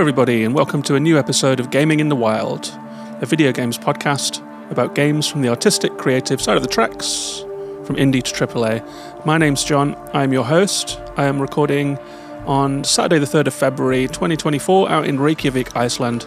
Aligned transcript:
Hello, 0.00 0.08
everybody, 0.08 0.44
and 0.44 0.54
welcome 0.54 0.82
to 0.84 0.94
a 0.94 1.00
new 1.00 1.18
episode 1.18 1.60
of 1.60 1.70
Gaming 1.70 2.00
in 2.00 2.08
the 2.08 2.16
Wild, 2.16 2.72
a 3.20 3.26
video 3.26 3.52
games 3.52 3.76
podcast 3.76 4.40
about 4.70 4.94
games 4.94 5.26
from 5.26 5.42
the 5.42 5.50
artistic, 5.50 5.98
creative 5.98 6.40
side 6.40 6.56
of 6.56 6.62
the 6.62 6.70
tracks, 6.70 7.44
from 7.84 7.96
indie 7.96 8.22
to 8.22 8.32
AAA. 8.32 9.26
My 9.26 9.36
name's 9.36 9.62
John, 9.62 9.94
I'm 10.14 10.32
your 10.32 10.46
host. 10.46 10.98
I 11.18 11.26
am 11.26 11.38
recording 11.38 11.98
on 12.46 12.82
Saturday, 12.82 13.18
the 13.18 13.26
3rd 13.26 13.48
of 13.48 13.52
February 13.52 14.06
2024, 14.06 14.88
out 14.88 15.06
in 15.06 15.20
Reykjavik, 15.20 15.76
Iceland, 15.76 16.24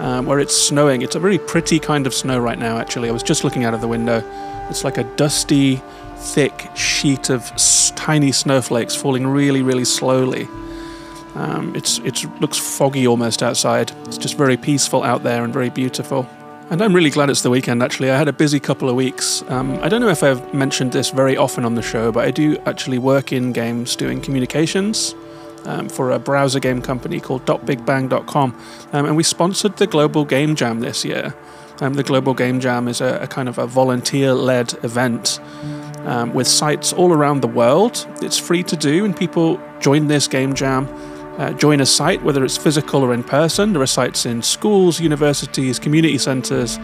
um, 0.00 0.26
where 0.26 0.40
it's 0.40 0.60
snowing. 0.60 1.02
It's 1.02 1.14
a 1.14 1.20
very 1.20 1.38
pretty 1.38 1.78
kind 1.78 2.08
of 2.08 2.14
snow 2.14 2.40
right 2.40 2.58
now, 2.58 2.78
actually. 2.78 3.08
I 3.08 3.12
was 3.12 3.22
just 3.22 3.44
looking 3.44 3.62
out 3.62 3.74
of 3.74 3.80
the 3.80 3.86
window. 3.86 4.24
It's 4.68 4.82
like 4.82 4.98
a 4.98 5.04
dusty, 5.14 5.80
thick 6.16 6.68
sheet 6.74 7.30
of 7.30 7.42
s- 7.52 7.92
tiny 7.94 8.32
snowflakes 8.32 8.96
falling 8.96 9.24
really, 9.24 9.62
really 9.62 9.84
slowly. 9.84 10.48
Um, 11.34 11.74
it's 11.74 11.98
it 11.98 12.24
looks 12.40 12.58
foggy 12.58 13.06
almost 13.06 13.42
outside. 13.42 13.92
It's 14.06 14.18
just 14.18 14.36
very 14.36 14.56
peaceful 14.56 15.02
out 15.02 15.22
there 15.22 15.44
and 15.44 15.52
very 15.52 15.70
beautiful. 15.70 16.28
And 16.70 16.80
I'm 16.80 16.94
really 16.94 17.10
glad 17.10 17.28
it's 17.28 17.42
the 17.42 17.50
weekend. 17.50 17.82
Actually, 17.82 18.10
I 18.10 18.16
had 18.16 18.28
a 18.28 18.32
busy 18.32 18.58
couple 18.58 18.88
of 18.88 18.94
weeks. 18.94 19.42
Um, 19.48 19.78
I 19.82 19.88
don't 19.88 20.00
know 20.00 20.08
if 20.08 20.22
I've 20.22 20.54
mentioned 20.54 20.92
this 20.92 21.10
very 21.10 21.36
often 21.36 21.64
on 21.64 21.74
the 21.74 21.82
show, 21.82 22.10
but 22.10 22.24
I 22.24 22.30
do 22.30 22.56
actually 22.64 22.98
work 22.98 23.32
in 23.32 23.52
games 23.52 23.96
doing 23.96 24.22
communications 24.22 25.14
um, 25.66 25.88
for 25.88 26.10
a 26.10 26.18
browser 26.18 26.60
game 26.60 26.80
company 26.80 27.20
called 27.20 27.44
.bigbang.com, 27.44 28.60
um, 28.92 29.06
and 29.06 29.16
we 29.16 29.22
sponsored 29.22 29.76
the 29.76 29.86
Global 29.86 30.24
Game 30.24 30.54
Jam 30.54 30.80
this 30.80 31.04
year. 31.04 31.34
Um, 31.80 31.94
the 31.94 32.02
Global 32.02 32.34
Game 32.34 32.60
Jam 32.60 32.88
is 32.88 33.00
a, 33.00 33.18
a 33.22 33.26
kind 33.26 33.48
of 33.48 33.58
a 33.58 33.66
volunteer-led 33.66 34.72
event 34.84 35.40
um, 36.06 36.32
with 36.32 36.46
sites 36.46 36.92
all 36.92 37.12
around 37.12 37.40
the 37.40 37.48
world. 37.48 38.06
It's 38.22 38.38
free 38.38 38.62
to 38.64 38.76
do, 38.76 39.04
and 39.04 39.14
people 39.14 39.60
join 39.80 40.06
this 40.06 40.28
game 40.28 40.54
jam 40.54 40.86
uh, 41.38 41.52
join 41.52 41.80
a 41.80 41.86
site, 41.86 42.22
whether 42.22 42.44
it's 42.44 42.56
physical 42.56 43.02
or 43.02 43.12
in 43.12 43.24
person. 43.24 43.72
There 43.72 43.82
are 43.82 43.86
sites 43.86 44.24
in 44.24 44.42
schools, 44.42 45.00
universities, 45.00 45.78
community 45.78 46.18
centres, 46.18 46.78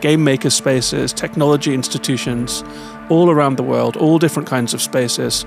game 0.00 0.22
maker 0.22 0.50
spaces, 0.50 1.12
technology 1.12 1.74
institutions, 1.74 2.62
all 3.08 3.30
around 3.30 3.56
the 3.56 3.62
world, 3.62 3.96
all 3.96 4.18
different 4.18 4.48
kinds 4.48 4.74
of 4.74 4.80
spaces. 4.80 5.44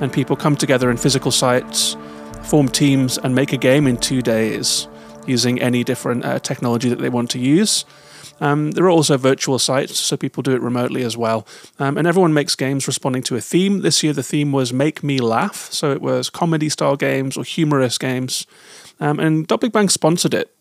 And 0.00 0.12
people 0.12 0.36
come 0.36 0.56
together 0.56 0.90
in 0.90 0.96
physical 0.96 1.30
sites, 1.30 1.96
form 2.44 2.68
teams, 2.68 3.18
and 3.18 3.34
make 3.34 3.52
a 3.52 3.56
game 3.56 3.86
in 3.86 3.96
two 3.96 4.20
days 4.20 4.88
using 5.26 5.60
any 5.60 5.84
different 5.84 6.24
uh, 6.24 6.38
technology 6.40 6.88
that 6.88 6.98
they 6.98 7.08
want 7.08 7.30
to 7.30 7.38
use. 7.38 7.84
Um, 8.42 8.72
there 8.72 8.84
are 8.84 8.90
also 8.90 9.16
virtual 9.16 9.56
sites, 9.60 9.96
so 10.00 10.16
people 10.16 10.42
do 10.42 10.50
it 10.50 10.60
remotely 10.60 11.04
as 11.04 11.16
well. 11.16 11.46
Um, 11.78 11.96
and 11.96 12.08
everyone 12.08 12.34
makes 12.34 12.56
games 12.56 12.88
responding 12.88 13.22
to 13.24 13.36
a 13.36 13.40
theme. 13.40 13.82
This 13.82 14.02
year, 14.02 14.12
the 14.12 14.24
theme 14.24 14.50
was 14.50 14.72
Make 14.72 15.04
Me 15.04 15.20
Laugh. 15.20 15.70
So 15.70 15.92
it 15.92 16.02
was 16.02 16.28
comedy 16.28 16.68
style 16.68 16.96
games 16.96 17.36
or 17.36 17.44
humorous 17.44 17.98
games. 17.98 18.48
Um, 18.98 19.20
and 19.20 19.46
Big 19.46 19.70
Bang 19.70 19.88
sponsored 19.88 20.34
it. 20.34 20.52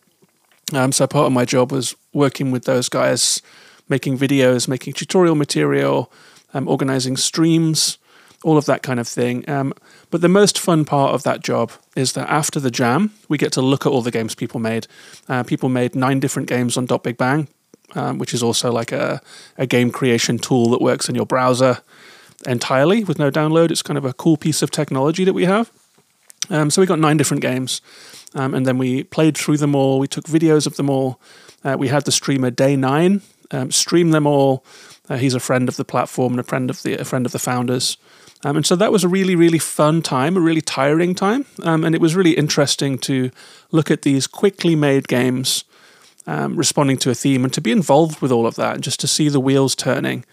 Um, 0.73 0.91
so 0.91 1.07
part 1.07 1.25
of 1.25 1.33
my 1.33 1.43
job 1.43 1.71
was 1.71 1.95
working 2.13 2.51
with 2.51 2.65
those 2.65 2.87
guys, 2.87 3.41
making 3.89 4.19
videos, 4.19 4.67
making 4.67 4.93
tutorial 4.93 5.33
material, 5.33 6.11
um, 6.53 6.67
organizing 6.67 7.17
streams, 7.17 7.97
all 8.43 8.59
of 8.59 8.65
that 8.65 8.83
kind 8.83 8.99
of 8.99 9.07
thing. 9.07 9.49
Um, 9.49 9.73
but 10.11 10.21
the 10.21 10.29
most 10.29 10.59
fun 10.59 10.85
part 10.85 11.15
of 11.15 11.23
that 11.23 11.41
job 11.41 11.71
is 11.95 12.13
that 12.13 12.29
after 12.29 12.59
the 12.59 12.69
jam, 12.69 13.11
we 13.27 13.39
get 13.39 13.51
to 13.53 13.61
look 13.61 13.87
at 13.87 13.91
all 13.91 14.03
the 14.03 14.11
games 14.11 14.35
people 14.35 14.59
made. 14.59 14.85
Uh, 15.27 15.41
people 15.41 15.67
made 15.67 15.95
nine 15.95 16.19
different 16.19 16.47
games 16.47 16.77
on 16.77 16.85
Dot 16.85 17.01
Big 17.01 17.17
Bang 17.17 17.47
um, 17.95 18.17
which 18.17 18.33
is 18.33 18.43
also 18.43 18.71
like 18.71 18.91
a, 18.91 19.21
a 19.57 19.65
game 19.65 19.91
creation 19.91 20.37
tool 20.37 20.69
that 20.69 20.81
works 20.81 21.09
in 21.09 21.15
your 21.15 21.25
browser 21.25 21.79
entirely 22.45 23.03
with 23.03 23.19
no 23.19 23.29
download. 23.29 23.71
It's 23.71 23.81
kind 23.81 23.97
of 23.97 24.05
a 24.05 24.13
cool 24.13 24.37
piece 24.37 24.61
of 24.61 24.71
technology 24.71 25.23
that 25.23 25.33
we 25.33 25.45
have. 25.45 25.71
Um, 26.49 26.69
so 26.69 26.81
we 26.81 26.87
got 26.87 26.99
nine 26.99 27.17
different 27.17 27.41
games, 27.41 27.81
um, 28.33 28.53
and 28.53 28.65
then 28.65 28.77
we 28.77 29.03
played 29.03 29.37
through 29.37 29.57
them 29.57 29.75
all. 29.75 29.99
We 29.99 30.07
took 30.07 30.25
videos 30.25 30.65
of 30.65 30.75
them 30.75 30.89
all. 30.89 31.19
Uh, 31.63 31.75
we 31.77 31.89
had 31.89 32.05
the 32.05 32.11
streamer 32.11 32.49
Day 32.49 32.75
Nine 32.75 33.21
um, 33.51 33.71
stream 33.71 34.11
them 34.11 34.25
all. 34.25 34.65
Uh, 35.09 35.17
he's 35.17 35.33
a 35.33 35.39
friend 35.39 35.69
of 35.69 35.75
the 35.75 35.85
platform 35.85 36.33
and 36.33 36.39
a 36.39 36.43
friend 36.43 36.69
of 36.69 36.81
the 36.83 36.95
a 36.95 37.05
friend 37.05 37.25
of 37.25 37.31
the 37.31 37.39
founders. 37.39 37.97
Um, 38.43 38.57
and 38.57 38.65
so 38.65 38.75
that 38.75 38.91
was 38.91 39.03
a 39.03 39.07
really, 39.07 39.35
really 39.35 39.59
fun 39.59 40.01
time, 40.01 40.35
a 40.35 40.39
really 40.39 40.61
tiring 40.61 41.13
time. 41.13 41.45
Um, 41.61 41.83
and 41.83 41.93
it 41.93 42.01
was 42.01 42.15
really 42.15 42.31
interesting 42.31 42.97
to 42.99 43.29
look 43.71 43.91
at 43.91 44.01
these 44.01 44.25
quickly 44.25 44.75
made 44.75 45.07
games 45.07 45.63
um, 46.27 46.55
responding 46.55 46.97
to 46.97 47.09
a 47.09 47.15
theme 47.15 47.43
and 47.43 47.53
to 47.53 47.61
be 47.61 47.71
involved 47.71 48.21
with 48.21 48.31
all 48.31 48.45
of 48.45 48.55
that 48.55 48.75
and 48.75 48.83
just 48.83 48.99
to 48.99 49.07
see 49.07 49.29
the 49.29 49.39
wheels 49.39 49.75
turning. 49.75 50.25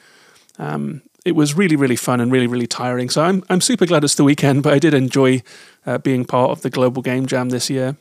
Um, 0.58 1.02
it 1.24 1.32
was 1.32 1.54
really, 1.54 1.76
really 1.76 1.96
fun 1.96 2.20
and 2.20 2.32
really, 2.32 2.46
really 2.46 2.66
tiring. 2.66 3.10
So 3.10 3.22
I'm, 3.22 3.44
I'm 3.48 3.60
super 3.60 3.86
glad 3.86 4.04
it's 4.04 4.14
the 4.14 4.24
weekend, 4.24 4.62
but 4.64 4.72
I 4.72 4.78
did 4.78 4.94
enjoy 4.94 5.42
uh, 5.86 5.98
being 5.98 6.24
part 6.24 6.50
of 6.50 6.62
the 6.62 6.70
Global 6.70 7.02
Game 7.02 7.26
Jam 7.26 7.50
this 7.50 7.70
year. 7.70 7.96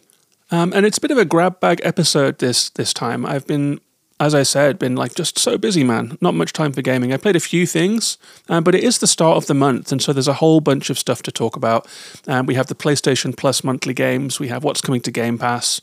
Um, 0.50 0.72
and 0.74 0.86
it's 0.86 0.98
a 0.98 1.02
bit 1.02 1.12
of 1.12 1.18
a 1.18 1.26
grab 1.26 1.60
bag 1.60 1.82
episode 1.84 2.40
this 2.40 2.70
this 2.70 2.94
time. 2.94 3.26
I've 3.26 3.46
been, 3.46 3.82
as 4.18 4.34
I 4.34 4.44
said, 4.44 4.80
been 4.80 4.96
like 4.96 5.14
just 5.14 5.38
so 5.38 5.58
busy, 5.58 5.84
man. 5.84 6.18
Not 6.22 6.36
much 6.36 6.54
time 6.54 6.72
for 6.72 6.82
gaming. 6.82 7.12
I 7.12 7.18
played 7.18 7.36
a 7.36 7.42
few 7.42 7.68
things, 7.68 8.18
uh, 8.48 8.62
but 8.62 8.74
it 8.74 8.84
is 8.84 9.00
the 9.00 9.08
start 9.08 9.36
of 9.36 9.48
the 9.48 9.54
month, 9.54 9.92
and 9.92 10.02
so 10.02 10.14
there's 10.14 10.28
a 10.28 10.36
whole 10.36 10.62
bunch 10.62 10.90
of 10.90 10.98
stuff 10.98 11.22
to 11.24 11.34
talk 11.34 11.58
about. 11.58 11.86
Um, 12.28 12.46
we 12.46 12.56
have 12.56 12.68
the 12.68 12.76
PlayStation 12.76 13.36
Plus 13.36 13.62
monthly 13.62 13.94
games. 13.94 14.40
We 14.40 14.48
have 14.48 14.64
what's 14.64 14.80
coming 14.80 15.02
to 15.02 15.12
Game 15.12 15.38
Pass. 15.38 15.82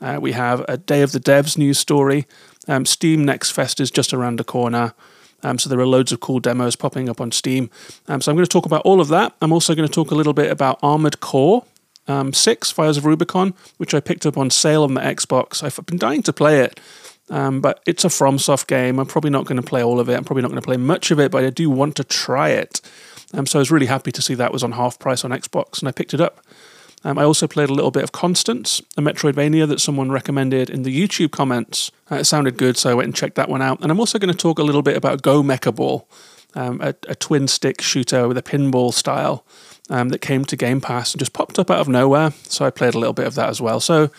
Uh, 0.00 0.18
we 0.20 0.32
have 0.32 0.64
a 0.68 0.76
Day 0.76 1.02
of 1.02 1.12
the 1.12 1.20
Devs 1.20 1.56
news 1.56 1.78
story. 1.78 2.26
Um, 2.68 2.84
Steam 2.84 3.24
Next 3.24 3.50
Fest 3.50 3.80
is 3.80 3.90
just 3.90 4.12
around 4.12 4.38
the 4.38 4.44
corner. 4.44 4.94
Um, 5.42 5.58
so 5.58 5.68
there 5.68 5.78
are 5.78 5.86
loads 5.86 6.12
of 6.12 6.20
cool 6.20 6.40
demos 6.40 6.76
popping 6.76 7.08
up 7.08 7.20
on 7.20 7.30
Steam. 7.30 7.70
Um, 8.08 8.20
so 8.20 8.30
I'm 8.30 8.36
going 8.36 8.46
to 8.46 8.50
talk 8.50 8.66
about 8.66 8.82
all 8.82 9.00
of 9.00 9.08
that. 9.08 9.34
I'm 9.40 9.52
also 9.52 9.74
going 9.74 9.88
to 9.88 9.94
talk 9.94 10.10
a 10.10 10.14
little 10.14 10.32
bit 10.32 10.50
about 10.50 10.78
Armored 10.82 11.20
Core 11.20 11.64
um, 12.08 12.32
6, 12.32 12.70
Fires 12.70 12.96
of 12.96 13.04
Rubicon, 13.04 13.54
which 13.76 13.94
I 13.94 14.00
picked 14.00 14.26
up 14.26 14.38
on 14.38 14.50
sale 14.50 14.82
on 14.82 14.94
the 14.94 15.00
Xbox. 15.00 15.62
I've 15.62 15.84
been 15.86 15.98
dying 15.98 16.22
to 16.24 16.32
play 16.32 16.60
it. 16.60 16.80
Um, 17.28 17.60
but 17.60 17.82
it's 17.86 18.04
a 18.04 18.08
FromSoft 18.08 18.68
game. 18.68 19.00
I'm 19.00 19.06
probably 19.06 19.30
not 19.30 19.46
going 19.46 19.60
to 19.60 19.66
play 19.66 19.82
all 19.82 19.98
of 19.98 20.08
it. 20.08 20.14
I'm 20.14 20.24
probably 20.24 20.42
not 20.42 20.50
going 20.50 20.60
to 20.60 20.66
play 20.66 20.76
much 20.76 21.10
of 21.10 21.18
it, 21.18 21.32
but 21.32 21.44
I 21.44 21.50
do 21.50 21.68
want 21.68 21.96
to 21.96 22.04
try 22.04 22.50
it. 22.50 22.80
Um, 23.34 23.46
so 23.46 23.58
I 23.58 23.60
was 23.60 23.70
really 23.70 23.86
happy 23.86 24.12
to 24.12 24.22
see 24.22 24.34
that 24.34 24.52
was 24.52 24.62
on 24.62 24.72
half 24.72 24.98
price 25.00 25.24
on 25.24 25.32
Xbox, 25.32 25.80
and 25.80 25.88
I 25.88 25.92
picked 25.92 26.14
it 26.14 26.20
up. 26.20 26.40
Um, 27.06 27.18
I 27.18 27.22
also 27.22 27.46
played 27.46 27.70
a 27.70 27.72
little 27.72 27.92
bit 27.92 28.02
of 28.02 28.10
Constance, 28.10 28.82
a 28.96 29.00
Metroidvania 29.00 29.68
that 29.68 29.80
someone 29.80 30.10
recommended 30.10 30.68
in 30.68 30.82
the 30.82 30.90
YouTube 30.90 31.30
comments. 31.30 31.92
Uh, 32.10 32.16
it 32.16 32.24
sounded 32.24 32.56
good, 32.56 32.76
so 32.76 32.90
I 32.90 32.94
went 32.94 33.06
and 33.06 33.14
checked 33.14 33.36
that 33.36 33.48
one 33.48 33.62
out. 33.62 33.80
And 33.80 33.92
I'm 33.92 34.00
also 34.00 34.18
going 34.18 34.32
to 34.32 34.36
talk 34.36 34.58
a 34.58 34.64
little 34.64 34.82
bit 34.82 34.96
about 34.96 35.22
Go 35.22 35.40
Mecha 35.40 35.72
Ball, 35.72 36.08
um, 36.56 36.80
a, 36.80 36.96
a, 37.06 37.14
twin 37.14 37.46
stick 37.46 37.80
shooter 37.80 38.26
with 38.26 38.36
a 38.36 38.42
pinball 38.42 38.92
style 38.92 39.46
um, 39.88 40.08
that 40.08 40.18
came 40.18 40.44
to 40.46 40.56
Game 40.56 40.80
Pass 40.80 41.12
and 41.12 41.20
just 41.20 41.32
popped 41.32 41.60
up 41.60 41.70
out 41.70 41.78
of 41.78 41.86
nowhere. 41.86 42.32
So 42.48 42.64
I 42.64 42.70
played 42.70 42.96
a 42.96 42.98
little 42.98 43.14
bit 43.14 43.28
of 43.28 43.36
that 43.36 43.50
as 43.50 43.60
well. 43.60 43.78
So, 43.78 44.10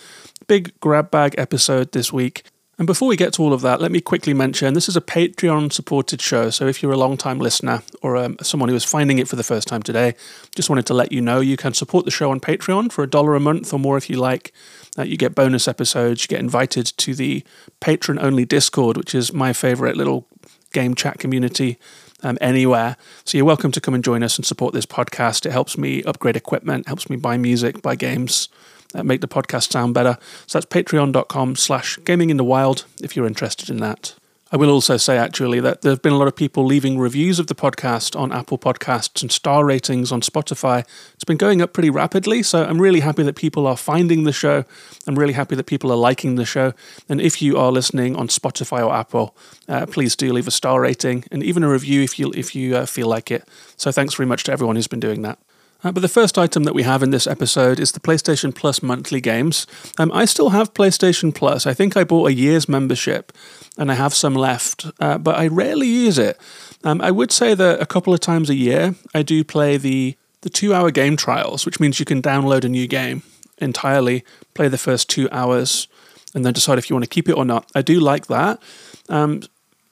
big 0.48 0.72
grab 0.80 1.12
bag 1.12 1.36
episode 1.38 1.92
this 1.92 2.14
week. 2.14 2.44
And 2.80 2.86
before 2.86 3.08
we 3.08 3.16
get 3.16 3.34
to 3.34 3.42
all 3.42 3.54
of 3.54 3.62
that, 3.62 3.82
let 3.82 3.92
me 3.92 4.00
quickly 4.00 4.36
mention 4.36 4.76
this 4.76 4.88
is 4.88 4.96
a 4.96 5.02
Patreon 5.02 5.74
supported 5.74 6.22
show. 6.22 6.52
So 6.52 6.68
if 6.68 6.84
you're 6.84 6.92
a 6.92 6.98
long 6.98 7.18
time 7.18 7.40
listener 7.40 7.82
or 8.04 8.16
um, 8.16 8.38
someone 8.44 8.70
who 8.70 8.76
is 8.76 8.84
finding 8.84 9.18
it 9.18 9.28
for 9.28 9.36
the 9.36 9.44
first 9.44 9.68
time 9.68 9.82
today, 9.82 10.14
just 10.54 10.70
wanted 10.70 10.86
to 10.86 10.94
let 10.94 11.12
you 11.12 11.20
know 11.20 11.40
you 11.40 11.58
can 11.58 11.74
support 11.74 12.06
the 12.06 12.12
show 12.12 12.30
on 12.30 12.40
Patreon 12.40 12.92
for 12.92 13.04
a 13.04 13.10
dollar 13.10 13.34
a 13.34 13.40
month 13.40 13.74
or 13.74 13.80
more 13.80 13.98
if 13.98 14.12
you 14.12 14.18
like. 14.18 14.54
Uh, 14.96 15.02
you 15.02 15.18
get 15.18 15.34
bonus 15.34 15.68
episodes, 15.68 16.22
you 16.22 16.28
get 16.28 16.40
invited 16.40 16.86
to 16.98 17.16
the 17.16 17.44
patron 17.80 18.20
only 18.20 18.46
Discord, 18.46 18.96
which 18.96 19.16
is 19.16 19.34
my 19.34 19.54
favorite 19.54 19.98
little 19.98 20.28
game 20.72 20.94
chat 20.94 21.18
community. 21.18 21.80
Um, 22.24 22.40
anywhere. 22.42 22.98
So 23.26 23.38
you're 23.38 23.46
welcome 23.46 23.72
to 23.72 23.80
come 23.80 23.94
and 23.94 24.04
join 24.04 24.24
us 24.24 24.38
and 24.38 24.46
support 24.46 24.74
this 24.74 24.88
podcast. 24.88 25.46
It 25.46 25.52
helps 25.52 25.78
me 25.78 26.02
upgrade 26.02 26.36
equipment, 26.36 26.88
helps 26.88 27.12
me 27.12 27.16
buy 27.16 27.38
music, 27.38 27.84
buy 27.84 27.94
games, 27.94 28.50
uh, 28.94 29.04
make 29.04 29.22
the 29.22 29.28
podcast 29.28 29.72
sound 29.72 29.94
better. 29.94 30.18
So 30.46 30.60
that's 30.60 30.66
patreon.com 30.66 31.56
slash 31.56 32.00
gaming 32.06 32.30
in 32.30 32.38
the 32.38 32.44
wild 32.44 32.86
if 33.02 33.16
you're 33.16 33.28
interested 33.28 33.70
in 33.70 33.78
that. 33.78 34.16
I 34.50 34.56
will 34.56 34.70
also 34.70 34.96
say 34.96 35.18
actually 35.18 35.60
that 35.60 35.82
there 35.82 35.92
have 35.92 36.02
been 36.02 36.14
a 36.14 36.18
lot 36.18 36.30
of 36.30 36.36
people 36.36 36.64
leaving 36.64 36.98
reviews 36.98 37.38
of 37.38 37.48
the 37.48 37.56
podcast 37.56 38.18
on 38.18 38.32
Apple 38.32 38.58
Podcasts 38.58 39.22
and 39.22 39.30
star 39.30 39.66
ratings 39.66 40.10
on 40.10 40.22
Spotify. 40.22 40.86
It's 41.16 41.26
been 41.26 41.36
going 41.36 41.62
up 41.62 41.74
pretty 41.74 41.90
rapidly, 41.90 42.42
so 42.44 42.64
I'm 42.64 42.82
really 42.82 43.02
happy 43.02 43.24
that 43.24 43.36
people 43.36 43.68
are 43.68 43.76
finding 43.76 44.24
the 44.24 44.32
show. 44.32 44.64
I'm 45.06 45.20
really 45.20 45.34
happy 45.34 45.56
that 45.56 45.66
people 45.66 45.92
are 45.92 45.98
liking 45.98 46.36
the 46.36 46.46
show. 46.46 46.74
And 47.10 47.20
if 47.20 47.42
you 47.42 47.58
are 47.58 47.74
listening 47.74 48.16
on 48.16 48.30
Spotify 48.30 48.86
or 48.86 48.96
Apple, 48.96 49.36
uh, 49.68 49.86
please 49.86 50.16
do 50.16 50.32
leave 50.32 50.48
a 50.48 50.52
star 50.52 50.80
rating 50.80 51.26
and 51.30 51.44
even 51.44 51.64
a 51.64 51.70
review 51.70 52.02
if 52.02 52.18
you 52.18 52.32
if 52.34 52.56
you 52.56 52.78
uh, 52.78 52.86
feel 52.86 53.08
like 53.08 53.30
it. 53.32 53.46
So 53.76 53.92
thanks 53.92 54.14
very 54.14 54.28
much 54.28 54.46
to 54.46 54.54
everyone 54.54 54.78
who's 54.78 54.88
been 54.88 55.02
doing 55.02 55.24
that. 55.24 55.40
Uh, 55.84 55.92
but 55.92 56.02
the 56.02 56.08
first 56.08 56.38
item 56.38 56.64
that 56.64 56.74
we 56.74 56.84
have 56.84 57.04
in 57.04 57.12
this 57.12 57.28
episode 57.28 57.80
is 57.80 57.92
the 57.92 58.00
PlayStation 58.00 58.54
Plus 58.54 58.82
monthly 58.82 59.22
games. 59.22 59.68
Um, 59.98 60.12
I 60.12 60.26
still 60.26 60.50
have 60.50 60.74
PlayStation 60.74 61.34
Plus. 61.34 61.66
I 61.66 61.74
think 61.74 61.96
I 61.96 62.04
bought 62.04 62.30
a 62.30 62.34
year's 62.34 62.68
membership 62.68 63.32
and 63.78 63.92
I 63.92 63.96
have 63.96 64.14
some 64.14 64.34
left, 64.34 64.88
uh, 65.00 65.18
but 65.18 65.36
I 65.36 65.48
rarely 65.48 65.88
use 65.88 66.18
it. 66.18 66.40
Um, 66.84 67.02
I 67.02 67.12
would 67.12 67.32
say 67.32 67.54
that 67.54 67.82
a 67.82 67.86
couple 67.86 68.14
of 68.14 68.20
times 68.20 68.50
a 68.50 68.56
year 68.56 68.96
I 69.14 69.22
do 69.22 69.44
play 69.44 69.78
the, 69.78 70.16
the 70.42 70.50
two 70.50 70.74
hour 70.74 70.92
game 70.92 71.16
trials, 71.16 71.66
which 71.66 71.80
means 71.80 72.00
you 72.00 72.06
can 72.06 72.22
download 72.22 72.64
a 72.64 72.70
new 72.70 72.88
game 72.88 73.24
entirely, 73.60 74.24
play 74.54 74.68
the 74.68 74.78
first 74.78 75.10
two 75.10 75.30
hours, 75.32 75.88
and 76.34 76.46
then 76.46 76.54
decide 76.54 76.78
if 76.78 76.90
you 76.90 76.96
want 76.96 77.04
to 77.04 77.10
keep 77.10 77.30
it 77.30 77.34
or 77.34 77.46
not. 77.46 77.70
I 77.74 77.82
do 77.82 78.00
like 78.00 78.28
that. 78.28 78.62
Um, 79.10 79.42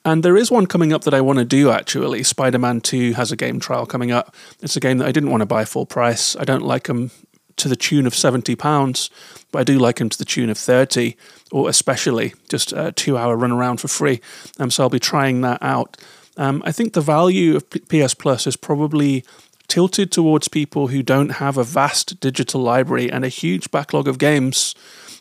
and 0.06 0.22
there 0.22 0.36
is 0.36 0.52
one 0.52 0.66
coming 0.66 0.92
up 0.92 1.02
that 1.02 1.14
I 1.14 1.20
want 1.20 1.40
to 1.40 1.44
do 1.44 1.70
actually. 1.70 2.22
Spider 2.22 2.58
Man 2.58 2.80
2 2.80 3.14
has 3.14 3.32
a 3.32 3.36
game 3.36 3.58
trial 3.58 3.86
coming 3.86 4.12
up. 4.12 4.34
It's 4.62 4.76
a 4.76 4.80
game 4.80 4.98
that 4.98 5.08
I 5.08 5.12
didn't 5.12 5.30
want 5.30 5.40
to 5.40 5.46
buy 5.46 5.64
full 5.64 5.84
price. 5.84 6.36
I 6.36 6.44
don't 6.44 6.62
like 6.62 6.84
them 6.84 7.10
to 7.56 7.68
the 7.68 7.74
tune 7.76 8.06
of 8.06 8.14
seventy 8.14 8.54
pounds, 8.54 9.10
but 9.50 9.58
I 9.60 9.64
do 9.64 9.78
like 9.78 9.96
them 9.96 10.08
to 10.08 10.18
the 10.18 10.24
tune 10.24 10.48
of 10.48 10.58
thirty, 10.58 11.16
or 11.50 11.68
especially 11.68 12.34
just 12.48 12.72
a 12.72 12.92
two-hour 12.92 13.36
run 13.36 13.50
around 13.50 13.78
for 13.78 13.88
free. 13.88 14.20
Um, 14.60 14.70
so 14.70 14.84
I'll 14.84 14.90
be 14.90 15.00
trying 15.00 15.40
that 15.40 15.62
out. 15.62 15.96
Um, 16.36 16.62
I 16.64 16.70
think 16.70 16.92
the 16.92 17.00
value 17.00 17.56
of 17.56 17.68
PS 17.70 18.14
Plus 18.14 18.46
is 18.46 18.56
probably 18.56 19.24
tilted 19.68 20.12
towards 20.12 20.48
people 20.48 20.88
who 20.88 21.02
don't 21.02 21.30
have 21.30 21.56
a 21.56 21.64
vast 21.64 22.20
digital 22.20 22.60
library 22.60 23.10
and 23.10 23.24
a 23.24 23.28
huge 23.28 23.70
backlog 23.70 24.06
of 24.06 24.18
games. 24.18 24.74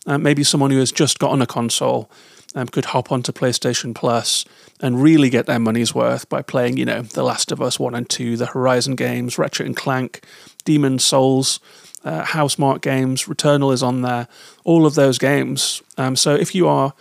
Uh, 0.05 0.19
maybe 0.19 0.43
someone 0.43 0.69
who 0.69 0.77
has 0.77 0.91
just 0.91 1.17
gotten 1.17 1.41
a 1.41 1.47
console 1.47 2.11
um, 2.53 2.67
could 2.67 2.85
hop 2.85 3.11
onto 3.11 3.31
PlayStation 3.31 3.95
Plus 3.95 4.45
and 4.81 5.01
really 5.01 5.30
get 5.30 5.45
their 5.45 5.60
money's 5.60 5.95
worth 5.95 6.27
by 6.27 6.42
playing, 6.42 6.77
you 6.77 6.86
know, 6.86 7.01
The 7.01 7.24
Last 7.24 7.51
of 7.51 7.62
Us 7.62 7.80
1 7.80 7.95
and 7.95 8.10
2, 8.10 8.38
the 8.38 8.48
Horizon 8.48 8.95
games, 8.95 9.38
Ratchet 9.38 9.66
and 9.66 9.75
Clank, 9.75 10.25
Demon's 10.66 11.04
Souls, 11.04 11.60
uh, 12.04 12.24
Housemarque 12.24 12.81
games, 12.81 13.25
Returnal 13.25 13.74
is 13.74 13.81
on 13.81 14.01
there, 14.01 14.27
all 14.63 14.86
of 14.86 14.95
those 14.95 15.18
games. 15.18 15.81
Um, 15.98 16.16
so 16.16 16.36
if 16.36 16.54
you 16.54 16.68
are 16.68 16.94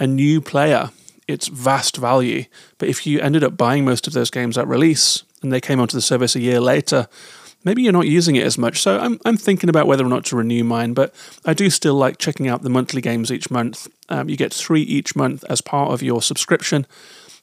a 0.00 0.06
new 0.06 0.40
player, 0.40 0.90
it's 1.28 1.48
vast 1.48 1.96
value. 1.96 2.44
But 2.78 2.88
if 2.88 3.06
you 3.06 3.20
ended 3.20 3.44
up 3.44 3.56
buying 3.56 3.84
most 3.84 4.06
of 4.06 4.12
those 4.12 4.30
games 4.30 4.58
at 4.58 4.66
release 4.66 5.22
and 5.42 5.52
they 5.52 5.60
came 5.60 5.80
onto 5.80 5.96
the 5.96 6.02
service 6.02 6.34
a 6.34 6.40
year 6.40 6.60
later, 6.60 7.08
maybe 7.64 7.82
you're 7.82 7.92
not 7.92 8.06
using 8.06 8.36
it 8.36 8.44
as 8.44 8.58
much. 8.58 8.80
So 8.80 8.98
I'm, 8.98 9.20
I'm 9.24 9.36
thinking 9.36 9.68
about 9.68 9.86
whether 9.86 10.04
or 10.04 10.08
not 10.08 10.24
to 10.26 10.36
renew 10.36 10.64
mine, 10.64 10.94
but 10.94 11.14
I 11.44 11.54
do 11.54 11.70
still 11.70 11.94
like 11.94 12.18
checking 12.18 12.48
out 12.48 12.62
the 12.62 12.70
monthly 12.70 13.00
games 13.00 13.30
each 13.30 13.50
month. 13.50 13.88
Um, 14.08 14.28
you 14.28 14.36
get 14.36 14.52
three 14.52 14.82
each 14.82 15.14
month 15.16 15.44
as 15.48 15.60
part 15.60 15.92
of 15.92 16.02
your 16.02 16.22
subscription. 16.22 16.86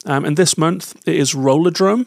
Um, 0.06 0.24
and 0.24 0.36
this 0.36 0.56
month 0.56 0.96
it 1.06 1.16
is 1.16 1.34
Rollerdrome. 1.34 2.06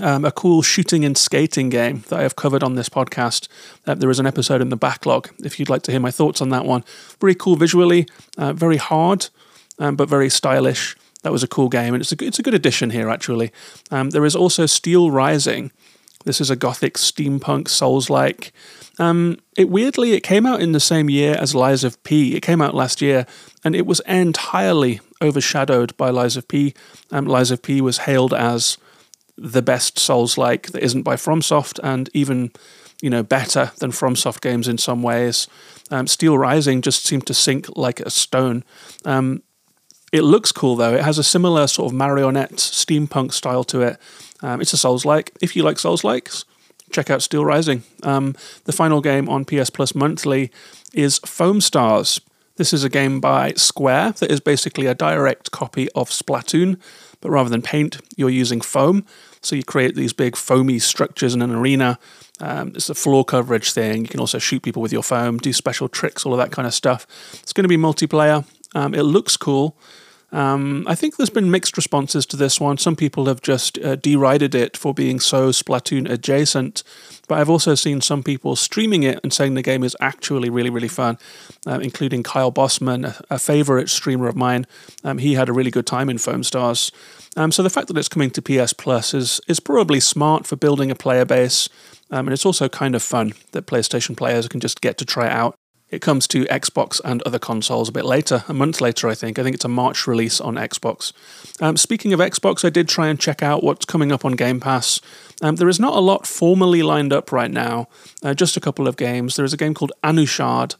Um, 0.00 0.24
a 0.24 0.32
cool 0.32 0.60
shooting 0.60 1.04
and 1.04 1.16
skating 1.16 1.68
game 1.68 2.02
that 2.08 2.18
I 2.18 2.22
have 2.22 2.34
covered 2.34 2.64
on 2.64 2.74
this 2.74 2.88
podcast. 2.88 3.46
Uh, 3.86 3.94
there 3.94 4.10
is 4.10 4.18
an 4.18 4.26
episode 4.26 4.60
in 4.60 4.68
the 4.68 4.76
backlog 4.76 5.30
if 5.44 5.60
you'd 5.60 5.68
like 5.68 5.82
to 5.82 5.92
hear 5.92 6.00
my 6.00 6.10
thoughts 6.10 6.40
on 6.40 6.48
that 6.48 6.64
one. 6.64 6.82
Very 7.20 7.36
cool 7.36 7.54
visually, 7.54 8.08
uh, 8.36 8.52
very 8.52 8.76
hard, 8.76 9.28
um, 9.78 9.94
but 9.94 10.08
very 10.08 10.28
stylish. 10.28 10.96
That 11.22 11.30
was 11.30 11.44
a 11.44 11.48
cool 11.48 11.68
game, 11.68 11.94
and 11.94 12.02
it's 12.02 12.10
a, 12.12 12.16
it's 12.22 12.40
a 12.40 12.42
good 12.42 12.54
addition 12.54 12.90
here, 12.90 13.08
actually. 13.08 13.52
Um, 13.90 14.10
there 14.10 14.24
is 14.24 14.34
also 14.36 14.66
Steel 14.66 15.12
Rising, 15.12 15.70
this 16.24 16.40
is 16.40 16.50
a 16.50 16.56
gothic 16.56 16.94
steampunk 16.94 17.68
Souls 17.68 18.10
like. 18.10 18.52
Um, 18.98 19.38
it 19.56 19.68
weirdly 19.68 20.12
it 20.12 20.22
came 20.22 20.46
out 20.46 20.62
in 20.62 20.72
the 20.72 20.80
same 20.80 21.10
year 21.10 21.34
as 21.34 21.54
Lies 21.54 21.84
of 21.84 22.02
P. 22.04 22.36
It 22.36 22.40
came 22.40 22.60
out 22.60 22.74
last 22.74 23.02
year, 23.02 23.26
and 23.64 23.74
it 23.74 23.86
was 23.86 24.00
entirely 24.00 25.00
overshadowed 25.20 25.96
by 25.96 26.10
Lies 26.10 26.36
of 26.36 26.48
P. 26.48 26.74
Um, 27.10 27.26
Lies 27.26 27.50
of 27.50 27.62
P 27.62 27.80
was 27.80 27.98
hailed 27.98 28.32
as 28.32 28.78
the 29.36 29.62
best 29.62 29.98
Souls 29.98 30.38
like 30.38 30.68
that 30.72 30.82
isn't 30.82 31.02
by 31.02 31.16
FromSoft, 31.16 31.80
and 31.82 32.08
even 32.14 32.52
you 33.02 33.10
know 33.10 33.22
better 33.22 33.72
than 33.78 33.90
FromSoft 33.90 34.40
games 34.40 34.68
in 34.68 34.78
some 34.78 35.02
ways. 35.02 35.48
Um, 35.90 36.06
Steel 36.06 36.38
Rising 36.38 36.80
just 36.80 37.04
seemed 37.04 37.26
to 37.26 37.34
sink 37.34 37.66
like 37.76 38.00
a 38.00 38.10
stone. 38.10 38.64
Um, 39.04 39.42
it 40.12 40.22
looks 40.22 40.52
cool 40.52 40.76
though. 40.76 40.94
It 40.94 41.02
has 41.02 41.18
a 41.18 41.24
similar 41.24 41.66
sort 41.66 41.90
of 41.90 41.96
marionette 41.96 42.52
steampunk 42.52 43.32
style 43.32 43.64
to 43.64 43.82
it. 43.82 43.98
Um, 44.44 44.60
it's 44.60 44.74
a 44.74 44.76
Souls 44.76 45.06
like. 45.06 45.32
If 45.40 45.56
you 45.56 45.62
like 45.62 45.78
Souls 45.78 46.04
likes, 46.04 46.44
check 46.92 47.08
out 47.08 47.22
Steel 47.22 47.46
Rising. 47.46 47.82
Um, 48.02 48.36
the 48.64 48.72
final 48.72 49.00
game 49.00 49.26
on 49.28 49.46
PS 49.46 49.70
Plus 49.70 49.94
monthly 49.94 50.52
is 50.92 51.18
Foam 51.24 51.62
Stars. 51.62 52.20
This 52.56 52.74
is 52.74 52.84
a 52.84 52.90
game 52.90 53.20
by 53.20 53.54
Square 53.54 54.12
that 54.20 54.30
is 54.30 54.40
basically 54.40 54.86
a 54.86 54.94
direct 54.94 55.50
copy 55.50 55.88
of 55.92 56.10
Splatoon, 56.10 56.78
but 57.22 57.30
rather 57.30 57.48
than 57.48 57.62
paint, 57.62 58.00
you're 58.16 58.28
using 58.28 58.60
foam. 58.60 59.06
So 59.40 59.56
you 59.56 59.64
create 59.64 59.94
these 59.94 60.12
big 60.12 60.36
foamy 60.36 60.78
structures 60.78 61.34
in 61.34 61.40
an 61.40 61.50
arena. 61.50 61.98
Um, 62.38 62.72
it's 62.74 62.90
a 62.90 62.94
floor 62.94 63.24
coverage 63.24 63.72
thing. 63.72 64.02
You 64.02 64.08
can 64.08 64.20
also 64.20 64.38
shoot 64.38 64.62
people 64.62 64.82
with 64.82 64.92
your 64.92 65.02
foam, 65.02 65.38
do 65.38 65.54
special 65.54 65.88
tricks, 65.88 66.26
all 66.26 66.34
of 66.34 66.38
that 66.38 66.52
kind 66.52 66.66
of 66.66 66.74
stuff. 66.74 67.06
It's 67.42 67.54
going 67.54 67.64
to 67.64 67.68
be 67.68 67.78
multiplayer. 67.78 68.44
Um, 68.74 68.94
it 68.94 69.02
looks 69.02 69.36
cool. 69.38 69.76
Um, 70.34 70.84
I 70.88 70.96
think 70.96 71.16
there's 71.16 71.30
been 71.30 71.48
mixed 71.48 71.76
responses 71.76 72.26
to 72.26 72.36
this 72.36 72.60
one. 72.60 72.76
Some 72.76 72.96
people 72.96 73.26
have 73.26 73.40
just 73.40 73.78
uh, 73.78 73.94
derided 73.94 74.52
it 74.52 74.76
for 74.76 74.92
being 74.92 75.20
so 75.20 75.50
Splatoon 75.50 76.10
adjacent, 76.10 76.82
but 77.28 77.38
I've 77.38 77.48
also 77.48 77.76
seen 77.76 78.00
some 78.00 78.24
people 78.24 78.56
streaming 78.56 79.04
it 79.04 79.20
and 79.22 79.32
saying 79.32 79.54
the 79.54 79.62
game 79.62 79.84
is 79.84 79.96
actually 80.00 80.50
really, 80.50 80.70
really 80.70 80.88
fun, 80.88 81.18
uh, 81.68 81.78
including 81.80 82.24
Kyle 82.24 82.50
Bosman, 82.50 83.04
a, 83.04 83.16
a 83.30 83.38
favorite 83.38 83.88
streamer 83.88 84.26
of 84.26 84.34
mine. 84.34 84.66
Um, 85.04 85.18
he 85.18 85.34
had 85.34 85.48
a 85.48 85.52
really 85.52 85.70
good 85.70 85.86
time 85.86 86.10
in 86.10 86.18
Foam 86.18 86.42
Stars. 86.42 86.90
Um, 87.36 87.52
so 87.52 87.62
the 87.62 87.70
fact 87.70 87.86
that 87.86 87.96
it's 87.96 88.08
coming 88.08 88.30
to 88.30 88.42
PS 88.42 88.72
Plus 88.72 89.14
is 89.14 89.40
is 89.46 89.60
probably 89.60 90.00
smart 90.00 90.48
for 90.48 90.56
building 90.56 90.90
a 90.90 90.96
player 90.96 91.24
base, 91.24 91.68
um, 92.10 92.26
and 92.26 92.32
it's 92.32 92.46
also 92.46 92.68
kind 92.68 92.96
of 92.96 93.02
fun 93.04 93.34
that 93.52 93.66
PlayStation 93.66 94.16
players 94.16 94.48
can 94.48 94.58
just 94.58 94.80
get 94.80 94.98
to 94.98 95.04
try 95.04 95.26
it 95.26 95.32
out. 95.32 95.54
It 95.94 96.02
comes 96.02 96.26
to 96.28 96.44
Xbox 96.46 97.00
and 97.04 97.22
other 97.22 97.38
consoles 97.38 97.88
a 97.88 97.92
bit 97.92 98.04
later, 98.04 98.42
a 98.48 98.52
month 98.52 98.80
later, 98.80 99.08
I 99.08 99.14
think. 99.14 99.38
I 99.38 99.44
think 99.44 99.54
it's 99.54 99.64
a 99.64 99.68
March 99.68 100.08
release 100.08 100.40
on 100.40 100.56
Xbox. 100.56 101.12
Um, 101.60 101.76
speaking 101.76 102.12
of 102.12 102.18
Xbox, 102.18 102.64
I 102.64 102.70
did 102.70 102.88
try 102.88 103.06
and 103.06 103.20
check 103.20 103.44
out 103.44 103.62
what's 103.62 103.84
coming 103.84 104.10
up 104.10 104.24
on 104.24 104.32
Game 104.32 104.58
Pass. 104.58 105.00
Um, 105.40 105.54
there 105.54 105.68
is 105.68 105.78
not 105.78 105.94
a 105.94 106.00
lot 106.00 106.26
formally 106.26 106.82
lined 106.82 107.12
up 107.12 107.30
right 107.30 107.50
now, 107.50 107.88
uh, 108.24 108.34
just 108.34 108.56
a 108.56 108.60
couple 108.60 108.88
of 108.88 108.96
games. 108.96 109.36
There 109.36 109.44
is 109.44 109.52
a 109.52 109.56
game 109.56 109.72
called 109.72 109.92
Anuchard, 110.02 110.74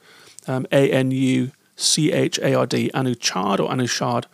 um, 0.48 0.66
A 0.72 0.90
N 0.90 1.12
U 1.12 1.52
C 1.76 2.10
H 2.10 2.40
A 2.40 2.54
R 2.54 2.66
D, 2.66 2.90
Anuchard 2.92 3.60
or 3.60 3.70
Anushard. 3.70 4.24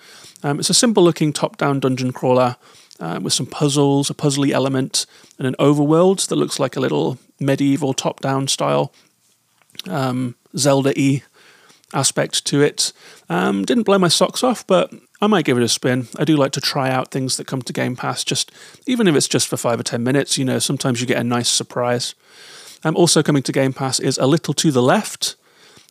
Um, 0.43 0.61
it's 0.61 0.71
a 0.71 0.75
simple 0.75 1.03
looking 1.03 1.35
top 1.35 1.59
down 1.59 1.81
dungeon 1.81 2.13
crawler. 2.13 2.57
Uh, 2.99 3.19
with 3.19 3.33
some 3.33 3.47
puzzles, 3.47 4.11
a 4.11 4.15
puzzly 4.15 4.51
element, 4.51 5.07
and 5.39 5.47
an 5.47 5.55
overworld 5.59 6.29
that 6.29 6.37
looks 6.37 6.61
like 6.61 6.77
a 6.77 6.81
little 6.81 7.17
medieval 7.39 7.95
top 7.95 8.21
down 8.21 8.47
style 8.47 8.93
um, 9.89 10.35
Zelda 10.57 10.99
E 10.99 11.23
aspect 11.93 12.45
to 12.47 12.63
it. 12.63 12.93
Um, 13.29 13.65
didn't 13.65 13.85
blow 13.85 13.99
my 13.99 14.09
socks 14.09 14.43
off, 14.43 14.67
but 14.67 14.93
I 15.21 15.27
might 15.27 15.45
give 15.45 15.59
it 15.59 15.63
a 15.63 15.69
spin. 15.69 16.09
I 16.19 16.25
do 16.25 16.37
like 16.37 16.53
to 16.53 16.61
try 16.61 16.91
out 16.91 17.11
things 17.11 17.37
that 17.37 17.47
come 17.47 17.63
to 17.63 17.73
Game 17.73 17.97
Pass, 17.97 18.25
just 18.25 18.53
even 18.87 19.07
if 19.07 19.15
it's 19.15 19.29
just 19.29 19.49
for 19.49 19.57
five 19.57 19.81
or 19.81 19.83
ten 19.83 20.03
minutes. 20.03 20.39
You 20.39 20.45
know, 20.45 20.59
sometimes 20.59 21.01
you 21.01 21.07
get 21.07 21.19
a 21.19 21.25
nice 21.25 21.49
surprise. 21.49 22.15
Um, 22.83 22.97
also 22.97 23.23
coming 23.23 23.43
to 23.43 23.53
Game 23.53 23.73
Pass 23.73 24.01
is 24.01 24.19
A 24.19 24.27
Little 24.27 24.55
to 24.55 24.71
the 24.71 24.83
Left. 24.83 25.37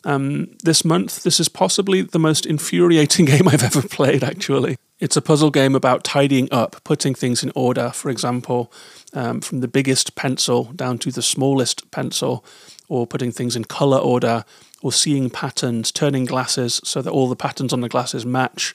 Um, 0.05 0.55
this 0.63 0.86
month, 0.86 1.24
this 1.24 1.39
is 1.39 1.50
possibly 1.50 2.01
the 2.01 2.19
most 2.19 2.45
infuriating 2.45 3.25
game 3.25 3.48
I've 3.48 3.63
ever 3.63 3.81
played, 3.81 4.24
actually. 4.24 4.77
It's 5.00 5.17
a 5.17 5.22
puzzle 5.22 5.51
game 5.51 5.75
about 5.75 6.03
tidying 6.03 6.50
up, 6.51 6.83
putting 6.83 7.13
things 7.13 7.43
in 7.43 7.51
order. 7.55 7.91
For 7.91 8.10
example, 8.10 8.72
um, 9.13 9.41
from 9.41 9.60
the 9.60 9.67
biggest 9.67 10.15
pencil 10.15 10.65
down 10.75 10.98
to 11.00 11.12
the 11.12 11.22
smallest 11.22 11.89
pencil, 11.91 12.43
or 12.89 13.08
putting 13.08 13.31
things 13.31 13.55
in 13.55 13.63
color 13.63 13.98
order, 13.98 14.43
or 14.81 14.91
seeing 14.91 15.29
patterns, 15.29 15.91
turning 15.91 16.25
glasses 16.25 16.81
so 16.84 17.01
that 17.01 17.12
all 17.12 17.29
the 17.29 17.36
patterns 17.36 17.72
on 17.72 17.81
the 17.81 17.89
glasses 17.89 18.25
match, 18.25 18.74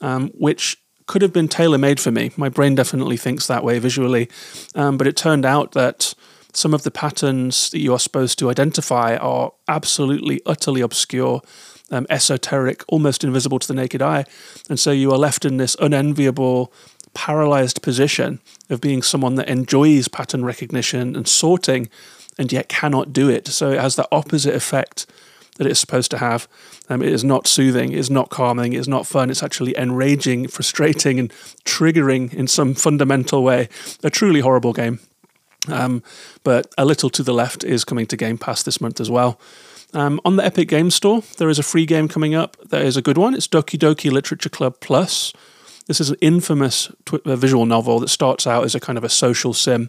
um, 0.00 0.30
which 0.30 0.78
could 1.06 1.22
have 1.22 1.32
been 1.32 1.48
tailor 1.48 1.78
made 1.78 1.98
for 1.98 2.10
me. 2.10 2.30
My 2.36 2.48
brain 2.48 2.74
definitely 2.74 3.16
thinks 3.16 3.46
that 3.46 3.64
way 3.64 3.78
visually, 3.78 4.28
um, 4.74 4.96
but 4.96 5.06
it 5.06 5.16
turned 5.16 5.44
out 5.44 5.72
that 5.72 6.14
some 6.52 6.74
of 6.74 6.82
the 6.82 6.90
patterns 6.90 7.70
that 7.70 7.78
you 7.78 7.92
are 7.92 7.98
supposed 7.98 8.38
to 8.38 8.50
identify 8.50 9.16
are 9.16 9.52
absolutely, 9.66 10.40
utterly 10.46 10.80
obscure. 10.80 11.42
Um, 11.90 12.06
esoteric, 12.10 12.84
almost 12.88 13.24
invisible 13.24 13.58
to 13.58 13.66
the 13.66 13.72
naked 13.72 14.02
eye. 14.02 14.26
And 14.68 14.78
so 14.78 14.90
you 14.90 15.10
are 15.10 15.16
left 15.16 15.46
in 15.46 15.56
this 15.56 15.74
unenviable, 15.80 16.70
paralyzed 17.14 17.80
position 17.80 18.40
of 18.68 18.82
being 18.82 19.00
someone 19.00 19.36
that 19.36 19.48
enjoys 19.48 20.06
pattern 20.06 20.44
recognition 20.44 21.16
and 21.16 21.26
sorting, 21.26 21.88
and 22.38 22.52
yet 22.52 22.68
cannot 22.68 23.12
do 23.12 23.28
it. 23.28 23.48
So 23.48 23.72
it 23.72 23.80
has 23.80 23.96
the 23.96 24.08
opposite 24.12 24.54
effect 24.54 25.06
that 25.56 25.66
it's 25.66 25.80
supposed 25.80 26.10
to 26.12 26.18
have. 26.18 26.48
Um, 26.88 27.02
it 27.02 27.12
is 27.12 27.24
not 27.24 27.46
soothing, 27.46 27.92
it 27.92 27.98
is 27.98 28.10
not 28.10 28.30
calming, 28.30 28.72
it 28.72 28.78
is 28.78 28.88
not 28.88 29.06
fun. 29.06 29.28
It's 29.28 29.42
actually 29.42 29.76
enraging, 29.76 30.48
frustrating, 30.48 31.18
and 31.18 31.30
triggering 31.64 32.32
in 32.32 32.46
some 32.46 32.74
fundamental 32.74 33.42
way. 33.42 33.68
A 34.02 34.10
truly 34.10 34.40
horrible 34.40 34.72
game. 34.72 35.00
Um, 35.68 36.02
but 36.44 36.72
A 36.78 36.84
Little 36.84 37.10
to 37.10 37.22
the 37.22 37.34
Left 37.34 37.64
is 37.64 37.84
coming 37.84 38.06
to 38.06 38.16
Game 38.16 38.38
Pass 38.38 38.62
this 38.62 38.80
month 38.80 39.00
as 39.00 39.10
well. 39.10 39.38
Um, 39.92 40.20
on 40.24 40.36
the 40.36 40.44
Epic 40.44 40.68
Game 40.68 40.90
Store, 40.90 41.22
there 41.38 41.48
is 41.48 41.58
a 41.58 41.62
free 41.62 41.86
game 41.86 42.08
coming 42.08 42.34
up. 42.34 42.56
That 42.68 42.82
is 42.82 42.96
a 42.96 43.02
good 43.02 43.18
one. 43.18 43.34
It's 43.34 43.48
Doki 43.48 43.78
Doki 43.78 44.10
Literature 44.10 44.50
Club 44.50 44.76
Plus. 44.80 45.32
This 45.88 46.00
is 46.00 46.10
an 46.10 46.18
infamous 46.20 46.92
tw- 47.06 47.24
visual 47.24 47.66
novel 47.66 47.98
that 48.00 48.08
starts 48.08 48.46
out 48.46 48.64
as 48.64 48.74
a 48.74 48.80
kind 48.80 48.96
of 48.96 49.04
a 49.04 49.08
social 49.08 49.52
sim 49.52 49.88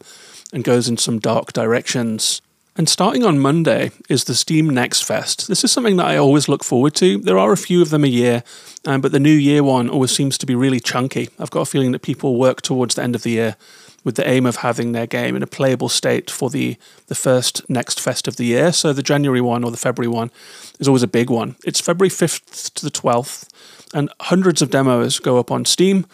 and 0.51 0.63
goes 0.63 0.89
in 0.89 0.97
some 0.97 1.19
dark 1.19 1.53
directions. 1.53 2.41
And 2.75 2.87
starting 2.87 3.25
on 3.25 3.39
Monday 3.39 3.91
is 4.07 4.23
the 4.23 4.33
Steam 4.33 4.69
Next 4.69 5.03
Fest. 5.03 5.49
This 5.49 5.65
is 5.65 5.71
something 5.71 5.97
that 5.97 6.05
I 6.05 6.15
always 6.15 6.47
look 6.47 6.63
forward 6.63 6.95
to. 6.95 7.17
There 7.17 7.37
are 7.37 7.51
a 7.51 7.57
few 7.57 7.81
of 7.81 7.89
them 7.89 8.05
a 8.05 8.07
year, 8.07 8.43
um, 8.85 9.01
but 9.01 9.11
the 9.11 9.19
New 9.19 9.33
Year 9.33 9.63
one 9.63 9.89
always 9.89 10.11
seems 10.11 10.37
to 10.37 10.45
be 10.45 10.55
really 10.55 10.79
chunky. 10.79 11.29
I've 11.37 11.51
got 11.51 11.61
a 11.61 11.65
feeling 11.65 11.91
that 11.91 12.01
people 12.01 12.39
work 12.39 12.61
towards 12.61 12.95
the 12.95 13.03
end 13.03 13.15
of 13.15 13.23
the 13.23 13.31
year 13.31 13.57
with 14.05 14.15
the 14.15 14.27
aim 14.27 14.45
of 14.45 14.57
having 14.57 14.93
their 14.93 15.05
game 15.05 15.35
in 15.35 15.43
a 15.43 15.47
playable 15.47 15.89
state 15.89 16.31
for 16.31 16.49
the, 16.49 16.77
the 17.07 17.15
first 17.15 17.69
Next 17.69 17.99
Fest 17.99 18.29
of 18.29 18.37
the 18.37 18.45
year. 18.45 18.71
So 18.71 18.93
the 18.93 19.03
January 19.03 19.41
one 19.41 19.65
or 19.65 19.71
the 19.71 19.77
February 19.77 20.07
one 20.07 20.31
is 20.79 20.87
always 20.87 21.03
a 21.03 21.07
big 21.07 21.29
one. 21.29 21.57
It's 21.65 21.81
February 21.81 22.09
5th 22.09 22.73
to 22.75 22.85
the 22.85 22.91
12th, 22.91 23.49
and 23.93 24.09
hundreds 24.21 24.61
of 24.61 24.69
demos 24.69 25.19
go 25.19 25.37
up 25.37 25.51
on 25.51 25.65
Steam. 25.65 26.05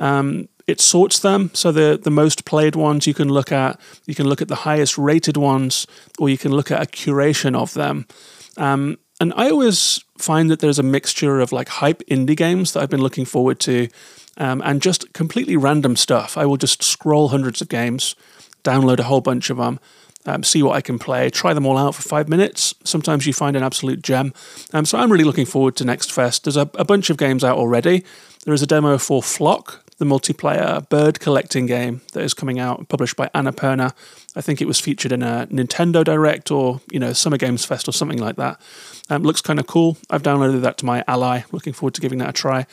Um, 0.00 0.48
it 0.66 0.80
sorts 0.80 1.20
them. 1.20 1.50
So 1.54 1.72
the 1.72 1.98
the 2.02 2.10
most 2.10 2.44
played 2.44 2.76
ones 2.76 3.06
you 3.06 3.14
can 3.14 3.28
look 3.28 3.52
at, 3.52 3.80
you 4.06 4.14
can 4.14 4.28
look 4.28 4.42
at 4.42 4.48
the 4.48 4.56
highest 4.56 4.98
rated 4.98 5.36
ones, 5.36 5.86
or 6.18 6.28
you 6.28 6.38
can 6.38 6.52
look 6.52 6.70
at 6.70 6.82
a 6.82 6.86
curation 6.86 7.54
of 7.54 7.74
them. 7.74 8.06
Um, 8.56 8.98
and 9.20 9.32
I 9.36 9.50
always 9.50 10.04
find 10.18 10.50
that 10.50 10.60
there's 10.60 10.78
a 10.78 10.82
mixture 10.82 11.40
of 11.40 11.52
like 11.52 11.68
hype 11.68 12.02
indie 12.10 12.36
games 12.36 12.72
that 12.72 12.82
I've 12.82 12.90
been 12.90 13.02
looking 13.02 13.24
forward 13.24 13.60
to, 13.60 13.88
um, 14.36 14.60
and 14.64 14.82
just 14.82 15.12
completely 15.12 15.56
random 15.56 15.96
stuff. 15.96 16.36
I 16.36 16.46
will 16.46 16.56
just 16.56 16.82
scroll 16.82 17.28
hundreds 17.28 17.62
of 17.62 17.68
games, 17.68 18.16
download 18.64 18.98
a 18.98 19.04
whole 19.04 19.20
bunch 19.20 19.50
of 19.50 19.56
them, 19.56 19.78
um, 20.26 20.42
see 20.42 20.62
what 20.62 20.76
I 20.76 20.80
can 20.80 20.98
play, 20.98 21.30
try 21.30 21.54
them 21.54 21.66
all 21.66 21.78
out 21.78 21.94
for 21.94 22.02
five 22.02 22.28
minutes. 22.28 22.74
Sometimes 22.84 23.26
you 23.26 23.32
find 23.32 23.56
an 23.56 23.62
absolute 23.62 24.02
gem. 24.02 24.32
Um, 24.72 24.84
so 24.84 24.98
I'm 24.98 25.10
really 25.10 25.24
looking 25.24 25.46
forward 25.46 25.76
to 25.76 25.84
Next 25.84 26.12
Fest. 26.12 26.44
There's 26.44 26.56
a, 26.56 26.68
a 26.74 26.84
bunch 26.84 27.10
of 27.10 27.16
games 27.16 27.44
out 27.44 27.56
already. 27.56 28.04
There 28.44 28.54
is 28.54 28.62
a 28.62 28.66
demo 28.66 28.98
for 28.98 29.22
Flock, 29.22 29.84
the 29.98 30.04
multiplayer 30.04 30.86
bird 30.88 31.20
collecting 31.20 31.66
game 31.66 32.02
that 32.12 32.22
is 32.22 32.34
coming 32.34 32.58
out, 32.58 32.88
published 32.88 33.16
by 33.16 33.28
Annapurna. 33.28 33.92
I 34.34 34.40
think 34.40 34.60
it 34.60 34.66
was 34.66 34.78
featured 34.78 35.12
in 35.12 35.22
a 35.22 35.46
Nintendo 35.50 36.04
Direct 36.04 36.50
or 36.50 36.80
you 36.90 37.00
know 37.00 37.12
Summer 37.12 37.38
Games 37.38 37.64
Fest 37.64 37.88
or 37.88 37.92
something 37.92 38.18
like 38.18 38.36
that. 38.36 38.60
Um, 39.08 39.22
looks 39.22 39.40
kind 39.40 39.58
of 39.58 39.66
cool. 39.66 39.96
I've 40.10 40.22
downloaded 40.22 40.60
that 40.62 40.76
to 40.78 40.84
my 40.84 41.02
Ally. 41.08 41.42
Looking 41.52 41.72
forward 41.72 41.94
to 41.94 42.00
giving 42.00 42.18
that 42.18 42.30
a 42.30 42.32
try. 42.32 42.66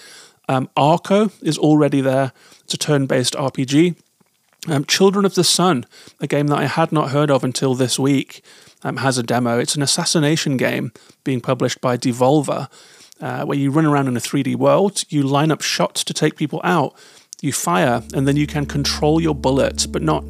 Um, 0.49 0.69
Arco 0.75 1.31
is 1.41 1.57
already 1.57 2.01
there. 2.01 2.33
It's 2.65 2.73
a 2.73 2.77
turn-based 2.77 3.33
RPG. 3.33 3.95
Um, 4.69 4.85
Children 4.85 5.25
of 5.25 5.35
the 5.35 5.43
Sun, 5.43 5.85
a 6.21 6.27
game 6.27 6.47
that 6.47 6.57
I 6.57 6.65
had 6.65 6.91
not 6.91 7.11
heard 7.11 7.29
of 7.29 7.43
until 7.43 7.75
this 7.75 7.99
week, 7.99 8.41
um, 8.83 8.97
has 8.97 9.17
a 9.17 9.23
demo. 9.23 9.59
It's 9.59 9.75
an 9.75 9.81
assassination 9.81 10.55
game 10.55 10.93
being 11.23 11.41
published 11.41 11.81
by 11.81 11.97
Devolver, 11.97 12.69
uh, 13.19 13.45
where 13.45 13.57
you 13.57 13.71
run 13.71 13.85
around 13.85 14.07
in 14.07 14.15
a 14.15 14.21
3D 14.21 14.55
world, 14.55 15.03
you 15.09 15.23
line 15.23 15.51
up 15.51 15.61
shots 15.61 16.03
to 16.05 16.13
take 16.13 16.37
people 16.37 16.61
out, 16.63 16.93
you 17.41 17.51
fire, 17.51 18.03
and 18.13 18.27
then 18.27 18.37
you 18.37 18.47
can 18.47 18.65
control 18.65 19.19
your 19.19 19.35
bullets, 19.35 19.85
but 19.85 20.01
not 20.01 20.23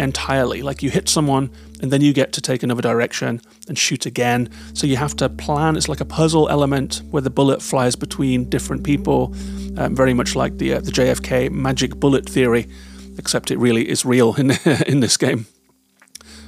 entirely. 0.00 0.62
Like 0.62 0.82
you 0.82 0.90
hit 0.90 1.08
someone, 1.08 1.50
and 1.80 1.90
then 1.90 2.00
you 2.00 2.14
get 2.14 2.32
to 2.32 2.40
take 2.40 2.62
another 2.62 2.80
direction 2.80 3.42
and 3.68 3.78
shoot 3.78 4.06
again. 4.06 4.48
So 4.72 4.86
you 4.86 4.96
have 4.96 5.14
to 5.16 5.28
plan. 5.28 5.76
It's 5.76 5.88
like 5.88 6.00
a 6.00 6.06
puzzle 6.06 6.48
element 6.48 7.02
where 7.10 7.22
the 7.22 7.30
bullet 7.30 7.60
flies 7.60 7.96
between 7.96 8.48
different 8.48 8.84
people, 8.84 9.34
um, 9.76 9.94
very 9.94 10.14
much 10.14 10.34
like 10.34 10.56
the 10.56 10.74
uh, 10.74 10.80
the 10.80 10.90
JFK 10.90 11.50
magic 11.50 11.96
bullet 11.96 12.26
theory 12.26 12.66
except 13.18 13.50
it 13.50 13.58
really 13.58 13.88
is 13.88 14.04
real 14.04 14.34
in 14.34 14.50
in 14.86 15.00
this 15.00 15.16
game. 15.16 15.46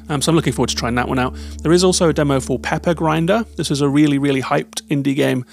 Um, 0.09 0.23
so 0.23 0.31
I'm 0.31 0.37
looking 0.37 0.53
forward 0.53 0.71
to 0.71 0.77
trying 0.77 0.95
that 0.97 1.09
one 1.09 1.19
out. 1.19 1.35
There 1.63 1.73
is 1.73 1.83
also 1.83 2.09
a 2.09 2.13
demo 2.13 2.39
for 2.41 2.59
Pepper 2.59 2.95
Grinder. 2.95 3.45
This 3.57 3.71
is 3.71 3.81
a 3.81 3.89
really, 3.89 4.19
really 4.19 4.41
hyped 4.41 4.83
indie 4.83 5.17
game 5.17 5.45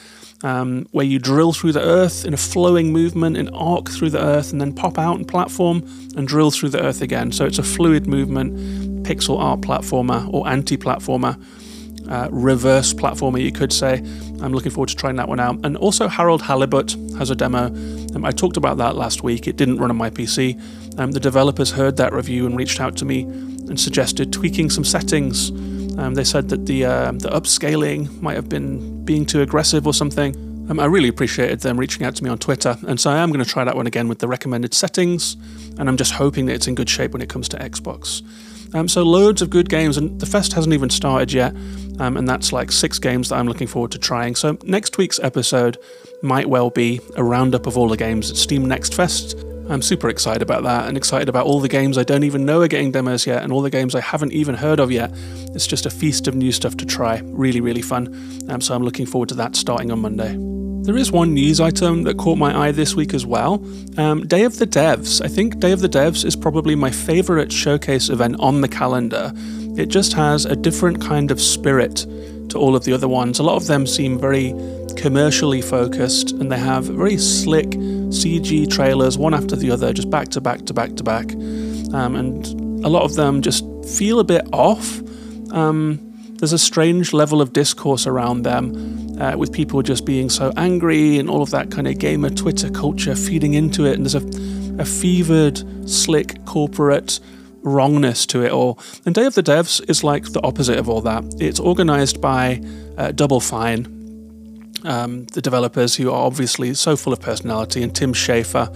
um, 0.43 0.85
where 0.91 1.05
you 1.05 1.17
drill 1.17 1.53
through 1.53 1.71
the 1.71 1.81
earth 1.81 2.25
in 2.25 2.33
a 2.33 2.37
flowing 2.37 2.91
movement, 2.91 3.37
an 3.37 3.49
arc 3.49 3.89
through 3.89 4.11
the 4.11 4.21
earth, 4.21 4.51
and 4.51 4.61
then 4.61 4.73
pop 4.73 4.99
out 4.99 5.17
and 5.17 5.27
platform 5.27 5.83
and 6.15 6.27
drill 6.27 6.51
through 6.51 6.69
the 6.69 6.83
earth 6.83 7.01
again. 7.01 7.31
So 7.31 7.45
it's 7.45 7.57
a 7.57 7.63
fluid 7.63 8.05
movement, 8.05 9.03
pixel 9.03 9.39
art 9.39 9.61
platformer 9.61 10.31
or 10.31 10.47
anti 10.47 10.77
platformer 10.77 11.41
uh, 12.09 12.27
reverse 12.31 12.93
platformer, 12.93 13.41
you 13.41 13.51
could 13.51 13.71
say. 13.71 13.97
I'm 14.41 14.51
looking 14.53 14.71
forward 14.71 14.89
to 14.89 14.95
trying 14.95 15.15
that 15.17 15.27
one 15.27 15.39
out. 15.39 15.57
And 15.63 15.77
also, 15.77 16.07
Harold 16.07 16.41
Halibut 16.41 16.95
has 17.17 17.29
a 17.29 17.35
demo. 17.35 17.67
Um, 18.15 18.25
I 18.25 18.31
talked 18.31 18.57
about 18.57 18.77
that 18.77 18.95
last 18.95 19.23
week. 19.23 19.47
It 19.47 19.55
didn't 19.55 19.77
run 19.77 19.89
on 19.89 19.97
my 19.97 20.09
PC. 20.09 20.59
Um, 20.99 21.11
the 21.11 21.19
developers 21.19 21.71
heard 21.71 21.97
that 21.97 22.13
review 22.13 22.45
and 22.45 22.57
reached 22.57 22.79
out 22.79 22.97
to 22.97 23.05
me 23.05 23.21
and 23.21 23.79
suggested 23.79 24.33
tweaking 24.33 24.69
some 24.69 24.83
settings. 24.83 25.49
Um, 25.97 26.15
they 26.15 26.23
said 26.23 26.49
that 26.49 26.65
the 26.65 26.85
uh, 26.85 27.11
the 27.11 27.29
upscaling 27.29 28.21
might 28.21 28.35
have 28.35 28.49
been 28.49 29.03
being 29.05 29.25
too 29.25 29.41
aggressive 29.41 29.85
or 29.85 29.93
something. 29.93 30.35
Um, 30.69 30.79
I 30.79 30.85
really 30.85 31.09
appreciated 31.09 31.59
them 31.59 31.79
reaching 31.79 32.05
out 32.05 32.15
to 32.15 32.23
me 32.23 32.29
on 32.29 32.37
Twitter, 32.37 32.77
and 32.87 32.99
so 32.99 33.11
I 33.11 33.17
am 33.17 33.29
going 33.31 33.43
to 33.43 33.49
try 33.49 33.63
that 33.63 33.75
one 33.75 33.85
again 33.85 34.07
with 34.07 34.19
the 34.19 34.27
recommended 34.27 34.73
settings. 34.73 35.35
And 35.77 35.89
I'm 35.89 35.97
just 35.97 36.13
hoping 36.13 36.45
that 36.47 36.53
it's 36.53 36.67
in 36.67 36.75
good 36.75 36.89
shape 36.89 37.11
when 37.11 37.21
it 37.21 37.29
comes 37.29 37.49
to 37.49 37.57
Xbox. 37.57 38.21
Um, 38.73 38.87
so 38.87 39.03
loads 39.03 39.41
of 39.41 39.49
good 39.49 39.69
games, 39.69 39.97
and 39.97 40.19
the 40.19 40.25
fest 40.25 40.53
hasn't 40.53 40.73
even 40.73 40.89
started 40.89 41.31
yet, 41.31 41.55
um, 41.99 42.17
and 42.17 42.27
that's 42.27 42.51
like 42.51 42.71
six 42.71 42.99
games 42.99 43.29
that 43.29 43.35
I'm 43.35 43.47
looking 43.47 43.67
forward 43.67 43.91
to 43.91 43.99
trying. 43.99 44.35
So 44.35 44.57
next 44.63 44.97
week's 44.97 45.19
episode 45.19 45.77
might 46.21 46.49
well 46.49 46.69
be 46.69 46.99
a 47.15 47.23
roundup 47.23 47.67
of 47.67 47.77
all 47.77 47.87
the 47.87 47.97
games 47.97 48.31
at 48.31 48.37
Steam 48.37 48.65
Next 48.67 48.95
Fest. 48.95 49.37
I'm 49.69 49.81
super 49.81 50.09
excited 50.09 50.41
about 50.41 50.63
that, 50.63 50.87
and 50.87 50.97
excited 50.97 51.29
about 51.29 51.45
all 51.45 51.59
the 51.59 51.69
games 51.69 51.97
I 51.97 52.03
don't 52.03 52.23
even 52.23 52.45
know 52.45 52.61
are 52.61 52.67
getting 52.67 52.91
demos 52.91 53.25
yet, 53.25 53.43
and 53.43 53.53
all 53.53 53.61
the 53.61 53.69
games 53.69 53.95
I 53.95 54.01
haven't 54.01 54.33
even 54.33 54.55
heard 54.55 54.79
of 54.79 54.91
yet. 54.91 55.11
It's 55.53 55.67
just 55.67 55.85
a 55.85 55.89
feast 55.89 56.27
of 56.27 56.35
new 56.35 56.51
stuff 56.51 56.75
to 56.77 56.85
try. 56.85 57.21
Really, 57.25 57.61
really 57.61 57.81
fun. 57.81 58.07
Um, 58.49 58.59
so 58.59 58.75
I'm 58.75 58.83
looking 58.83 59.05
forward 59.05 59.29
to 59.29 59.35
that 59.35 59.55
starting 59.55 59.91
on 59.91 59.99
Monday. 59.99 60.62
There 60.83 60.97
is 60.97 61.13
one 61.13 61.33
news 61.33 61.61
item 61.61 62.03
that 62.03 62.17
caught 62.17 62.37
my 62.37 62.67
eye 62.67 62.73
this 62.73 62.93
week 62.93 63.13
as 63.13 63.25
well. 63.25 63.63
Um, 63.97 64.27
Day 64.27 64.43
of 64.43 64.59
the 64.59 64.67
Devs. 64.67 65.23
I 65.23 65.29
think 65.29 65.59
Day 65.59 65.71
of 65.71 65.79
the 65.79 65.87
Devs 65.87 66.25
is 66.25 66.35
probably 66.35 66.75
my 66.75 66.91
favourite 66.91 67.53
showcase 67.53 68.09
event 68.09 68.35
on 68.39 68.59
the 68.59 68.67
calendar. 68.67 69.31
It 69.77 69.85
just 69.85 70.11
has 70.11 70.43
a 70.43 70.57
different 70.57 70.99
kind 70.99 71.31
of 71.31 71.39
spirit 71.39 72.05
to 72.49 72.57
all 72.59 72.75
of 72.75 72.83
the 72.83 72.91
other 72.91 73.07
ones. 73.07 73.39
A 73.39 73.43
lot 73.43 73.55
of 73.55 73.67
them 73.67 73.87
seem 73.87 74.19
very 74.19 74.53
commercially 74.97 75.61
focused 75.61 76.31
and 76.31 76.51
they 76.51 76.59
have 76.59 76.83
very 76.83 77.17
slick 77.17 77.69
CG 77.69 78.69
trailers, 78.69 79.17
one 79.17 79.33
after 79.33 79.55
the 79.55 79.71
other, 79.71 79.93
just 79.93 80.09
back 80.09 80.27
to 80.29 80.41
back 80.41 80.65
to 80.65 80.73
back 80.73 80.97
to 80.97 81.03
back. 81.03 81.31
Um, 81.93 82.17
and 82.17 82.45
a 82.83 82.89
lot 82.89 83.03
of 83.03 83.15
them 83.15 83.41
just 83.41 83.63
feel 83.85 84.19
a 84.19 84.25
bit 84.25 84.45
off. 84.51 84.99
Um, 85.53 86.09
there's 86.39 86.51
a 86.51 86.59
strange 86.59 87.13
level 87.13 87.41
of 87.41 87.53
discourse 87.53 88.05
around 88.05 88.41
them, 88.41 89.02
uh, 89.19 89.35
with 89.37 89.51
people 89.51 89.81
just 89.81 90.05
being 90.05 90.29
so 90.29 90.51
angry 90.57 91.17
and 91.19 91.29
all 91.29 91.41
of 91.41 91.51
that 91.51 91.71
kind 91.71 91.87
of 91.87 91.97
gamer 91.99 92.29
Twitter 92.29 92.69
culture 92.69 93.15
feeding 93.15 93.53
into 93.53 93.85
it. 93.85 93.93
And 93.93 94.05
there's 94.05 94.15
a, 94.15 94.81
a 94.81 94.85
fevered, 94.85 95.63
slick 95.89 96.43
corporate 96.45 97.19
wrongness 97.63 98.25
to 98.27 98.43
it 98.43 98.51
all. 98.51 98.77
And 99.05 99.15
Day 99.15 99.25
of 99.25 99.35
the 99.35 99.43
Devs 99.43 99.87
is 99.89 100.03
like 100.03 100.31
the 100.33 100.41
opposite 100.43 100.77
of 100.77 100.89
all 100.89 101.01
that. 101.01 101.23
It's 101.39 101.59
organized 101.59 102.21
by 102.21 102.61
uh, 102.97 103.11
Double 103.11 103.39
Fine, 103.39 103.85
um, 104.83 105.25
the 105.27 105.41
developers 105.41 105.95
who 105.95 106.11
are 106.11 106.25
obviously 106.25 106.73
so 106.73 106.95
full 106.95 107.13
of 107.13 107.21
personality, 107.21 107.81
and 107.81 107.95
Tim 107.95 108.13
Schafer, 108.13 108.69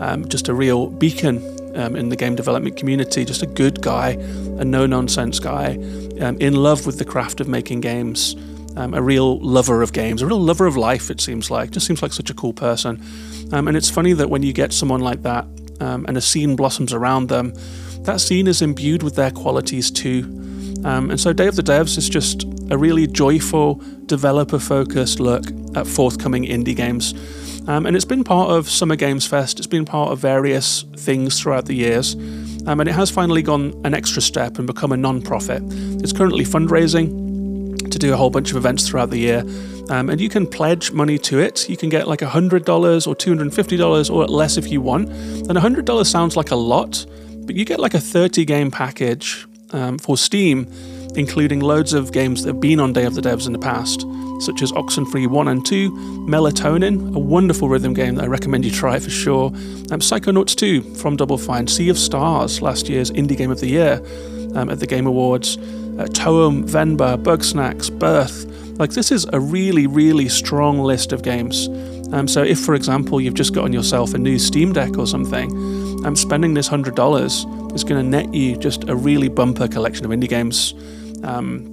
um, 0.00 0.28
just 0.28 0.48
a 0.48 0.54
real 0.54 0.88
beacon 0.88 1.38
um, 1.76 1.96
in 1.96 2.08
the 2.08 2.16
game 2.16 2.34
development 2.34 2.76
community, 2.76 3.24
just 3.24 3.42
a 3.42 3.46
good 3.46 3.80
guy, 3.80 4.10
a 4.58 4.64
no 4.64 4.86
nonsense 4.86 5.38
guy, 5.38 5.76
um, 6.20 6.36
in 6.38 6.54
love 6.54 6.86
with 6.86 6.98
the 6.98 7.04
craft 7.04 7.40
of 7.40 7.48
making 7.48 7.80
games, 7.80 8.34
um, 8.76 8.94
a 8.94 9.02
real 9.02 9.38
lover 9.40 9.82
of 9.82 9.92
games, 9.92 10.22
a 10.22 10.26
real 10.26 10.40
lover 10.40 10.66
of 10.66 10.76
life, 10.76 11.10
it 11.10 11.20
seems 11.20 11.50
like. 11.50 11.70
Just 11.70 11.86
seems 11.86 12.02
like 12.02 12.12
such 12.12 12.30
a 12.30 12.34
cool 12.34 12.52
person. 12.52 13.02
Um, 13.52 13.68
and 13.68 13.76
it's 13.76 13.90
funny 13.90 14.12
that 14.14 14.30
when 14.30 14.42
you 14.42 14.52
get 14.52 14.72
someone 14.72 15.00
like 15.00 15.22
that 15.22 15.46
um, 15.80 16.04
and 16.08 16.16
a 16.16 16.20
scene 16.20 16.56
blossoms 16.56 16.92
around 16.92 17.28
them, 17.28 17.54
that 18.00 18.20
scene 18.20 18.46
is 18.46 18.62
imbued 18.62 19.02
with 19.02 19.16
their 19.16 19.30
qualities 19.30 19.90
too. 19.90 20.22
Um, 20.84 21.10
and 21.10 21.18
so 21.18 21.32
Day 21.32 21.46
of 21.46 21.56
the 21.56 21.62
Devs 21.62 21.96
is 21.96 22.08
just 22.08 22.44
a 22.70 22.76
really 22.76 23.06
joyful, 23.06 23.80
developer 24.06 24.58
focused 24.58 25.20
look 25.20 25.44
at 25.74 25.86
forthcoming 25.86 26.44
indie 26.44 26.76
games. 26.76 27.14
Um, 27.66 27.86
and 27.86 27.96
it's 27.96 28.04
been 28.04 28.24
part 28.24 28.50
of 28.50 28.68
Summer 28.68 28.96
Games 28.96 29.26
Fest, 29.26 29.58
it's 29.58 29.66
been 29.66 29.86
part 29.86 30.12
of 30.12 30.18
various 30.18 30.82
things 30.96 31.40
throughout 31.40 31.64
the 31.64 31.74
years. 31.74 32.14
Um, 32.66 32.80
and 32.80 32.88
it 32.88 32.92
has 32.92 33.10
finally 33.10 33.42
gone 33.42 33.78
an 33.84 33.94
extra 33.94 34.20
step 34.20 34.58
and 34.58 34.66
become 34.66 34.92
a 34.92 34.96
non 34.96 35.22
profit. 35.22 35.62
It's 36.02 36.12
currently 36.12 36.44
fundraising 36.44 37.23
to 37.94 37.98
do 37.98 38.12
a 38.12 38.16
whole 38.16 38.30
bunch 38.30 38.50
of 38.50 38.56
events 38.56 38.88
throughout 38.88 39.10
the 39.10 39.18
year. 39.18 39.40
Um, 39.88 40.10
and 40.10 40.20
you 40.20 40.28
can 40.28 40.46
pledge 40.46 40.92
money 40.92 41.18
to 41.18 41.38
it. 41.38 41.68
You 41.68 41.76
can 41.76 41.88
get 41.88 42.06
like 42.06 42.20
$100 42.20 43.06
or 43.06 43.14
$250 43.14 44.10
or 44.10 44.26
less 44.26 44.56
if 44.56 44.68
you 44.70 44.80
want. 44.80 45.08
And 45.08 45.50
$100 45.50 46.06
sounds 46.06 46.36
like 46.36 46.50
a 46.50 46.56
lot, 46.56 47.06
but 47.46 47.54
you 47.54 47.64
get 47.64 47.80
like 47.80 47.94
a 47.94 48.00
30 48.00 48.44
game 48.44 48.70
package 48.70 49.46
um, 49.70 49.98
for 49.98 50.16
Steam, 50.16 50.66
including 51.16 51.60
loads 51.60 51.92
of 51.92 52.12
games 52.12 52.42
that 52.42 52.50
have 52.50 52.60
been 52.60 52.80
on 52.80 52.92
Day 52.92 53.04
of 53.04 53.14
the 53.14 53.20
Devs 53.22 53.46
in 53.46 53.52
the 53.52 53.58
past 53.58 54.04
such 54.40 54.62
as 54.62 54.72
Oxenfree 54.72 55.26
1 55.26 55.48
and 55.48 55.64
2, 55.64 55.90
Melatonin, 56.26 57.14
a 57.14 57.18
wonderful 57.18 57.68
rhythm 57.68 57.94
game 57.94 58.16
that 58.16 58.24
I 58.24 58.26
recommend 58.26 58.64
you 58.64 58.70
try 58.70 58.98
for 58.98 59.10
sure, 59.10 59.48
and 59.48 60.02
Psychonauts 60.02 60.54
2 60.54 60.82
from 60.96 61.16
Double 61.16 61.38
Fine, 61.38 61.68
Sea 61.68 61.88
of 61.88 61.98
Stars, 61.98 62.60
last 62.60 62.88
year's 62.88 63.10
Indie 63.12 63.36
Game 63.36 63.50
of 63.50 63.60
the 63.60 63.68
Year 63.68 64.02
um, 64.54 64.70
at 64.70 64.80
the 64.80 64.86
Game 64.86 65.06
Awards, 65.06 65.56
uh, 65.56 66.06
Toem, 66.10 66.68
Venba, 66.68 67.22
Bugsnax, 67.22 67.96
Birth. 67.98 68.44
Like, 68.78 68.90
this 68.90 69.12
is 69.12 69.26
a 69.32 69.38
really, 69.38 69.86
really 69.86 70.28
strong 70.28 70.80
list 70.80 71.12
of 71.12 71.22
games. 71.22 71.68
Um, 72.12 72.26
so, 72.26 72.42
if, 72.42 72.58
for 72.60 72.74
example, 72.74 73.20
you've 73.20 73.34
just 73.34 73.54
gotten 73.54 73.72
yourself 73.72 74.14
a 74.14 74.18
new 74.18 74.38
Steam 74.38 74.72
Deck 74.72 74.98
or 74.98 75.06
something, 75.06 75.50
um, 76.04 76.16
spending 76.16 76.54
this 76.54 76.68
$100 76.68 77.74
is 77.74 77.84
going 77.84 78.02
to 78.02 78.08
net 78.08 78.32
you 78.34 78.56
just 78.56 78.88
a 78.88 78.94
really 78.94 79.28
bumper 79.28 79.68
collection 79.68 80.04
of 80.04 80.10
indie 80.10 80.28
games. 80.28 80.74
Um, 81.22 81.70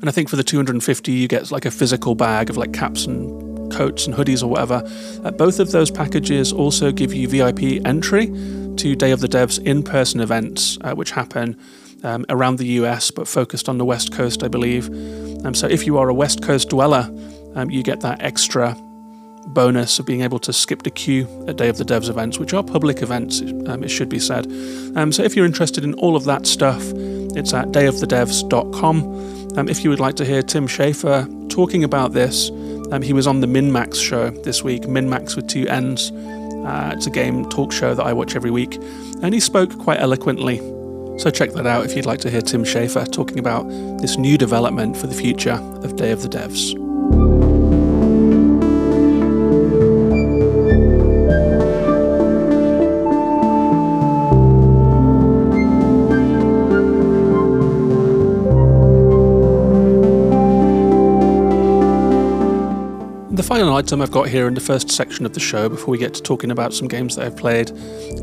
and 0.00 0.08
I 0.08 0.12
think 0.12 0.28
for 0.28 0.36
the 0.36 0.44
250, 0.44 1.12
you 1.12 1.26
get 1.26 1.50
like 1.50 1.64
a 1.64 1.70
physical 1.70 2.14
bag 2.14 2.50
of 2.50 2.56
like 2.56 2.72
caps 2.72 3.06
and 3.06 3.72
coats 3.72 4.06
and 4.06 4.14
hoodies 4.14 4.42
or 4.42 4.48
whatever. 4.48 4.82
Uh, 5.24 5.30
both 5.30 5.58
of 5.58 5.72
those 5.72 5.90
packages 5.90 6.52
also 6.52 6.92
give 6.92 7.12
you 7.14 7.28
VIP 7.28 7.84
entry 7.84 8.26
to 8.76 8.94
Day 8.94 9.10
of 9.10 9.20
the 9.20 9.28
Devs 9.28 9.62
in 9.64 9.82
person 9.82 10.20
events, 10.20 10.78
uh, 10.82 10.94
which 10.94 11.10
happen 11.10 11.56
um, 12.06 12.24
around 12.30 12.58
the 12.58 12.66
US 12.80 13.10
but 13.10 13.28
focused 13.28 13.68
on 13.68 13.78
the 13.78 13.84
West 13.84 14.12
Coast, 14.12 14.42
I 14.42 14.48
believe. 14.48 14.88
Um, 15.44 15.54
so 15.54 15.66
if 15.66 15.86
you 15.86 15.98
are 15.98 16.08
a 16.08 16.14
West 16.14 16.42
Coast 16.42 16.70
dweller, 16.70 17.10
um, 17.54 17.70
you 17.70 17.82
get 17.82 18.00
that 18.00 18.22
extra 18.22 18.76
bonus 19.48 19.98
of 19.98 20.06
being 20.06 20.22
able 20.22 20.38
to 20.40 20.52
skip 20.52 20.82
the 20.82 20.90
queue 20.90 21.28
at 21.46 21.56
Day 21.56 21.68
of 21.68 21.78
the 21.78 21.84
Devs 21.84 22.08
events, 22.08 22.38
which 22.38 22.52
are 22.52 22.62
public 22.62 23.02
events, 23.02 23.40
um, 23.40 23.84
it 23.84 23.88
should 23.88 24.08
be 24.08 24.18
said. 24.18 24.46
Um, 24.96 25.12
so 25.12 25.22
if 25.22 25.36
you're 25.36 25.46
interested 25.46 25.84
in 25.84 25.94
all 25.94 26.16
of 26.16 26.24
that 26.24 26.46
stuff, 26.46 26.82
it's 27.36 27.52
at 27.52 27.68
dayofthedevs.com. 27.68 29.58
Um, 29.58 29.68
if 29.68 29.84
you 29.84 29.90
would 29.90 30.00
like 30.00 30.16
to 30.16 30.24
hear 30.24 30.42
Tim 30.42 30.66
Schafer 30.66 31.48
talking 31.48 31.84
about 31.84 32.12
this, 32.12 32.50
um, 32.92 33.02
he 33.02 33.12
was 33.12 33.26
on 33.26 33.40
the 33.40 33.46
MinMax 33.46 33.96
show 33.96 34.30
this 34.30 34.62
week, 34.62 34.82
MinMax 34.82 35.36
with 35.36 35.48
two 35.48 35.66
N's. 35.68 36.10
Uh, 36.10 36.92
it's 36.94 37.06
a 37.06 37.10
game 37.10 37.48
talk 37.48 37.72
show 37.72 37.94
that 37.94 38.04
I 38.04 38.12
watch 38.12 38.34
every 38.34 38.50
week, 38.50 38.74
and 39.22 39.32
he 39.32 39.40
spoke 39.40 39.78
quite 39.78 40.00
eloquently. 40.00 40.60
So 41.18 41.30
check 41.30 41.52
that 41.52 41.66
out 41.66 41.84
if 41.86 41.96
you'd 41.96 42.06
like 42.06 42.20
to 42.20 42.30
hear 42.30 42.42
Tim 42.42 42.62
Schafer 42.62 43.10
talking 43.10 43.38
about 43.38 43.66
this 44.00 44.16
new 44.18 44.36
development 44.36 44.96
for 44.96 45.06
the 45.06 45.14
future 45.14 45.58
of 45.82 45.96
Day 45.96 46.12
of 46.12 46.22
the 46.22 46.28
Devs. 46.28 46.85
Item 63.86 64.02
I've 64.02 64.10
got 64.10 64.28
here 64.28 64.48
in 64.48 64.54
the 64.54 64.60
first 64.60 64.90
section 64.90 65.24
of 65.24 65.32
the 65.32 65.38
show 65.38 65.68
before 65.68 65.92
we 65.92 65.98
get 65.98 66.12
to 66.14 66.20
talking 66.20 66.50
about 66.50 66.74
some 66.74 66.88
games 66.88 67.14
that 67.14 67.24
I've 67.24 67.36
played 67.36 67.70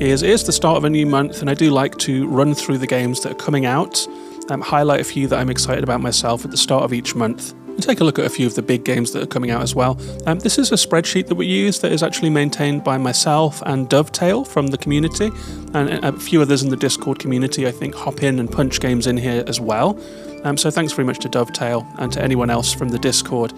is 0.01 0.22
it 0.22 0.29
is 0.29 0.43
the 0.43 0.51
start 0.51 0.75
of 0.75 0.84
a 0.84 0.89
new 0.89 1.05
month, 1.05 1.39
and 1.39 1.50
I 1.50 1.53
do 1.53 1.70
like 1.70 1.98
to 2.00 2.27
run 2.27 2.53
through 2.53 2.79
the 2.79 2.88
games 2.88 3.22
that 3.22 3.32
are 3.32 3.36
coming 3.36 3.65
out, 3.65 4.05
um, 4.50 4.60
highlight 4.60 5.00
a 5.00 5.05
few 5.05 5.25
that 5.29 5.39
I'm 5.39 5.50
excited 5.50 5.82
about 5.82 6.01
myself 6.01 6.43
at 6.43 6.51
the 6.51 6.58
start 6.58 6.84
of 6.84 6.91
each 6.91 7.15
month, 7.15 7.53
and 7.53 7.82
take 7.82 8.01
a 8.01 8.03
look 8.03 8.20
at 8.20 8.25
a 8.25 8.29
few 8.29 8.46
of 8.46 8.55
the 8.55 8.62
big 8.62 8.84
games 8.84 9.13
that 9.13 9.24
are 9.24 9.25
coming 9.25 9.51
out 9.51 9.62
as 9.62 9.74
well. 9.74 9.98
Um, 10.25 10.39
this 10.39 10.58
is 10.58 10.70
a 10.74 10.75
spreadsheet 10.75 11.27
that 11.27 11.36
we 11.36 11.46
use 11.46 11.79
that 11.79 11.93
is 11.93 12.03
actually 12.03 12.32
maintained 12.32 12.84
by 12.84 12.98
myself 12.98 13.63
and 13.65 13.88
Dovetail 13.88 14.43
from 14.43 14.67
the 14.67 14.77
community, 14.77 15.32
and 15.74 16.03
a 16.03 16.12
few 16.12 16.41
others 16.41 16.62
in 16.63 16.72
the 16.72 16.75
Discord 16.75 17.20
community, 17.20 17.67
I 17.67 17.72
think, 17.72 17.96
hop 17.96 18.22
in 18.22 18.38
and 18.38 18.51
punch 18.51 18.82
games 18.82 19.08
in 19.08 19.15
here 19.15 19.46
as 19.48 19.62
well. 19.62 19.98
Um, 20.43 20.58
so 20.58 20.70
thanks 20.70 20.91
very 20.91 21.05
much 21.05 21.20
to 21.20 21.29
Dovetail 21.29 21.88
and 22.00 22.12
to 22.12 22.22
anyone 22.22 22.50
else 22.50 22.74
from 22.74 22.89
the 22.89 23.00
Discord 23.00 23.53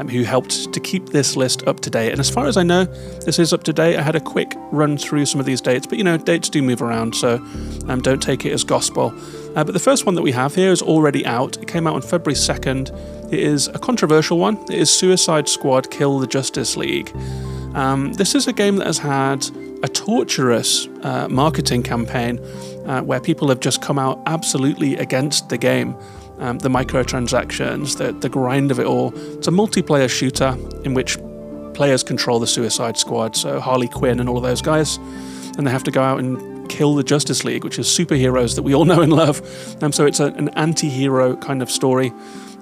um, 0.00 0.08
who 0.08 0.22
helped 0.22 0.72
to 0.72 0.80
keep 0.80 1.10
this 1.10 1.36
list 1.36 1.66
up 1.66 1.80
to 1.80 1.90
date. 1.90 2.10
And 2.10 2.20
as 2.20 2.30
far 2.30 2.46
as 2.46 2.56
I 2.56 2.62
know, 2.62 2.84
this 2.84 3.38
is 3.38 3.52
up 3.52 3.64
to 3.64 3.72
date. 3.72 3.96
I 3.96 4.02
had 4.02 4.16
a 4.16 4.20
quick 4.20 4.54
run 4.72 4.96
through 4.96 5.26
some 5.26 5.40
of 5.40 5.46
these 5.46 5.60
dates, 5.60 5.86
but 5.86 5.98
you 5.98 6.04
know, 6.04 6.16
dates 6.16 6.48
do 6.48 6.62
move 6.62 6.80
around, 6.80 7.14
so 7.14 7.34
um, 7.88 8.00
don't 8.00 8.22
take 8.22 8.46
it 8.46 8.52
as 8.52 8.64
gospel. 8.64 9.14
Uh, 9.54 9.62
but 9.64 9.72
the 9.72 9.80
first 9.80 10.06
one 10.06 10.14
that 10.14 10.22
we 10.22 10.32
have 10.32 10.54
here 10.54 10.72
is 10.72 10.80
already 10.80 11.26
out. 11.26 11.58
It 11.58 11.68
came 11.68 11.86
out 11.86 11.94
on 11.94 12.02
February 12.02 12.36
2nd. 12.36 13.32
It 13.32 13.40
is 13.40 13.68
a 13.68 13.78
controversial 13.78 14.38
one. 14.38 14.56
It 14.64 14.78
is 14.78 14.90
Suicide 14.90 15.48
Squad 15.48 15.90
Kill 15.90 16.18
the 16.18 16.26
Justice 16.26 16.76
League. 16.76 17.14
Um, 17.74 18.14
this 18.14 18.34
is 18.34 18.48
a 18.48 18.52
game 18.52 18.76
that 18.76 18.86
has 18.86 18.98
had 18.98 19.46
a 19.82 19.88
torturous 19.88 20.88
uh, 21.02 21.28
marketing 21.28 21.82
campaign 21.82 22.38
uh, 22.86 23.02
where 23.02 23.20
people 23.20 23.48
have 23.48 23.60
just 23.60 23.80
come 23.82 23.98
out 23.98 24.20
absolutely 24.26 24.96
against 24.96 25.48
the 25.48 25.58
game 25.58 25.94
um, 26.40 26.58
the 26.58 26.68
microtransactions, 26.68 27.96
the, 27.96 28.12
the 28.12 28.28
grind 28.28 28.70
of 28.70 28.80
it 28.80 28.86
all. 28.86 29.14
It's 29.34 29.48
a 29.48 29.52
multiplayer 29.52 30.10
shooter 30.10 30.56
in 30.84 30.94
which 30.94 31.18
players 31.74 32.02
control 32.02 32.40
the 32.40 32.46
Suicide 32.46 32.96
Squad, 32.96 33.36
so 33.36 33.60
Harley 33.60 33.88
Quinn 33.88 34.20
and 34.20 34.28
all 34.28 34.36
of 34.36 34.42
those 34.42 34.60
guys, 34.60 34.96
and 35.56 35.66
they 35.66 35.70
have 35.70 35.84
to 35.84 35.90
go 35.90 36.02
out 36.02 36.18
and 36.18 36.68
kill 36.68 36.94
the 36.94 37.02
Justice 37.02 37.44
League, 37.44 37.64
which 37.64 37.78
is 37.78 37.86
superheroes 37.86 38.54
that 38.54 38.62
we 38.62 38.74
all 38.74 38.84
know 38.90 39.02
and 39.02 39.12
love. 39.12 39.40
Um, 39.82 39.92
so 39.92 40.06
it's 40.06 40.20
a, 40.20 40.26
an 40.26 40.48
anti 40.50 40.88
hero 40.88 41.36
kind 41.36 41.62
of 41.62 41.70
story. 41.70 42.12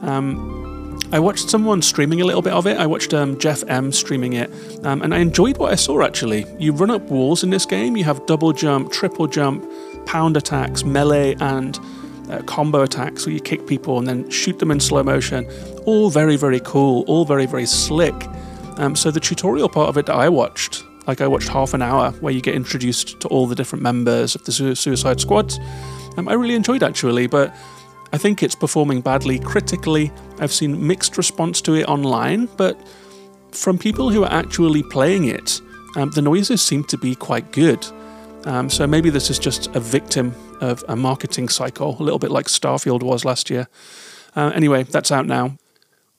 Um, 0.03 0.99
I 1.11 1.21
watched 1.21 1.49
someone 1.49 1.81
streaming 1.81 2.21
a 2.21 2.25
little 2.25 2.43
bit 2.43 2.53
of 2.53 2.67
it. 2.67 2.77
I 2.77 2.87
watched 2.87 3.15
um, 3.15 3.39
Jeff 3.39 3.63
M 3.67 3.93
streaming 3.93 4.35
it, 4.35 4.51
um, 4.85 5.01
and 5.03 5.15
I 5.15 5.19
enjoyed 5.19 5.57
what 5.57 5.73
I 5.73 5.77
saw 5.77 6.03
actually. 6.03 6.45
You 6.59 6.73
run 6.73 6.91
up 6.91 7.03
walls 7.03 7.43
in 7.43 7.51
this 7.51 7.65
game, 7.65 7.97
you 7.97 8.05
have 8.05 8.27
double 8.27 8.53
jump, 8.53 8.93
triple 8.93 9.27
jump, 9.27 9.65
pound 10.05 10.37
attacks, 10.37 10.85
melee, 10.85 11.35
and 11.41 11.79
uh, 12.31 12.43
combo 12.43 12.83
attacks 12.83 13.27
where 13.27 13.35
you 13.35 13.41
kick 13.41 13.67
people 13.67 13.99
and 13.99 14.07
then 14.07 14.29
shoot 14.31 14.59
them 14.59 14.71
in 14.71 14.81
slow 14.81 15.03
motion. 15.03 15.47
All 15.87 16.11
very, 16.11 16.37
very 16.37 16.61
cool, 16.61 17.05
all 17.07 17.25
very, 17.25 17.47
very 17.47 17.67
slick. 17.67 18.15
Um, 18.77 18.95
so 18.95 19.11
the 19.11 19.21
tutorial 19.21 19.69
part 19.69 19.89
of 19.89 19.97
it 19.97 20.07
that 20.07 20.15
I 20.15 20.29
watched, 20.29 20.85
like 21.07 21.21
I 21.21 21.27
watched 21.27 21.49
half 21.49 21.75
an 21.75 21.83
hour 21.83 22.13
where 22.21 22.33
you 22.33 22.41
get 22.41 22.55
introduced 22.55 23.21
to 23.21 23.29
all 23.29 23.47
the 23.47 23.55
different 23.55 23.83
members 23.83 24.35
of 24.35 24.45
the 24.45 24.53
su- 24.53 24.75
Suicide 24.75 25.21
Squad, 25.21 25.53
um, 26.17 26.29
I 26.29 26.35
really 26.35 26.55
enjoyed 26.55 26.83
actually, 26.83 27.27
but 27.27 27.55
I 28.13 28.19
think 28.19 28.43
it's 28.43 28.55
performing 28.55 29.01
badly 29.01 29.39
critically. 29.39 30.11
I've 30.39 30.53
seen 30.53 30.87
mixed 30.87 31.17
response 31.17 31.61
to 31.63 31.75
it 31.75 31.89
online, 31.89 32.47
but 32.57 32.79
from 33.53 33.79
people 33.79 34.11
who 34.11 34.25
are 34.25 34.33
actually 34.33 34.83
playing 34.83 35.25
it, 35.27 35.61
um, 35.97 36.11
the 36.11 36.23
noises 36.23 36.63
seem 36.63 36.85
to 36.85 36.99
be 36.99 37.15
quite 37.15 37.53
good. 37.53 37.87
Um, 38.45 38.71
so 38.71 38.87
maybe 38.87 39.11
this 39.11 39.31
is 39.31 39.39
just 39.39 39.75
a 39.75 39.81
victim 39.81 40.35
of 40.61 40.85
a 40.89 40.97
marketing 40.97 41.49
cycle, 41.49 41.97
a 41.99 42.03
little 42.03 42.19
bit 42.19 42.31
like 42.31 42.47
Starfield 42.47 43.03
was 43.03 43.25
last 43.25 43.51
year. 43.51 43.69
Uh, 44.37 44.53
anyway, 44.55 44.85
that's 44.85 45.11
out 45.11 45.27
now. 45.27 45.57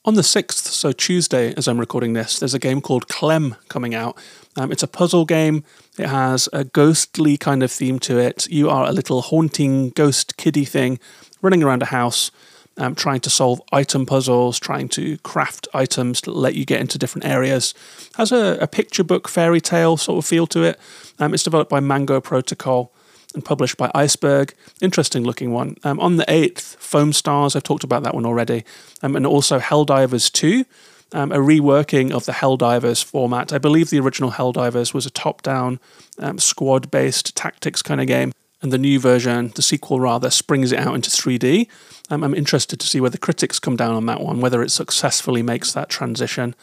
On 0.04 0.14
the 0.14 0.22
6th, 0.22 0.66
so 0.66 0.92
Tuesday, 0.92 1.52
as 1.58 1.68
I'm 1.68 1.78
recording 1.78 2.14
this, 2.14 2.38
there's 2.38 2.54
a 2.54 2.58
game 2.58 2.80
called 2.80 3.06
Clem 3.08 3.56
coming 3.68 3.94
out. 3.94 4.16
Um, 4.56 4.72
it's 4.72 4.82
a 4.82 4.88
puzzle 4.88 5.26
game. 5.26 5.62
It 5.98 6.08
has 6.08 6.48
a 6.54 6.64
ghostly 6.64 7.36
kind 7.36 7.62
of 7.62 7.70
theme 7.70 7.98
to 8.00 8.18
it. 8.18 8.48
You 8.48 8.70
are 8.70 8.86
a 8.86 8.92
little 8.92 9.20
haunting 9.20 9.90
ghost 9.90 10.38
kiddie 10.38 10.64
thing 10.64 10.98
running 11.42 11.62
around 11.62 11.82
a 11.82 11.86
house, 11.86 12.30
um, 12.78 12.94
trying 12.94 13.20
to 13.20 13.30
solve 13.30 13.60
item 13.72 14.06
puzzles, 14.06 14.58
trying 14.58 14.88
to 14.90 15.18
craft 15.18 15.68
items 15.74 16.22
to 16.22 16.30
let 16.30 16.54
you 16.54 16.64
get 16.64 16.80
into 16.80 16.96
different 16.96 17.26
areas. 17.26 17.74
Has 18.16 18.32
a, 18.32 18.56
a 18.58 18.66
picture 18.66 19.04
book 19.04 19.28
fairy 19.28 19.60
tale 19.60 19.98
sort 19.98 20.18
of 20.18 20.26
feel 20.26 20.46
to 20.48 20.62
it. 20.62 20.80
Um, 21.18 21.34
it's 21.34 21.42
developed 21.42 21.70
by 21.70 21.80
Mango 21.80 22.22
Protocol 22.22 22.90
and 23.34 23.44
published 23.44 23.76
by 23.76 23.90
Iceberg. 23.94 24.54
Interesting 24.80 25.24
looking 25.24 25.52
one. 25.52 25.76
Um, 25.84 26.00
on 26.00 26.16
the 26.16 26.24
8th, 26.24 26.76
Foam 26.76 27.12
Stars, 27.12 27.54
I've 27.54 27.62
talked 27.62 27.84
about 27.84 28.02
that 28.02 28.14
one 28.14 28.26
already, 28.26 28.64
um, 29.02 29.16
and 29.16 29.26
also 29.26 29.58
Helldivers 29.58 30.30
2. 30.32 30.64
Um, 31.12 31.32
a 31.32 31.38
reworking 31.38 32.12
of 32.12 32.24
the 32.24 32.32
Helldivers 32.32 33.02
format. 33.02 33.52
I 33.52 33.58
believe 33.58 33.90
the 33.90 33.98
original 33.98 34.30
Helldivers 34.30 34.94
was 34.94 35.06
a 35.06 35.10
top 35.10 35.42
down, 35.42 35.80
um, 36.20 36.38
squad 36.38 36.88
based 36.92 37.34
tactics 37.34 37.82
kind 37.82 38.00
of 38.00 38.06
game, 38.06 38.32
and 38.62 38.72
the 38.72 38.78
new 38.78 39.00
version, 39.00 39.50
the 39.56 39.62
sequel 39.62 39.98
rather, 39.98 40.30
springs 40.30 40.70
it 40.70 40.78
out 40.78 40.94
into 40.94 41.10
3D. 41.10 41.66
Um, 42.10 42.22
I'm 42.22 42.34
interested 42.34 42.78
to 42.78 42.86
see 42.86 43.00
whether 43.00 43.18
critics 43.18 43.58
come 43.58 43.76
down 43.76 43.94
on 43.94 44.06
that 44.06 44.20
one, 44.20 44.40
whether 44.40 44.62
it 44.62 44.70
successfully 44.70 45.42
makes 45.42 45.72
that 45.72 45.88
transition. 45.88 46.54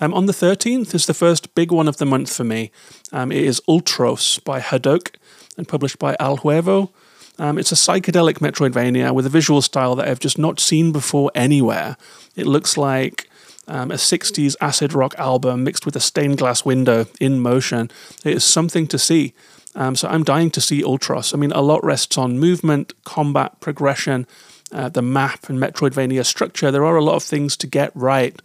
Um, 0.00 0.12
on 0.12 0.26
the 0.26 0.32
13th 0.32 0.94
is 0.94 1.06
the 1.06 1.14
first 1.14 1.54
big 1.54 1.70
one 1.70 1.88
of 1.88 1.98
the 1.98 2.06
month 2.06 2.34
for 2.34 2.44
me. 2.44 2.70
Um, 3.12 3.30
it 3.30 3.42
is 3.42 3.60
Ultros 3.68 4.42
by 4.42 4.60
Hadouken 4.60 5.16
and 5.56 5.68
published 5.68 5.98
by 5.98 6.16
El 6.18 6.38
Huervo. 6.38 6.90
Um, 7.38 7.58
it's 7.58 7.72
a 7.72 7.76
psychedelic 7.76 8.38
Metroidvania 8.38 9.12
with 9.12 9.26
a 9.26 9.30
visual 9.30 9.62
style 9.62 9.94
that 9.96 10.08
I've 10.08 10.20
just 10.20 10.38
not 10.38 10.60
seen 10.60 10.92
before 10.92 11.30
anywhere. 11.34 11.96
It 12.36 12.46
looks 12.46 12.76
like 12.76 13.28
um, 13.66 13.90
a 13.90 13.94
60s 13.94 14.56
acid 14.60 14.92
rock 14.92 15.14
album 15.18 15.64
mixed 15.64 15.86
with 15.86 15.96
a 15.96 16.00
stained 16.00 16.38
glass 16.38 16.64
window 16.64 17.06
in 17.20 17.40
motion. 17.40 17.90
It 18.24 18.34
is 18.34 18.44
something 18.44 18.86
to 18.88 18.98
see. 18.98 19.34
Um, 19.74 19.96
so 19.96 20.08
I'm 20.08 20.22
dying 20.22 20.50
to 20.52 20.60
see 20.60 20.82
Ultros. 20.82 21.34
I 21.34 21.36
mean, 21.36 21.52
a 21.52 21.60
lot 21.60 21.82
rests 21.84 22.16
on 22.16 22.38
movement, 22.38 22.92
combat, 23.04 23.58
progression, 23.60 24.26
uh, 24.70 24.88
the 24.88 25.02
map, 25.02 25.48
and 25.48 25.58
Metroidvania 25.58 26.24
structure. 26.24 26.70
There 26.70 26.84
are 26.84 26.96
a 26.96 27.04
lot 27.04 27.16
of 27.16 27.22
things 27.22 27.56
to 27.58 27.66
get 27.66 27.90
right. 27.94 28.40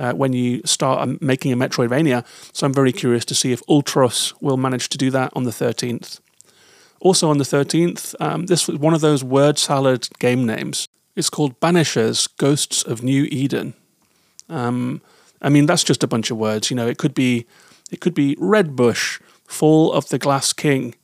Uh, 0.00 0.14
when 0.14 0.32
you 0.32 0.62
start 0.64 0.98
um, 1.02 1.18
making 1.20 1.52
a 1.52 1.56
Metroidvania. 1.58 2.24
So 2.54 2.66
I'm 2.66 2.72
very 2.72 2.90
curious 2.90 3.22
to 3.26 3.34
see 3.34 3.52
if 3.52 3.60
Ultros 3.66 4.32
will 4.40 4.56
manage 4.56 4.88
to 4.88 4.96
do 4.96 5.10
that 5.10 5.30
on 5.36 5.44
the 5.44 5.50
13th. 5.50 6.20
Also 7.00 7.28
on 7.28 7.36
the 7.36 7.44
13th, 7.44 8.14
um, 8.18 8.46
this 8.46 8.66
was 8.66 8.78
one 8.78 8.94
of 8.94 9.02
those 9.02 9.22
word 9.22 9.58
salad 9.58 10.08
game 10.18 10.46
names. 10.46 10.88
It's 11.16 11.28
called 11.28 11.60
Banishers 11.60 12.28
Ghosts 12.38 12.82
of 12.82 13.02
New 13.02 13.24
Eden. 13.24 13.74
Um, 14.48 15.02
I 15.42 15.50
mean, 15.50 15.66
that's 15.66 15.84
just 15.84 16.02
a 16.02 16.06
bunch 16.06 16.30
of 16.30 16.38
words. 16.38 16.70
You 16.70 16.76
know, 16.76 16.88
it 16.88 16.96
could 16.96 17.12
be, 17.12 17.44
it 17.90 18.00
could 18.00 18.14
be 18.14 18.36
Red 18.38 18.74
Bush, 18.74 19.20
Fall 19.46 19.92
of 19.92 20.08
the 20.08 20.18
Glass 20.18 20.54
King. 20.54 20.94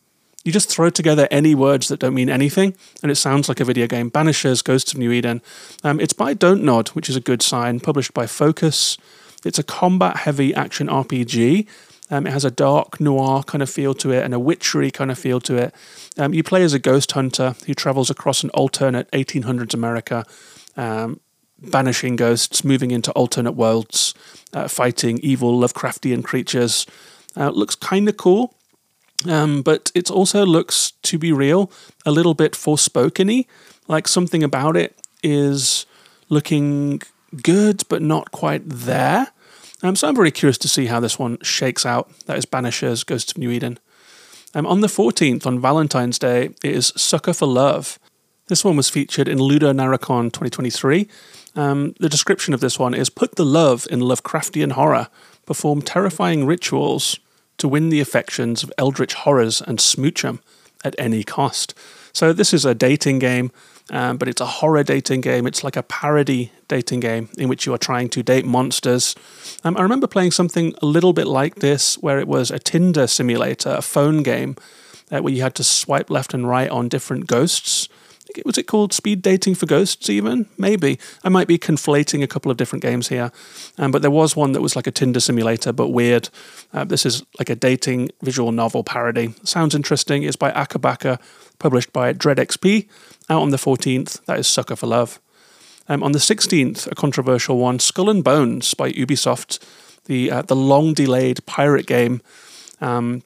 You 0.46 0.52
just 0.52 0.70
throw 0.70 0.90
together 0.90 1.26
any 1.30 1.54
words 1.54 1.88
that 1.88 2.00
don't 2.00 2.14
mean 2.14 2.30
anything, 2.30 2.74
and 3.02 3.10
it 3.10 3.16
sounds 3.16 3.48
like 3.48 3.60
a 3.60 3.64
video 3.64 3.86
game. 3.86 4.10
Banishers 4.10 4.62
Ghosts 4.62 4.92
of 4.92 4.98
New 4.98 5.12
Eden. 5.12 5.42
Um, 5.82 6.00
it's 6.00 6.12
by 6.12 6.34
Don't 6.34 6.62
Nod, 6.62 6.88
which 6.90 7.10
is 7.10 7.16
a 7.16 7.20
good 7.20 7.42
sign. 7.42 7.80
Published 7.80 8.14
by 8.14 8.26
Focus. 8.26 8.96
It's 9.44 9.58
a 9.58 9.62
combat-heavy 9.62 10.54
action 10.54 10.88
RPG 10.88 11.68
um, 12.10 12.26
it 12.26 12.32
has 12.32 12.44
a 12.44 12.50
dark 12.50 13.00
noir 13.00 13.42
kind 13.42 13.62
of 13.62 13.70
feel 13.70 13.94
to 13.94 14.12
it 14.12 14.24
and 14.24 14.32
a 14.32 14.38
witchery 14.38 14.90
kind 14.90 15.10
of 15.10 15.18
feel 15.18 15.40
to 15.40 15.56
it. 15.56 15.74
Um, 16.16 16.32
you 16.34 16.42
play 16.42 16.62
as 16.62 16.72
a 16.72 16.78
ghost 16.78 17.12
hunter 17.12 17.56
who 17.66 17.74
travels 17.74 18.10
across 18.10 18.42
an 18.44 18.50
alternate 18.50 19.10
1800s 19.10 19.74
America, 19.74 20.24
um, 20.76 21.20
banishing 21.58 22.16
ghosts, 22.16 22.64
moving 22.64 22.90
into 22.90 23.10
alternate 23.12 23.52
worlds, 23.52 24.14
uh, 24.52 24.68
fighting 24.68 25.18
evil 25.18 25.58
Lovecraftian 25.58 26.22
creatures. 26.22 26.86
Uh, 27.36 27.50
looks 27.50 27.74
kind 27.74 28.08
of 28.08 28.16
cool, 28.16 28.54
um, 29.26 29.62
but 29.62 29.90
it 29.94 30.10
also 30.10 30.44
looks, 30.44 30.92
to 31.02 31.18
be 31.18 31.32
real, 31.32 31.70
a 32.04 32.10
little 32.10 32.34
bit 32.34 32.52
forespokeny. 32.52 33.46
Like 33.88 34.08
something 34.08 34.42
about 34.42 34.76
it 34.76 34.98
is 35.22 35.86
looking 36.28 37.00
good, 37.42 37.82
but 37.88 38.02
not 38.02 38.30
quite 38.32 38.68
there. 38.68 39.28
Um, 39.82 39.96
so 39.96 40.08
I'm 40.08 40.16
very 40.16 40.30
curious 40.30 40.58
to 40.58 40.68
see 40.68 40.86
how 40.86 41.00
this 41.00 41.18
one 41.18 41.38
shakes 41.42 41.86
out. 41.86 42.10
That 42.26 42.38
is 42.38 42.46
Banishers 42.46 43.04
Ghosts 43.04 43.32
of 43.32 43.38
New 43.38 43.50
Eden. 43.50 43.78
Um, 44.54 44.66
on 44.66 44.80
the 44.80 44.86
14th, 44.86 45.46
on 45.46 45.60
Valentine's 45.60 46.18
Day, 46.18 46.46
it 46.64 46.72
is 46.72 46.92
Sucker 46.96 47.34
for 47.34 47.46
Love. 47.46 47.98
This 48.48 48.64
one 48.64 48.76
was 48.76 48.88
featured 48.88 49.28
in 49.28 49.38
Ludo 49.38 49.72
Ludonarracon 49.72 50.32
2023. 50.32 51.08
Um, 51.56 51.94
the 51.98 52.08
description 52.08 52.54
of 52.54 52.60
this 52.60 52.78
one 52.78 52.94
is 52.94 53.10
Put 53.10 53.34
the 53.34 53.44
love 53.44 53.86
in 53.90 54.00
Lovecraftian 54.00 54.72
horror, 54.72 55.08
perform 55.46 55.82
terrifying 55.82 56.46
rituals 56.46 57.18
to 57.58 57.68
win 57.68 57.88
the 57.88 58.00
affections 58.00 58.62
of 58.62 58.72
eldritch 58.78 59.14
horrors 59.14 59.60
and 59.60 59.80
smooch 59.80 60.22
them 60.22 60.40
at 60.84 60.94
any 60.98 61.24
cost. 61.24 61.74
So, 62.12 62.32
this 62.32 62.54
is 62.54 62.64
a 62.64 62.74
dating 62.74 63.18
game 63.18 63.50
um, 63.90 64.16
but 64.16 64.28
it's 64.28 64.40
a 64.40 64.46
horror 64.46 64.82
dating 64.82 65.20
game. 65.20 65.46
It's 65.46 65.62
like 65.62 65.76
a 65.76 65.82
parody 65.82 66.50
dating 66.68 67.00
game 67.00 67.28
in 67.38 67.48
which 67.48 67.66
you 67.66 67.74
are 67.74 67.78
trying 67.78 68.08
to 68.10 68.22
date 68.22 68.44
monsters. 68.44 69.14
Um, 69.62 69.76
I 69.76 69.82
remember 69.82 70.06
playing 70.06 70.32
something 70.32 70.74
a 70.82 70.86
little 70.86 71.12
bit 71.12 71.26
like 71.26 71.56
this, 71.56 71.96
where 71.98 72.18
it 72.18 72.26
was 72.26 72.50
a 72.50 72.58
Tinder 72.58 73.06
simulator, 73.06 73.70
a 73.70 73.82
phone 73.82 74.22
game, 74.22 74.56
uh, 75.12 75.20
where 75.20 75.32
you 75.32 75.42
had 75.42 75.54
to 75.56 75.64
swipe 75.64 76.10
left 76.10 76.34
and 76.34 76.48
right 76.48 76.68
on 76.68 76.88
different 76.88 77.28
ghosts. 77.28 77.88
Was 78.44 78.58
it 78.58 78.66
called 78.66 78.92
Speed 78.92 79.22
Dating 79.22 79.54
for 79.54 79.66
Ghosts, 79.66 80.10
even? 80.10 80.46
Maybe. 80.58 80.98
I 81.24 81.28
might 81.28 81.48
be 81.48 81.58
conflating 81.58 82.22
a 82.22 82.26
couple 82.26 82.50
of 82.50 82.56
different 82.56 82.82
games 82.82 83.08
here. 83.08 83.30
Um, 83.78 83.90
but 83.90 84.02
there 84.02 84.10
was 84.10 84.36
one 84.36 84.52
that 84.52 84.60
was 84.60 84.76
like 84.76 84.86
a 84.86 84.90
Tinder 84.90 85.20
simulator, 85.20 85.72
but 85.72 85.88
weird. 85.88 86.28
Uh, 86.72 86.84
this 86.84 87.06
is 87.06 87.24
like 87.38 87.50
a 87.50 87.54
dating 87.54 88.10
visual 88.22 88.52
novel 88.52 88.84
parody. 88.84 89.34
Sounds 89.44 89.74
interesting. 89.74 90.22
It's 90.22 90.36
by 90.36 90.50
Akabaka, 90.52 91.20
published 91.58 91.92
by 91.92 92.12
Dread 92.12 92.38
XP. 92.38 92.88
Out 93.30 93.42
on 93.42 93.50
the 93.50 93.56
14th, 93.56 94.24
that 94.26 94.38
is 94.38 94.46
Sucker 94.46 94.76
for 94.76 94.86
Love. 94.86 95.20
Um, 95.88 96.02
on 96.02 96.12
the 96.12 96.18
16th, 96.18 96.90
a 96.90 96.94
controversial 96.94 97.58
one, 97.58 97.78
Skull 97.78 98.10
and 98.10 98.24
Bones 98.24 98.74
by 98.74 98.90
Ubisoft, 98.92 99.60
the 100.06 100.30
uh, 100.30 100.42
the 100.42 100.56
long 100.56 100.94
delayed 100.94 101.44
pirate 101.46 101.86
game 101.86 102.22
um, 102.80 103.22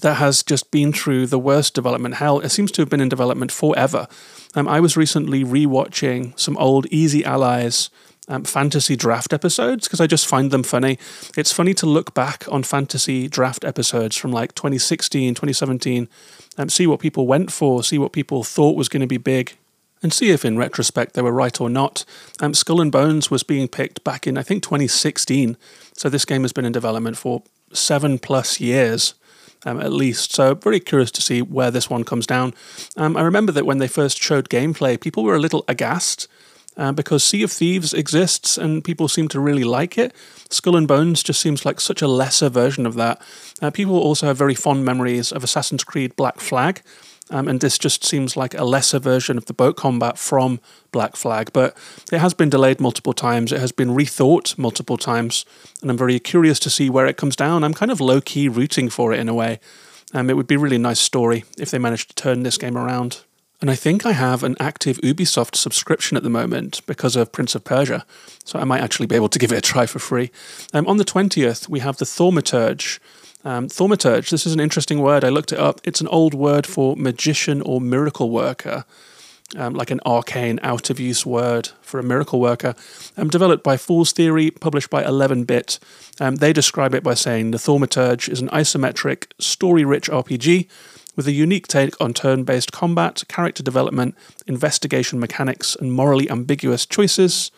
that 0.00 0.14
has 0.14 0.42
just 0.42 0.70
been 0.70 0.92
through 0.92 1.26
the 1.26 1.38
worst 1.38 1.74
development 1.74 2.16
hell. 2.16 2.40
It 2.40 2.48
seems 2.50 2.72
to 2.72 2.82
have 2.82 2.88
been 2.88 3.00
in 3.00 3.08
development 3.08 3.52
forever. 3.52 4.08
Um, 4.54 4.68
I 4.68 4.80
was 4.80 4.96
recently 4.96 5.44
rewatching 5.44 6.38
some 6.38 6.56
old 6.58 6.86
Easy 6.86 7.24
Allies 7.24 7.90
um, 8.28 8.44
fantasy 8.44 8.96
draft 8.96 9.32
episodes 9.32 9.86
because 9.86 10.00
I 10.00 10.06
just 10.06 10.26
find 10.26 10.50
them 10.50 10.62
funny. 10.62 10.98
It's 11.36 11.52
funny 11.52 11.74
to 11.74 11.86
look 11.86 12.14
back 12.14 12.44
on 12.50 12.62
fantasy 12.62 13.28
draft 13.28 13.64
episodes 13.64 14.16
from 14.16 14.32
like 14.32 14.54
2016, 14.54 15.34
2017, 15.34 16.08
and 16.56 16.72
see 16.72 16.86
what 16.86 17.00
people 17.00 17.26
went 17.26 17.52
for, 17.52 17.82
see 17.82 17.98
what 17.98 18.12
people 18.12 18.44
thought 18.44 18.76
was 18.76 18.88
going 18.88 19.00
to 19.00 19.06
be 19.06 19.18
big, 19.18 19.56
and 20.02 20.12
see 20.12 20.30
if 20.30 20.44
in 20.44 20.58
retrospect 20.58 21.14
they 21.14 21.22
were 21.22 21.32
right 21.32 21.60
or 21.60 21.68
not. 21.68 22.04
Um, 22.40 22.54
Skull 22.54 22.80
and 22.80 22.92
Bones 22.92 23.30
was 23.30 23.42
being 23.42 23.68
picked 23.68 24.04
back 24.04 24.26
in, 24.26 24.36
I 24.36 24.42
think, 24.42 24.62
2016. 24.62 25.56
So 25.96 26.08
this 26.08 26.24
game 26.24 26.42
has 26.42 26.52
been 26.52 26.64
in 26.64 26.72
development 26.72 27.16
for 27.16 27.42
seven 27.72 28.18
plus 28.18 28.60
years. 28.60 29.14
Um, 29.64 29.80
at 29.80 29.92
least. 29.92 30.34
So, 30.34 30.56
very 30.56 30.80
curious 30.80 31.12
to 31.12 31.22
see 31.22 31.40
where 31.40 31.70
this 31.70 31.88
one 31.88 32.02
comes 32.02 32.26
down. 32.26 32.52
Um, 32.96 33.16
I 33.16 33.22
remember 33.22 33.52
that 33.52 33.64
when 33.64 33.78
they 33.78 33.86
first 33.86 34.20
showed 34.20 34.48
gameplay, 34.48 35.00
people 35.00 35.22
were 35.22 35.36
a 35.36 35.38
little 35.38 35.64
aghast 35.68 36.26
uh, 36.76 36.92
because 36.92 37.22
Sea 37.22 37.42
of 37.42 37.52
Thieves 37.52 37.92
exists 37.92 38.58
and 38.58 38.82
people 38.82 39.08
seem 39.08 39.28
to 39.28 39.40
really 39.40 39.64
like 39.64 39.98
it. 39.98 40.14
Skull 40.50 40.76
and 40.76 40.88
Bones 40.88 41.22
just 41.22 41.40
seems 41.40 41.64
like 41.64 41.80
such 41.80 42.02
a 42.02 42.08
lesser 42.08 42.48
version 42.48 42.86
of 42.86 42.94
that. 42.94 43.20
Uh, 43.60 43.70
people 43.70 43.98
also 43.98 44.26
have 44.26 44.36
very 44.36 44.54
fond 44.54 44.84
memories 44.84 45.32
of 45.32 45.44
Assassin's 45.44 45.84
Creed 45.84 46.16
Black 46.16 46.40
Flag. 46.40 46.82
Um, 47.32 47.48
and 47.48 47.60
this 47.60 47.78
just 47.78 48.04
seems 48.04 48.36
like 48.36 48.54
a 48.54 48.64
lesser 48.64 48.98
version 48.98 49.38
of 49.38 49.46
the 49.46 49.54
boat 49.54 49.74
combat 49.76 50.18
from 50.18 50.60
Black 50.92 51.16
Flag. 51.16 51.50
But 51.52 51.76
it 52.12 52.18
has 52.18 52.34
been 52.34 52.50
delayed 52.50 52.78
multiple 52.78 53.14
times. 53.14 53.52
It 53.52 53.60
has 53.60 53.72
been 53.72 53.88
rethought 53.88 54.58
multiple 54.58 54.98
times. 54.98 55.46
And 55.80 55.90
I'm 55.90 55.96
very 55.96 56.20
curious 56.20 56.58
to 56.60 56.70
see 56.70 56.90
where 56.90 57.06
it 57.06 57.16
comes 57.16 57.34
down. 57.34 57.64
I'm 57.64 57.74
kind 57.74 57.90
of 57.90 58.00
low 58.00 58.20
key 58.20 58.48
rooting 58.48 58.90
for 58.90 59.12
it 59.14 59.18
in 59.18 59.30
a 59.30 59.34
way. 59.34 59.60
Um, 60.12 60.28
it 60.28 60.36
would 60.36 60.46
be 60.46 60.56
a 60.56 60.58
really 60.58 60.76
nice 60.76 61.00
story 61.00 61.44
if 61.58 61.70
they 61.70 61.78
managed 61.78 62.10
to 62.10 62.14
turn 62.22 62.42
this 62.42 62.58
game 62.58 62.76
around. 62.76 63.22
And 63.62 63.70
I 63.70 63.76
think 63.76 64.04
I 64.04 64.12
have 64.12 64.42
an 64.42 64.56
active 64.60 64.98
Ubisoft 64.98 65.54
subscription 65.54 66.16
at 66.16 66.24
the 66.24 66.28
moment 66.28 66.84
because 66.84 67.16
of 67.16 67.32
Prince 67.32 67.54
of 67.54 67.64
Persia. 67.64 68.04
So 68.44 68.58
I 68.58 68.64
might 68.64 68.82
actually 68.82 69.06
be 69.06 69.14
able 69.14 69.28
to 69.30 69.38
give 69.38 69.52
it 69.52 69.58
a 69.58 69.62
try 69.62 69.86
for 69.86 70.00
free. 70.00 70.30
Um, 70.74 70.86
on 70.86 70.96
the 70.98 71.04
20th, 71.04 71.68
we 71.68 71.80
have 71.80 71.96
the 71.96 72.04
Thaumaturge. 72.04 72.98
Um, 73.44 73.68
Thaumaturge, 73.68 74.30
this 74.30 74.46
is 74.46 74.52
an 74.52 74.60
interesting 74.60 75.00
word. 75.00 75.24
I 75.24 75.28
looked 75.28 75.52
it 75.52 75.58
up. 75.58 75.80
It's 75.82 76.00
an 76.00 76.08
old 76.08 76.32
word 76.32 76.66
for 76.66 76.96
magician 76.96 77.60
or 77.62 77.80
miracle 77.80 78.30
worker. 78.30 78.84
Um, 79.54 79.74
like 79.74 79.90
an 79.90 80.00
arcane, 80.06 80.58
out 80.62 80.88
of 80.88 80.98
use 80.98 81.26
word 81.26 81.68
for 81.82 82.00
a 82.00 82.02
miracle 82.02 82.40
worker, 82.40 82.74
um, 83.18 83.28
developed 83.28 83.62
by 83.62 83.76
Fool's 83.76 84.10
Theory, 84.10 84.50
published 84.50 84.88
by 84.88 85.04
11 85.04 85.44
bit. 85.44 85.78
Um, 86.18 86.36
they 86.36 86.54
describe 86.54 86.94
it 86.94 87.02
by 87.02 87.12
saying 87.12 87.50
the 87.50 87.58
Thaumaturge 87.58 88.30
is 88.30 88.40
an 88.40 88.48
isometric, 88.48 89.26
story 89.38 89.84
rich 89.84 90.08
RPG 90.08 90.68
with 91.16 91.26
a 91.26 91.32
unique 91.32 91.66
take 91.66 92.00
on 92.00 92.14
turn 92.14 92.44
based 92.44 92.72
combat, 92.72 93.24
character 93.28 93.62
development, 93.62 94.14
investigation 94.46 95.20
mechanics, 95.20 95.76
and 95.76 95.92
morally 95.92 96.30
ambiguous 96.30 96.86
choices. 96.86 97.50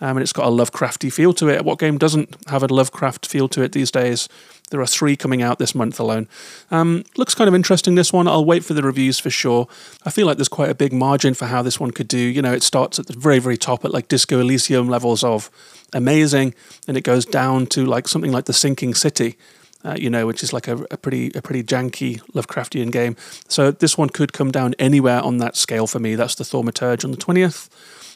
Um, 0.00 0.16
and 0.16 0.22
it's 0.22 0.32
got 0.32 0.46
a 0.46 0.50
Lovecrafty 0.50 1.12
feel 1.12 1.32
to 1.34 1.48
it. 1.48 1.64
What 1.64 1.78
game 1.78 1.98
doesn't 1.98 2.36
have 2.48 2.62
a 2.62 2.66
Lovecraft 2.66 3.26
feel 3.26 3.48
to 3.48 3.62
it 3.62 3.72
these 3.72 3.90
days? 3.90 4.28
There 4.70 4.80
are 4.80 4.86
three 4.86 5.16
coming 5.16 5.42
out 5.42 5.58
this 5.58 5.74
month 5.74 6.00
alone. 6.00 6.26
Um, 6.70 7.04
looks 7.16 7.34
kind 7.34 7.48
of 7.48 7.54
interesting, 7.54 7.94
this 7.94 8.12
one. 8.12 8.26
I'll 8.26 8.44
wait 8.44 8.64
for 8.64 8.74
the 8.74 8.82
reviews 8.82 9.18
for 9.18 9.30
sure. 9.30 9.68
I 10.04 10.10
feel 10.10 10.26
like 10.26 10.36
there's 10.36 10.48
quite 10.48 10.70
a 10.70 10.74
big 10.74 10.92
margin 10.92 11.34
for 11.34 11.46
how 11.46 11.62
this 11.62 11.78
one 11.78 11.90
could 11.90 12.08
do. 12.08 12.18
You 12.18 12.42
know, 12.42 12.52
it 12.52 12.62
starts 12.62 12.98
at 12.98 13.06
the 13.06 13.16
very, 13.16 13.38
very 13.38 13.56
top 13.56 13.84
at 13.84 13.92
like 13.92 14.08
Disco 14.08 14.40
Elysium 14.40 14.88
levels 14.88 15.22
of 15.22 15.50
amazing, 15.92 16.54
and 16.88 16.96
it 16.96 17.02
goes 17.02 17.24
down 17.24 17.66
to 17.68 17.84
like 17.84 18.08
something 18.08 18.32
like 18.32 18.46
The 18.46 18.52
Sinking 18.52 18.94
City 18.94 19.36
uh, 19.84 19.96
you 19.98 20.08
know, 20.08 20.26
which 20.26 20.42
is 20.42 20.52
like 20.52 20.66
a, 20.66 20.78
a, 20.90 20.96
pretty 20.96 21.30
a 21.34 21.42
pretty 21.42 21.62
janky 21.62 22.20
Lovecraftian 22.32 22.90
game. 22.90 23.16
So 23.48 23.70
this 23.70 23.98
one 23.98 24.08
could 24.08 24.32
come 24.32 24.50
down 24.50 24.74
anywhere 24.78 25.20
on 25.20 25.38
that 25.38 25.56
scale 25.56 25.86
for 25.86 25.98
me. 25.98 26.14
That's 26.14 26.34
the 26.34 26.44
Thaumaturge 26.44 27.04
on 27.04 27.10
the 27.10 27.16
twentieth. 27.16 27.68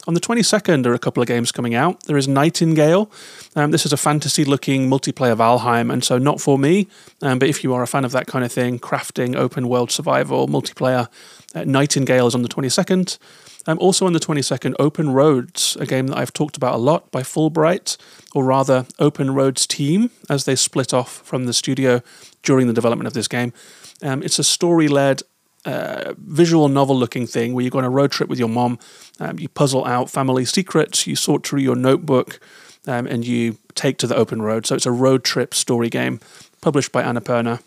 On 0.09 0.15
the 0.15 0.21
22nd, 0.21 0.85
there 0.85 0.91
are 0.91 0.95
a 0.95 0.99
couple 0.99 1.23
of 1.23 1.27
games 1.27 1.53
coming 1.53 1.75
out. 1.75 2.05
There 2.05 2.17
is 2.17 2.27
Nightingale. 2.27 3.11
Um, 3.55 3.73
this 3.73 3.85
is 3.85 3.93
a 3.93 3.99
fantasy 3.99 4.43
looking 4.43 4.89
multiplayer 4.89 5.37
Valheim, 5.37 5.93
and 5.93 6.03
so 6.03 6.17
not 6.17 6.41
for 6.41 6.59
me. 6.59 6.89
Um, 7.21 7.39
but 7.39 7.51
if 7.51 7.63
you 7.63 7.75
are 7.75 7.83
a 7.83 7.87
fan 7.87 8.07
of 8.07 8.13
that 8.13 8.27
kind 8.27 8.43
of 8.43 8.51
thing, 8.51 8.79
crafting, 8.79 9.37
open 9.37 9.69
world 9.69 9.91
survival, 9.91 10.49
multiplayer, 10.49 11.09
uh, 11.55 11.65
Nightingale 11.65 12.27
is 12.27 12.35
on 12.35 12.41
the 12.41 12.49
22nd. 12.49 13.19
Um, 13.67 13.79
also 13.81 14.07
on 14.07 14.15
the 14.15 14.19
22nd, 14.19 14.77
Open 14.79 15.11
Roads, 15.11 15.77
a 15.79 15.85
game 15.85 16.07
that 16.07 16.17
I've 16.17 16.33
talked 16.33 16.57
about 16.57 16.75
a 16.75 16.79
lot 16.79 17.11
by 17.11 17.21
Fulbright, 17.21 17.99
or 18.35 18.45
rather, 18.45 18.87
Open 18.99 19.35
Roads 19.35 19.67
team, 19.67 20.11
as 20.31 20.47
they 20.47 20.57
split 20.57 20.95
off 20.95 21.21
from 21.23 21.45
the 21.45 21.53
studio 21.53 22.01
during 22.43 22.67
the 22.67 22.73
development 22.73 23.09
of 23.09 23.13
this 23.13 23.29
game. 23.29 23.53
Um, 24.03 24.23
it's 24.23 24.39
a 24.39 24.45
story 24.45 24.89
led 24.89 25.21
uh, 25.65 26.15
visual 26.19 26.69
novel 26.69 26.97
looking 26.97 27.27
thing 27.27 27.55
where 27.55 27.65
you 27.65 27.71
go 27.71 27.79
on 27.79 27.85
a 27.85 27.91
road 27.91 28.11
trip 28.11 28.29
with 28.29 28.39
your 28.39 28.49
mom, 28.49 28.79
um, 29.21 29.39
you 29.39 29.49
puzzle 29.49 29.85
out 29.85 30.11
family 30.11 30.45
secrets, 30.45 31.07
you 31.07 31.17
sort 31.17 31.47
through 31.47 31.61
your 31.61 31.77
notebook, 31.77 32.41
um, 32.87 33.07
and 33.07 33.27
you 33.27 33.59
take 33.75 33.99
to 33.99 34.07
the 34.07 34.17
open 34.17 34.43
road. 34.43 34.67
So 34.67 34.75
it's 34.75 34.87
a 34.87 34.93
road 34.93 35.25
trip 35.25 35.55
story 35.55 35.91
game 35.91 36.21
published 36.61 36.93
by 36.93 37.03
Annapurna. 37.03 37.61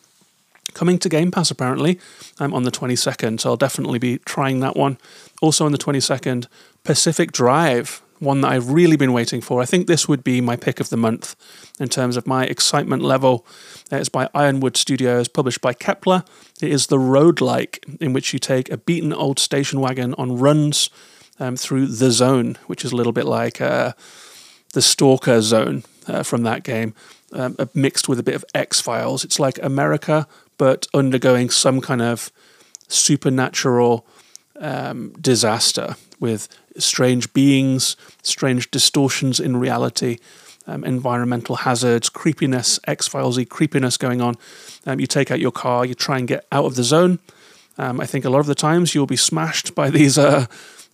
Coming 0.73 0.99
to 0.99 1.09
Game 1.09 1.31
Pass 1.31 1.51
apparently 1.51 1.99
um, 2.39 2.53
on 2.53 2.63
the 2.63 2.71
22nd, 2.71 3.41
so 3.41 3.49
I'll 3.49 3.57
definitely 3.57 3.99
be 3.99 4.19
trying 4.19 4.61
that 4.61 4.77
one. 4.77 4.97
Also 5.41 5.65
on 5.65 5.73
the 5.73 5.77
22nd, 5.77 6.47
Pacific 6.83 7.33
Drive, 7.33 8.01
one 8.21 8.41
that 8.41 8.51
I've 8.51 8.69
really 8.69 8.95
been 8.95 9.13
waiting 9.13 9.41
for. 9.41 9.61
I 9.61 9.65
think 9.65 9.87
this 9.87 10.07
would 10.07 10.23
be 10.23 10.41
my 10.41 10.55
pick 10.55 10.79
of 10.79 10.89
the 10.89 10.97
month 10.97 11.35
in 11.79 11.89
terms 11.89 12.15
of 12.17 12.27
my 12.27 12.45
excitement 12.45 13.01
level. 13.01 13.45
It's 13.91 14.09
by 14.09 14.29
Ironwood 14.35 14.77
Studios, 14.77 15.27
published 15.27 15.59
by 15.59 15.73
Kepler. 15.73 16.23
It 16.61 16.71
is 16.71 16.87
the 16.87 16.99
road-like, 16.99 17.83
in 17.99 18.13
which 18.13 18.31
you 18.31 18.39
take 18.39 18.71
a 18.71 18.77
beaten 18.77 19.11
old 19.11 19.39
station 19.39 19.81
wagon 19.81 20.13
on 20.19 20.37
runs 20.37 20.91
um, 21.39 21.57
through 21.57 21.87
the 21.87 22.11
zone, 22.11 22.57
which 22.67 22.85
is 22.85 22.91
a 22.91 22.95
little 22.95 23.11
bit 23.11 23.25
like 23.25 23.59
uh, 23.59 23.93
the 24.73 24.81
Stalker 24.83 25.41
zone 25.41 25.83
uh, 26.07 26.21
from 26.21 26.43
that 26.43 26.63
game, 26.63 26.93
um, 27.33 27.57
mixed 27.73 28.07
with 28.07 28.19
a 28.19 28.23
bit 28.23 28.35
of 28.35 28.45
X 28.53 28.79
Files. 28.79 29.25
It's 29.25 29.39
like 29.39 29.57
America, 29.63 30.27
but 30.57 30.87
undergoing 30.93 31.49
some 31.49 31.81
kind 31.81 32.03
of 32.03 32.31
supernatural 32.87 34.05
um, 34.59 35.13
disaster 35.19 35.95
with 36.19 36.47
strange 36.77 37.31
beings, 37.33 37.95
strange 38.23 38.71
distortions 38.71 39.39
in 39.39 39.57
reality, 39.57 40.17
um, 40.67 40.83
environmental 40.83 41.57
hazards, 41.57 42.09
creepiness, 42.09 42.79
X 42.85 43.09
Filesy 43.09 43.47
creepiness 43.47 43.97
going 43.97 44.21
on. 44.21 44.35
Um, 44.85 44.99
you 44.99 45.07
take 45.07 45.31
out 45.31 45.39
your 45.39 45.51
car, 45.51 45.85
you 45.85 45.93
try 45.93 46.17
and 46.17 46.27
get 46.27 46.45
out 46.51 46.65
of 46.65 46.75
the 46.75 46.83
zone. 46.83 47.19
Um, 47.77 47.99
I 47.99 48.05
think 48.05 48.25
a 48.25 48.29
lot 48.29 48.39
of 48.39 48.45
the 48.45 48.55
times 48.55 48.93
you'll 48.93 49.07
be 49.07 49.15
smashed 49.15 49.73
by 49.75 49.89
these 49.89 50.17
uh, 50.17 50.45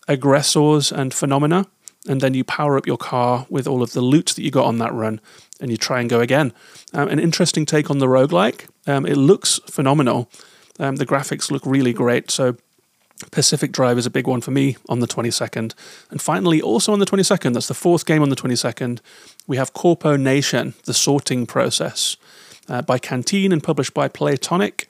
aggressors 0.07 0.91
and 0.91 1.13
phenomena, 1.13 1.65
and 2.07 2.21
then 2.21 2.33
you 2.33 2.43
power 2.43 2.77
up 2.77 2.87
your 2.87 2.97
car 2.97 3.45
with 3.49 3.67
all 3.67 3.83
of 3.83 3.91
the 3.91 4.01
loot 4.01 4.27
that 4.27 4.43
you 4.43 4.51
got 4.51 4.65
on 4.65 4.77
that 4.77 4.93
run, 4.93 5.19
and 5.59 5.71
you 5.71 5.77
try 5.77 5.99
and 5.99 6.09
go 6.09 6.21
again. 6.21 6.53
Um, 6.93 7.09
an 7.09 7.19
interesting 7.19 7.65
take 7.65 7.89
on 7.89 7.99
the 7.99 8.07
roguelike. 8.07 8.67
Um, 8.85 9.05
it 9.05 9.17
looks 9.17 9.59
phenomenal. 9.69 10.29
Um, 10.79 10.97
the 10.97 11.05
graphics 11.05 11.51
look 11.51 11.65
really 11.65 11.93
great. 11.93 12.31
So 12.31 12.55
Pacific 13.31 13.71
Drive 13.71 13.97
is 13.97 14.05
a 14.05 14.11
big 14.11 14.27
one 14.27 14.41
for 14.41 14.51
me 14.51 14.77
on 14.89 14.99
the 14.99 15.07
22nd. 15.07 15.73
And 16.11 16.21
finally, 16.21 16.61
also 16.61 16.93
on 16.93 16.99
the 16.99 17.05
22nd, 17.05 17.53
that's 17.53 17.67
the 17.67 17.73
fourth 17.73 18.05
game 18.05 18.21
on 18.21 18.29
the 18.29 18.35
22nd, 18.35 18.99
we 19.47 19.57
have 19.57 19.73
Corpo 19.73 20.15
Nation, 20.15 20.73
The 20.85 20.93
Sorting 20.93 21.45
Process, 21.45 22.17
uh, 22.69 22.81
by 22.81 22.99
Canteen 22.99 23.51
and 23.51 23.63
published 23.63 23.93
by 23.93 24.07
Playtonic. 24.07 24.85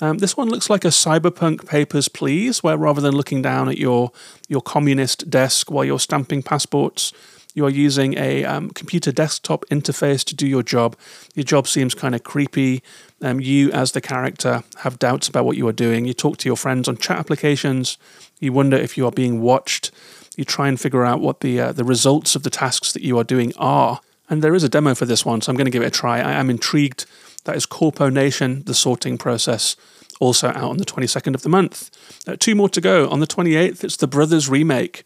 Um, 0.00 0.18
this 0.18 0.36
one 0.36 0.48
looks 0.48 0.70
like 0.70 0.84
a 0.84 0.88
cyberpunk 0.88 1.66
Papers, 1.66 2.08
Please, 2.08 2.62
where 2.62 2.76
rather 2.76 3.02
than 3.02 3.14
looking 3.14 3.42
down 3.42 3.68
at 3.68 3.76
your, 3.76 4.12
your 4.48 4.62
communist 4.62 5.28
desk 5.28 5.70
while 5.70 5.84
you're 5.84 6.00
stamping 6.00 6.42
passports, 6.42 7.12
you 7.54 7.66
are 7.66 7.70
using 7.70 8.16
a 8.16 8.44
um, 8.44 8.70
computer 8.70 9.12
desktop 9.12 9.64
interface 9.66 10.24
to 10.24 10.34
do 10.34 10.46
your 10.46 10.62
job. 10.62 10.96
Your 11.34 11.44
job 11.44 11.66
seems 11.66 11.94
kind 11.94 12.14
of 12.14 12.22
creepy. 12.22 12.82
Um, 13.22 13.40
you, 13.40 13.70
as 13.72 13.92
the 13.92 14.00
character, 14.00 14.62
have 14.78 14.98
doubts 14.98 15.28
about 15.28 15.44
what 15.44 15.56
you 15.56 15.68
are 15.68 15.72
doing. 15.72 16.06
You 16.06 16.14
talk 16.14 16.38
to 16.38 16.48
your 16.48 16.56
friends 16.56 16.88
on 16.88 16.96
chat 16.96 17.18
applications. 17.18 17.98
You 18.38 18.52
wonder 18.52 18.76
if 18.76 18.96
you 18.96 19.04
are 19.06 19.12
being 19.12 19.42
watched. 19.42 19.90
You 20.36 20.44
try 20.44 20.68
and 20.68 20.80
figure 20.80 21.04
out 21.04 21.20
what 21.20 21.40
the 21.40 21.60
uh, 21.60 21.72
the 21.72 21.84
results 21.84 22.34
of 22.34 22.44
the 22.44 22.50
tasks 22.50 22.92
that 22.92 23.02
you 23.02 23.18
are 23.18 23.24
doing 23.24 23.52
are. 23.58 24.00
And 24.30 24.42
there 24.42 24.54
is 24.54 24.64
a 24.64 24.68
demo 24.68 24.94
for 24.94 25.04
this 25.04 25.24
one, 25.24 25.40
so 25.40 25.50
I'm 25.50 25.56
going 25.56 25.66
to 25.66 25.70
give 25.70 25.82
it 25.82 25.86
a 25.86 25.90
try. 25.90 26.20
I 26.20 26.32
am 26.32 26.48
intrigued. 26.48 27.04
That 27.44 27.56
is 27.56 27.66
Corpo 27.66 28.08
Nation, 28.08 28.62
the 28.64 28.74
sorting 28.74 29.18
process, 29.18 29.76
also 30.20 30.48
out 30.48 30.70
on 30.70 30.76
the 30.76 30.84
22nd 30.84 31.34
of 31.34 31.42
the 31.42 31.48
month. 31.48 31.90
Uh, 32.28 32.36
two 32.38 32.54
more 32.54 32.68
to 32.68 32.80
go. 32.80 33.08
On 33.08 33.20
the 33.20 33.26
28th, 33.26 33.82
it's 33.82 33.96
the 33.96 34.06
Brothers 34.06 34.48
remake. 34.48 35.04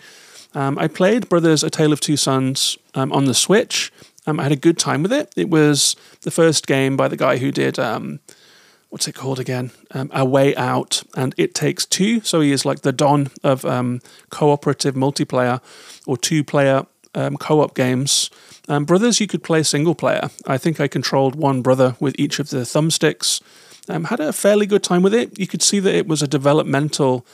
Um, 0.54 0.78
I 0.78 0.88
played 0.88 1.28
Brothers: 1.28 1.64
A 1.64 1.70
Tale 1.70 1.92
of 1.92 2.00
Two 2.00 2.16
Sons 2.16 2.78
um, 2.94 3.12
on 3.12 3.24
the 3.24 3.34
Switch. 3.34 3.92
Um, 4.26 4.40
I 4.40 4.44
had 4.44 4.52
a 4.52 4.56
good 4.56 4.78
time 4.78 5.02
with 5.02 5.12
it. 5.12 5.32
It 5.36 5.50
was 5.50 5.96
the 6.22 6.30
first 6.30 6.66
game 6.66 6.96
by 6.96 7.08
the 7.08 7.16
guy 7.16 7.36
who 7.36 7.52
did 7.52 7.78
um, 7.78 8.20
what's 8.88 9.08
it 9.08 9.14
called 9.14 9.40
again? 9.40 9.70
Um, 9.90 10.10
a 10.14 10.24
Way 10.24 10.54
Out 10.56 11.02
and 11.16 11.34
It 11.36 11.54
Takes 11.54 11.84
Two. 11.84 12.20
So 12.20 12.40
he 12.40 12.52
is 12.52 12.64
like 12.64 12.82
the 12.82 12.92
don 12.92 13.30
of 13.42 13.64
um, 13.64 14.00
cooperative 14.30 14.94
multiplayer 14.94 15.60
or 16.06 16.16
two-player 16.16 16.86
co-op 17.38 17.74
games. 17.74 18.30
Brothers, 18.66 19.20
you 19.20 19.26
could 19.26 19.42
play 19.42 19.62
single 19.62 19.94
player. 19.94 20.30
I 20.46 20.58
think 20.58 20.80
I 20.80 20.88
controlled 20.88 21.34
one 21.36 21.62
brother 21.62 21.96
with 22.00 22.14
each 22.18 22.38
of 22.38 22.50
the 22.50 22.58
thumbsticks. 22.58 23.40
Had 23.88 24.20
a 24.20 24.32
fairly 24.32 24.66
good 24.66 24.82
time 24.82 25.02
with 25.02 25.14
it. 25.14 25.38
You 25.38 25.46
could 25.46 25.62
see 25.62 25.80
that 25.80 25.94
it 25.94 26.08
was 26.08 26.22
a 26.22 26.28
developmental 26.28 27.26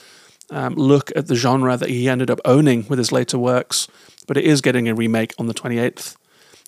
um, 0.51 0.75
look 0.75 1.13
at 1.17 1.29
the 1.29 1.35
genre 1.35 1.77
that 1.77 1.89
he 1.89 2.09
ended 2.09 2.31
up 2.31 2.41
owning 2.45 2.87
with 2.89 2.99
his 2.99 3.13
later 3.13 3.39
works, 3.39 3.89
but 4.27 4.37
it 4.37 4.45
is 4.45 4.61
getting 4.61 4.89
a 4.89 4.95
remake 4.95 5.33
on 5.39 5.47
the 5.47 5.55
28th. 5.55 6.17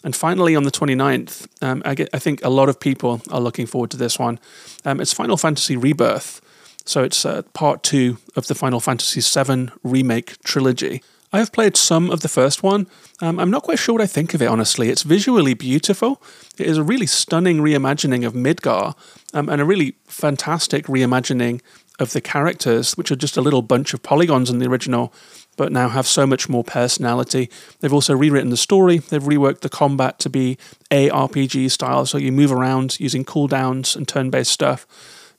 And 0.05 0.17
finally, 0.17 0.57
on 0.57 0.65
the 0.65 0.71
29th, 0.71 1.47
um, 1.63 1.83
I, 1.85 1.95
get, 1.95 2.09
I, 2.13 2.19
think 2.19 2.45
a 2.45 2.49
lot 2.49 2.69
of 2.69 2.81
people 2.81 3.23
are 3.31 3.41
looking 3.41 3.67
forward 3.67 3.91
to 3.93 3.97
this 3.97 4.19
one. 4.19 4.41
Um, 4.85 5.01
it's 5.01 5.13
Final 5.13 5.37
Fantasy 5.37 5.77
Rebirth. 5.77 6.41
So 6.85 7.03
it's 7.05 7.25
uh, 7.25 7.43
part 7.53 7.83
two 7.83 8.19
of 8.35 8.49
the 8.49 8.55
Final 8.55 8.81
Fantasy 8.81 9.21
VII 9.21 9.71
remake 9.85 10.43
trilogy. 10.43 11.03
I 11.35 11.39
have 11.39 11.53
played 11.53 11.77
some 11.77 12.11
of 12.11 12.21
the 12.21 12.29
first 12.29 12.63
one. 12.63 12.87
Um, 13.23 13.39
I'm 13.39 13.51
not 13.51 13.63
quite 13.63 13.79
sure 13.79 13.95
what 13.95 14.03
I 14.03 14.07
think 14.07 14.35
of 14.35 14.43
it, 14.43 14.49
honestly. 14.49 14.91
It's 14.91 15.03
visually 15.03 15.55
beautiful. 15.55 16.21
It 16.59 16.67
is 16.67 16.77
a 16.77 16.83
really 16.83 17.07
stunning 17.07 17.59
reimagining 17.59 18.27
of 18.27 18.35
Midgar 18.35 18.95
um, 19.33 19.49
and 19.49 19.61
a 19.61 19.65
really 19.65 19.95
fantastic 20.07 20.87
reimagining 20.87 21.63
of 21.99 22.13
the 22.13 22.21
characters, 22.21 22.99
which 22.99 23.11
are 23.11 23.17
just 23.17 23.39
a 23.39 23.41
little 23.41 23.63
bunch 23.63 23.95
of 23.95 24.03
polygons 24.03 24.51
in 24.51 24.59
the 24.59 24.67
original, 24.67 25.13
but 25.57 25.73
now 25.73 25.89
have 25.89 26.07
so 26.07 26.27
much 26.27 26.49
more 26.49 26.65
personality. 26.65 27.51
They've 27.81 27.93
also 27.93 28.15
rewritten 28.15 28.51
the 28.51 28.57
story, 28.57 28.99
they've 28.99 29.23
reworked 29.23 29.61
the 29.61 29.69
combat 29.69 30.19
to 30.21 30.31
be 30.31 30.59
ARPG 30.91 31.71
style, 31.71 32.07
so 32.07 32.19
you 32.19 32.33
move 32.33 32.53
around 32.53 32.99
using 32.99 33.25
cooldowns 33.25 33.97
and 33.97 34.07
turn 34.09 34.31
based 34.31 34.53
stuff. 34.53 34.87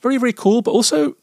Very, 0.01 0.17
very 0.17 0.33
cool, 0.33 0.61
but 0.61 0.71
also 0.71 1.15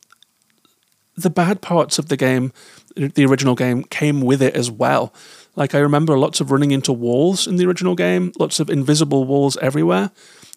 the 1.16 1.30
bad 1.30 1.60
parts 1.60 1.98
of 1.98 2.08
the 2.08 2.16
game, 2.16 2.52
the 2.96 3.26
original 3.26 3.54
game, 3.54 3.84
came 3.84 4.20
with 4.20 4.42
it 4.42 4.54
as 4.56 4.70
well. 4.70 5.12
Like, 5.56 5.74
I 5.74 5.78
remember 5.78 6.16
lots 6.18 6.40
of 6.40 6.50
running 6.50 6.70
into 6.70 6.92
walls 6.92 7.46
in 7.46 7.56
the 7.56 7.66
original 7.66 7.94
game, 7.94 8.32
lots 8.38 8.60
of 8.60 8.70
invisible 8.70 9.24
walls 9.24 9.56
everywhere. 9.58 10.10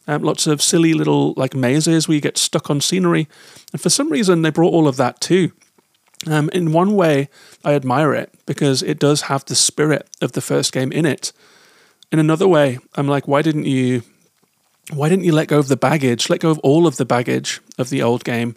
Um, 0.07 0.21
lots 0.21 0.47
of 0.47 0.61
silly 0.61 0.93
little 0.93 1.33
like 1.37 1.55
mazes 1.55 2.07
where 2.07 2.15
you 2.15 2.21
get 2.21 2.37
stuck 2.37 2.69
on 2.69 2.81
scenery. 2.81 3.27
And 3.71 3.81
for 3.81 3.89
some 3.89 4.09
reason, 4.09 4.41
they 4.41 4.49
brought 4.49 4.73
all 4.73 4.87
of 4.87 4.97
that 4.97 5.21
too. 5.21 5.53
Um, 6.27 6.49
in 6.49 6.71
one 6.71 6.95
way, 6.95 7.29
I 7.63 7.73
admire 7.73 8.13
it 8.13 8.33
because 8.45 8.81
it 8.81 8.99
does 8.99 9.23
have 9.23 9.45
the 9.45 9.55
spirit 9.55 10.07
of 10.21 10.33
the 10.33 10.41
first 10.41 10.71
game 10.71 10.91
in 10.91 11.05
it. 11.05 11.33
In 12.11 12.19
another 12.19 12.47
way, 12.47 12.79
I'm 12.95 13.07
like, 13.07 13.27
why 13.27 13.41
didn't 13.41 13.65
you? 13.65 14.03
Why 14.91 15.09
didn't 15.09 15.25
you 15.25 15.31
let 15.31 15.47
go 15.47 15.59
of 15.59 15.69
the 15.69 15.77
baggage? 15.77 16.29
Let 16.29 16.41
go 16.41 16.49
of 16.49 16.59
all 16.59 16.87
of 16.87 16.97
the 16.97 17.05
baggage 17.05 17.61
of 17.77 17.89
the 17.89 18.01
old 18.01 18.23
game, 18.23 18.55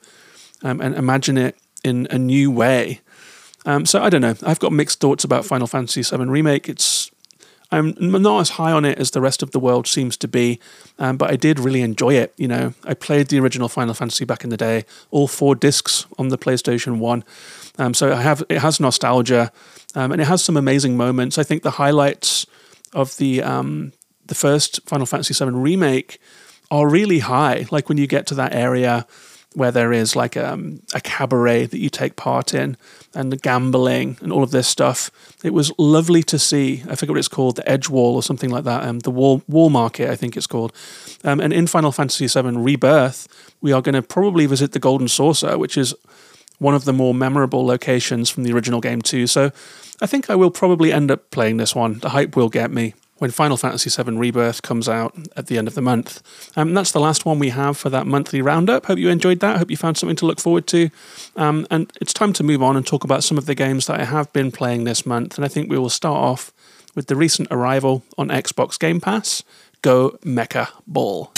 um, 0.63 0.81
and 0.81 0.95
imagine 0.95 1.39
it 1.39 1.57
in 1.85 2.07
a 2.11 2.19
new 2.19 2.51
way. 2.51 3.01
Um, 3.65 3.87
so 3.87 4.03
I 4.03 4.11
don't 4.11 4.21
know. 4.21 4.35
I've 4.43 4.61
got 4.61 4.73
mixed 4.73 5.01
thoughts 5.01 5.25
about 5.25 5.45
Final 5.45 5.67
Fantasy 5.67 6.03
VII 6.03 6.25
Remake. 6.25 6.69
It's 6.69 7.11
I'm 7.71 7.95
not 7.99 8.41
as 8.41 8.51
high 8.51 8.73
on 8.73 8.85
it 8.85 8.99
as 8.99 9.11
the 9.11 9.21
rest 9.21 9.43
of 9.43 9.51
the 9.51 9.59
world 9.59 9.87
seems 9.87 10.17
to 10.19 10.29
be, 10.29 10.61
um, 10.99 11.17
but 11.17 11.31
I 11.31 11.37
did 11.37 11.59
really 11.59 11.83
enjoy 11.83 12.15
it. 12.15 12.33
You 12.37 12.49
know, 12.49 12.75
I 12.85 12.95
played 12.95 13.29
the 13.29 13.41
original 13.41 13.69
Final 13.69 13.95
Fantasy 13.95 14.25
back 14.25 14.45
in 14.45 14.51
the 14.51 14.57
day, 14.57 14.85
all 15.11 15.27
four 15.27 15.55
discs 15.55 16.07
on 16.19 16.29
the 16.29 16.39
PlayStation 16.39 16.99
One. 16.99 17.25
Um, 17.79 17.93
so 17.93 18.13
I 18.13 18.23
have 18.23 18.43
it 18.49 18.59
has 18.59 18.79
nostalgia, 18.79 19.51
um, 19.95 20.13
and 20.13 20.21
it 20.21 20.27
has 20.27 20.45
some 20.45 20.57
amazing 20.57 20.97
moments. 20.97 21.39
I 21.39 21.43
think 21.43 21.63
the 21.63 21.73
highlights 21.73 22.47
of 22.93 23.17
the 23.17 23.43
um, 23.43 23.93
the 24.27 24.35
first 24.35 24.81
Final 24.87 25.07
Fantasy 25.07 25.35
VII 25.35 25.51
remake 25.51 26.21
are 26.71 26.89
really 26.89 27.21
high. 27.21 27.67
Like 27.71 27.89
when 27.89 27.99
you 27.99 28.07
get 28.07 28.27
to 28.29 28.35
that 28.35 28.55
area 28.55 29.07
where 29.55 29.73
there 29.73 29.93
is 29.93 30.15
like 30.15 30.37
um, 30.37 30.83
a 30.95 31.01
cabaret 31.01 31.65
that 31.67 31.79
you 31.79 31.89
take 31.89 32.15
part 32.15 32.53
in 32.53 32.77
and 33.17 33.33
the 33.33 33.37
gambling 33.37 34.19
and 34.21 34.33
all 34.33 34.43
of 34.43 34.51
this 34.51 34.69
stuff. 34.69 35.11
It 35.43 35.55
was 35.55 35.73
lovely 35.79 36.23
to 36.25 36.39
see. 36.39 36.83
I 36.89 36.95
forget 36.95 37.11
what 37.11 37.19
it's 37.19 37.29
called, 37.29 37.57
the 37.57 37.69
Edge 37.69 37.89
Wall 37.89 38.15
or 38.15 38.23
something 38.23 38.51
like 38.51 38.65
that. 38.65 38.85
Um, 38.85 39.01
the 39.01 39.11
Wall 39.11 39.43
Wall 39.49 39.71
Market, 39.71 40.11
I 40.11 40.17
think 40.17 40.37
it's 40.37 40.47
called. 40.47 40.73
Um, 41.25 41.41
and 41.41 41.53
in 41.53 41.67
Final 41.67 41.93
Fantasy 41.93 42.27
VII 42.29 42.57
Rebirth, 42.57 43.27
we 43.61 43.73
are 43.73 43.83
going 43.83 43.95
to 43.95 44.03
probably 44.03 44.47
visit 44.47 44.73
the 44.73 44.79
Golden 44.79 45.09
Saucer, 45.09 45.59
which 45.59 45.77
is 45.77 45.95
one 46.59 46.75
of 46.75 46.85
the 46.85 46.93
more 46.93 47.15
memorable 47.15 47.67
locations 47.67 48.31
from 48.31 48.45
the 48.45 48.53
original 48.53 48.81
game 48.81 49.03
too. 49.03 49.27
So 49.27 49.51
I 50.01 50.07
think 50.07 50.31
I 50.31 50.35
will 50.35 50.51
probably 50.51 50.93
end 50.93 51.11
up 51.11 51.31
playing 51.31 51.57
this 51.57 51.75
one. 51.75 51.99
The 52.01 52.11
hype 52.11 52.37
will 52.37 52.49
get 52.49 52.71
me 52.71 52.95
when 53.19 53.31
Final 53.31 53.57
Fantasy 53.57 53.91
VII 53.91 54.17
Rebirth 54.17 54.63
comes 54.63 54.89
out 54.89 55.17
at 55.37 55.47
the 55.47 55.59
end 55.59 55.69
of 55.69 55.75
the 55.75 55.83
month. 55.83 56.23
Um, 56.57 56.75
that's 56.75 56.93
the 56.93 57.01
last 57.01 57.25
one 57.25 57.39
we 57.39 57.49
have 57.51 57.77
for 57.77 57.89
that 57.91 58.07
monthly 58.07 58.43
roundup. 58.43 58.87
Hope 58.87 58.99
you 58.99 59.09
enjoyed 59.09 59.41
that. 59.41 59.59
Hope 59.59 59.71
you 59.71 59.77
found 59.77 59.97
something 59.97 60.17
to 60.17 60.27
look 60.27 60.41
forward 60.41 60.67
to. 60.69 60.91
Um, 61.37 61.67
and 61.71 61.91
it's 62.01 62.13
time 62.13 62.33
to 62.35 62.43
move 62.43 62.63
on 62.63 62.77
and 62.77 62.87
talk 62.87 63.05
about 63.05 63.25
some 63.25 63.39
of 63.39 63.47
the 63.47 63.55
games 63.55 63.87
that 63.87 64.01
I 64.01 64.05
have 64.05 64.33
been 64.33 64.53
playing 64.53 64.85
this 64.85 65.07
month. 65.07 65.37
And 65.37 65.45
I 65.45 65.49
think 65.49 65.71
we 65.71 65.79
will 65.79 65.91
start 65.91 66.19
off 66.19 66.53
with 66.95 67.07
the 67.07 67.17
recent 67.17 67.49
arrival 67.51 68.03
on 68.19 68.29
Xbox 68.29 68.79
Game 68.79 69.01
Pass 69.01 69.43
Go 69.83 70.19
Mecha 70.25 70.69
Ball. 70.87 71.33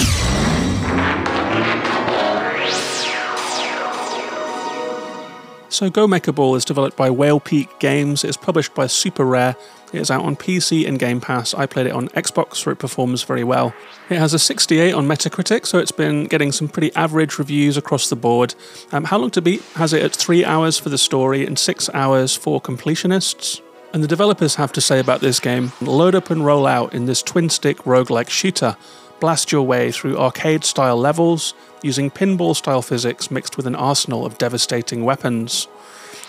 So 5.69 5.91
Go 5.91 6.07
Mecha 6.07 6.35
Ball 6.35 6.55
is 6.55 6.65
developed 6.65 6.97
by 6.97 7.11
Whale 7.11 7.41
Peak 7.41 7.79
Games. 7.79 8.25
It's 8.25 8.37
published 8.37 8.75
by 8.75 8.87
Super 8.87 9.25
Rare 9.25 9.57
it 9.93 10.01
is 10.01 10.11
out 10.11 10.25
on 10.25 10.37
PC 10.37 10.87
and 10.87 10.99
Game 10.99 11.21
Pass. 11.21 11.55
I 11.55 11.67
played 11.67 11.87
it 11.87 11.93
on 11.93 12.09
Xbox, 12.09 12.65
where 12.67 12.75
it 12.75 12.79
performs 12.79 13.23
very 13.23 13.45
well. 13.45 13.73
It 14.11 14.19
has 14.19 14.35
a 14.35 14.39
68 14.39 14.93
on 14.93 15.07
Metacritic, 15.07 15.67
so 15.67 15.79
it's 15.79 15.93
been 15.93 16.27
getting 16.27 16.53
some 16.53 16.69
pretty 16.69 16.95
average 16.95 17.39
reviews 17.39 17.77
across 17.77 18.11
the 18.11 18.17
board. 18.17 18.55
Um, 18.93 19.05
How 19.05 19.19
Long 19.19 19.31
to 19.31 19.43
Beat 19.43 19.63
has 19.77 19.93
it 19.93 20.03
at 20.03 20.15
3 20.15 20.45
hours 20.45 20.79
for 20.79 20.91
the 20.91 20.99
story 20.99 21.47
and 21.47 21.59
6 21.59 21.91
hours 21.95 22.37
for 22.37 22.61
completionists. 22.61 23.61
And 23.95 24.03
the 24.03 24.09
developers 24.09 24.57
have 24.57 24.73
to 24.73 24.83
say 24.83 24.99
about 24.99 25.23
this 25.23 25.41
game 25.41 25.73
load 25.81 26.15
up 26.15 26.31
and 26.31 26.45
roll 26.45 26.67
out 26.67 26.93
in 26.93 27.07
this 27.07 27.23
twin 27.23 27.49
stick 27.49 27.79
roguelike 27.79 28.29
shooter. 28.29 28.77
Blast 29.21 29.51
your 29.51 29.63
way 29.63 29.91
through 29.91 30.19
arcade 30.19 30.65
style 30.65 30.99
levels 30.99 31.55
using 31.83 32.11
pinball 32.11 32.55
style 32.55 32.83
physics 32.83 33.31
mixed 33.31 33.57
with 33.57 33.67
an 33.67 33.75
arsenal 33.75 34.27
of 34.27 34.39
devastating 34.39 35.05
weapons 35.05 35.69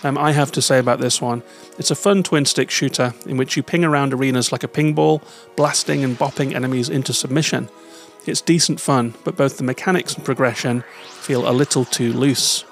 um, 0.02 0.16
I 0.16 0.32
have 0.32 0.52
to 0.52 0.62
say 0.62 0.78
about 0.78 1.00
this 1.00 1.20
one. 1.20 1.42
It's 1.78 1.90
a 1.90 1.94
fun 1.94 2.22
twin 2.22 2.46
stick 2.46 2.70
shooter 2.70 3.14
in 3.26 3.36
which 3.36 3.56
you 3.56 3.62
ping 3.62 3.84
around 3.84 4.14
arenas 4.14 4.52
like 4.52 4.62
a 4.62 4.68
ping 4.68 4.94
ball, 4.94 5.22
blasting 5.56 6.02
and 6.02 6.18
bopping 6.18 6.54
enemies 6.54 6.88
into 6.88 7.12
submission. 7.12 7.68
It's 8.26 8.40
decent 8.40 8.80
fun, 8.80 9.14
but 9.24 9.36
both 9.36 9.56
the 9.56 9.64
mechanics 9.64 10.14
and 10.14 10.24
progression 10.24 10.84
feel 11.06 11.48
a 11.48 11.52
little 11.52 11.84
too 11.84 12.12
loose. 12.12 12.64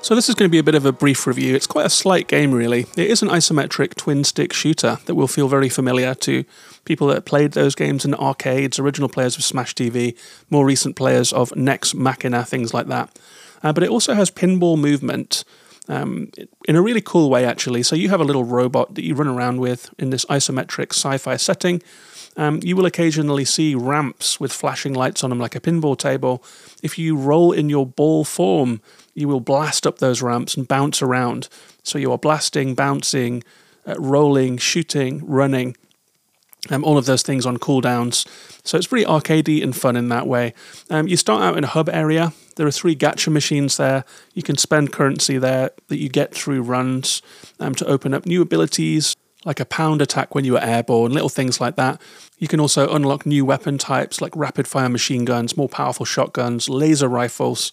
So, 0.00 0.16
this 0.16 0.28
is 0.28 0.34
going 0.34 0.48
to 0.48 0.52
be 0.52 0.58
a 0.58 0.64
bit 0.64 0.74
of 0.74 0.84
a 0.84 0.90
brief 0.90 1.28
review. 1.28 1.54
It's 1.54 1.66
quite 1.66 1.86
a 1.86 1.90
slight 1.90 2.26
game, 2.26 2.52
really. 2.52 2.86
It 2.96 3.08
is 3.08 3.22
an 3.22 3.28
isometric 3.28 3.94
twin 3.94 4.24
stick 4.24 4.52
shooter 4.52 4.98
that 5.06 5.14
will 5.14 5.28
feel 5.28 5.46
very 5.46 5.68
familiar 5.68 6.14
to 6.16 6.44
people 6.84 7.06
that 7.08 7.24
played 7.24 7.52
those 7.52 7.74
games 7.74 8.04
in 8.04 8.14
arcades, 8.14 8.78
original 8.78 9.08
players 9.08 9.36
of 9.36 9.44
Smash 9.44 9.74
TV, 9.74 10.16
more 10.50 10.64
recent 10.64 10.96
players 10.96 11.32
of 11.32 11.54
Nex 11.56 11.94
Machina, 11.94 12.44
things 12.44 12.74
like 12.74 12.86
that. 12.88 13.18
Uh, 13.62 13.72
but 13.72 13.82
it 13.82 13.90
also 13.90 14.14
has 14.14 14.30
pinball 14.30 14.78
movement 14.78 15.44
um, 15.88 16.30
in 16.68 16.76
a 16.76 16.82
really 16.82 17.00
cool 17.00 17.30
way, 17.30 17.44
actually. 17.44 17.82
So 17.82 17.96
you 17.96 18.08
have 18.08 18.20
a 18.20 18.24
little 18.24 18.44
robot 18.44 18.94
that 18.94 19.04
you 19.04 19.14
run 19.14 19.28
around 19.28 19.60
with 19.60 19.90
in 19.98 20.10
this 20.10 20.24
isometric 20.26 20.90
sci 20.92 21.18
fi 21.18 21.36
setting. 21.36 21.82
um, 22.36 22.60
you 22.62 22.76
will 22.76 22.86
occasionally 22.86 23.44
see 23.44 23.74
ramps 23.74 24.40
with 24.40 24.52
flashing 24.52 24.94
lights 24.94 25.22
on 25.22 25.30
them 25.30 25.38
like 25.38 25.54
a 25.54 25.60
pinball 25.60 25.98
table. 25.98 26.42
If 26.82 26.98
you 26.98 27.16
roll 27.16 27.52
in 27.52 27.68
your 27.68 27.86
ball 27.86 28.24
form, 28.24 28.80
you 29.14 29.28
will 29.28 29.40
blast 29.40 29.86
up 29.86 29.98
those 29.98 30.22
ramps 30.22 30.56
and 30.56 30.66
bounce 30.66 31.02
around. 31.02 31.48
So 31.82 31.98
you 31.98 32.10
are 32.12 32.18
blasting, 32.18 32.74
bouncing, 32.74 33.44
uh, 33.86 33.96
rolling, 33.98 34.58
shooting, 34.58 35.26
running, 35.26 35.76
um, 36.70 36.84
all 36.84 36.96
of 36.96 37.06
those 37.06 37.22
things 37.22 37.44
on 37.44 37.56
cooldowns. 37.58 38.26
So 38.64 38.78
it's 38.78 38.86
pretty 38.86 39.04
arcadey 39.04 39.62
and 39.62 39.74
fun 39.74 39.96
in 39.96 40.08
that 40.10 40.26
way. 40.26 40.54
Um, 40.90 41.08
you 41.08 41.16
start 41.16 41.42
out 41.42 41.58
in 41.58 41.64
a 41.64 41.68
hub 41.68 41.88
area. 41.88 42.32
There 42.56 42.66
are 42.66 42.72
three 42.72 42.94
gacha 42.94 43.32
machines 43.32 43.76
there. 43.76 44.04
You 44.34 44.42
can 44.42 44.56
spend 44.56 44.92
currency 44.92 45.38
there 45.38 45.70
that 45.88 45.98
you 45.98 46.08
get 46.08 46.34
through 46.34 46.62
runs 46.62 47.22
um, 47.58 47.74
to 47.76 47.86
open 47.86 48.14
up 48.14 48.26
new 48.26 48.42
abilities, 48.42 49.16
like 49.44 49.58
a 49.58 49.64
pound 49.64 50.00
attack 50.00 50.34
when 50.34 50.44
you 50.44 50.56
are 50.56 50.62
airborne, 50.62 51.12
little 51.12 51.28
things 51.28 51.60
like 51.60 51.76
that. 51.76 52.00
You 52.38 52.48
can 52.48 52.60
also 52.60 52.92
unlock 52.94 53.26
new 53.26 53.44
weapon 53.44 53.78
types 53.78 54.20
like 54.20 54.36
rapid 54.36 54.68
fire 54.68 54.88
machine 54.88 55.24
guns, 55.24 55.56
more 55.56 55.68
powerful 55.68 56.06
shotguns, 56.06 56.68
laser 56.68 57.08
rifles, 57.08 57.72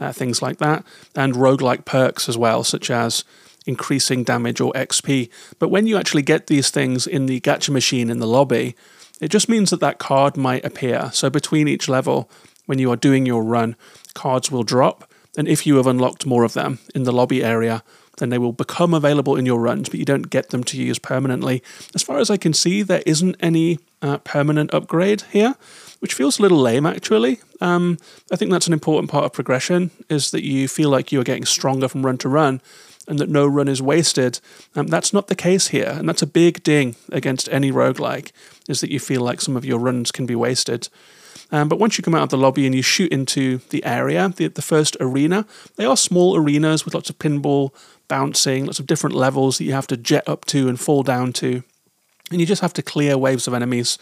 uh, 0.00 0.12
things 0.12 0.42
like 0.42 0.58
that, 0.58 0.84
and 1.14 1.34
roguelike 1.34 1.84
perks 1.84 2.28
as 2.28 2.36
well, 2.36 2.64
such 2.64 2.90
as 2.90 3.24
increasing 3.64 4.24
damage 4.24 4.60
or 4.60 4.72
XP. 4.72 5.30
But 5.58 5.68
when 5.68 5.86
you 5.86 5.96
actually 5.96 6.22
get 6.22 6.46
these 6.46 6.70
things 6.70 7.06
in 7.06 7.26
the 7.26 7.40
gacha 7.40 7.70
machine 7.70 8.10
in 8.10 8.18
the 8.18 8.26
lobby, 8.26 8.76
it 9.20 9.28
just 9.28 9.48
means 9.48 9.70
that 9.70 9.80
that 9.80 9.98
card 9.98 10.36
might 10.36 10.64
appear. 10.64 11.10
So 11.12 11.30
between 11.30 11.68
each 11.68 11.88
level, 11.88 12.30
when 12.66 12.78
you 12.78 12.90
are 12.90 12.96
doing 12.96 13.26
your 13.26 13.42
run, 13.42 13.76
cards 14.14 14.50
will 14.50 14.64
drop. 14.64 15.10
And 15.36 15.48
if 15.48 15.66
you 15.66 15.76
have 15.76 15.86
unlocked 15.86 16.26
more 16.26 16.44
of 16.44 16.54
them 16.54 16.78
in 16.94 17.04
the 17.04 17.12
lobby 17.12 17.42
area, 17.42 17.82
then 18.18 18.28
they 18.28 18.38
will 18.38 18.52
become 18.52 18.94
available 18.94 19.36
in 19.36 19.46
your 19.46 19.60
runs, 19.60 19.88
but 19.88 19.98
you 19.98 20.04
don't 20.04 20.30
get 20.30 20.50
them 20.50 20.62
to 20.64 20.76
use 20.76 20.98
permanently. 20.98 21.62
As 21.94 22.02
far 22.02 22.18
as 22.18 22.30
I 22.30 22.36
can 22.36 22.52
see, 22.52 22.82
there 22.82 23.02
isn't 23.06 23.36
any 23.40 23.78
uh, 24.02 24.18
permanent 24.18 24.72
upgrade 24.72 25.22
here, 25.32 25.56
which 25.98 26.14
feels 26.14 26.38
a 26.38 26.42
little 26.42 26.60
lame 26.60 26.86
actually. 26.86 27.40
Um, 27.60 27.98
I 28.30 28.36
think 28.36 28.50
that's 28.50 28.66
an 28.66 28.72
important 28.72 29.10
part 29.10 29.24
of 29.24 29.32
progression, 29.32 29.90
is 30.08 30.30
that 30.30 30.44
you 30.44 30.68
feel 30.68 30.90
like 30.90 31.10
you 31.10 31.20
are 31.20 31.24
getting 31.24 31.44
stronger 31.44 31.88
from 31.88 32.06
run 32.06 32.18
to 32.18 32.28
run, 32.28 32.60
and 33.06 33.18
that 33.18 33.28
no 33.28 33.46
run 33.46 33.68
is 33.68 33.82
wasted. 33.82 34.40
Um, 34.74 34.86
that's 34.86 35.12
not 35.12 35.28
the 35.28 35.34
case 35.34 35.68
here, 35.68 35.94
and 35.98 36.08
that's 36.08 36.22
a 36.22 36.26
big 36.26 36.62
ding 36.62 36.96
against 37.12 37.48
any 37.50 37.70
roguelike, 37.70 38.32
is 38.68 38.80
that 38.80 38.90
you 38.90 39.00
feel 39.00 39.22
like 39.22 39.40
some 39.40 39.56
of 39.56 39.64
your 39.64 39.78
runs 39.78 40.10
can 40.12 40.26
be 40.26 40.34
wasted. 40.34 40.88
Um, 41.52 41.68
but 41.68 41.78
once 41.78 41.98
you 41.98 42.02
come 42.02 42.14
out 42.14 42.22
of 42.22 42.30
the 42.30 42.38
lobby 42.38 42.66
and 42.66 42.74
you 42.74 42.82
shoot 42.82 43.12
into 43.12 43.58
the 43.70 43.84
area, 43.84 44.28
the, 44.28 44.48
the 44.48 44.62
first 44.62 44.96
arena, 45.00 45.46
they 45.76 45.84
are 45.84 45.96
small 45.96 46.36
arenas 46.36 46.84
with 46.84 46.94
lots 46.94 47.10
of 47.10 47.18
pinball 47.18 47.70
bouncing, 48.08 48.64
lots 48.64 48.80
of 48.80 48.86
different 48.86 49.14
levels 49.14 49.58
that 49.58 49.64
you 49.64 49.72
have 49.72 49.86
to 49.88 49.96
jet 49.96 50.28
up 50.28 50.44
to 50.46 50.68
and 50.68 50.80
fall 50.80 51.02
down 51.02 51.32
to. 51.34 51.62
And 52.34 52.40
you 52.40 52.46
just 52.48 52.62
have 52.62 52.72
to 52.72 52.82
clear 52.82 53.16
waves 53.16 53.46
of 53.46 53.54
enemies. 53.54 53.96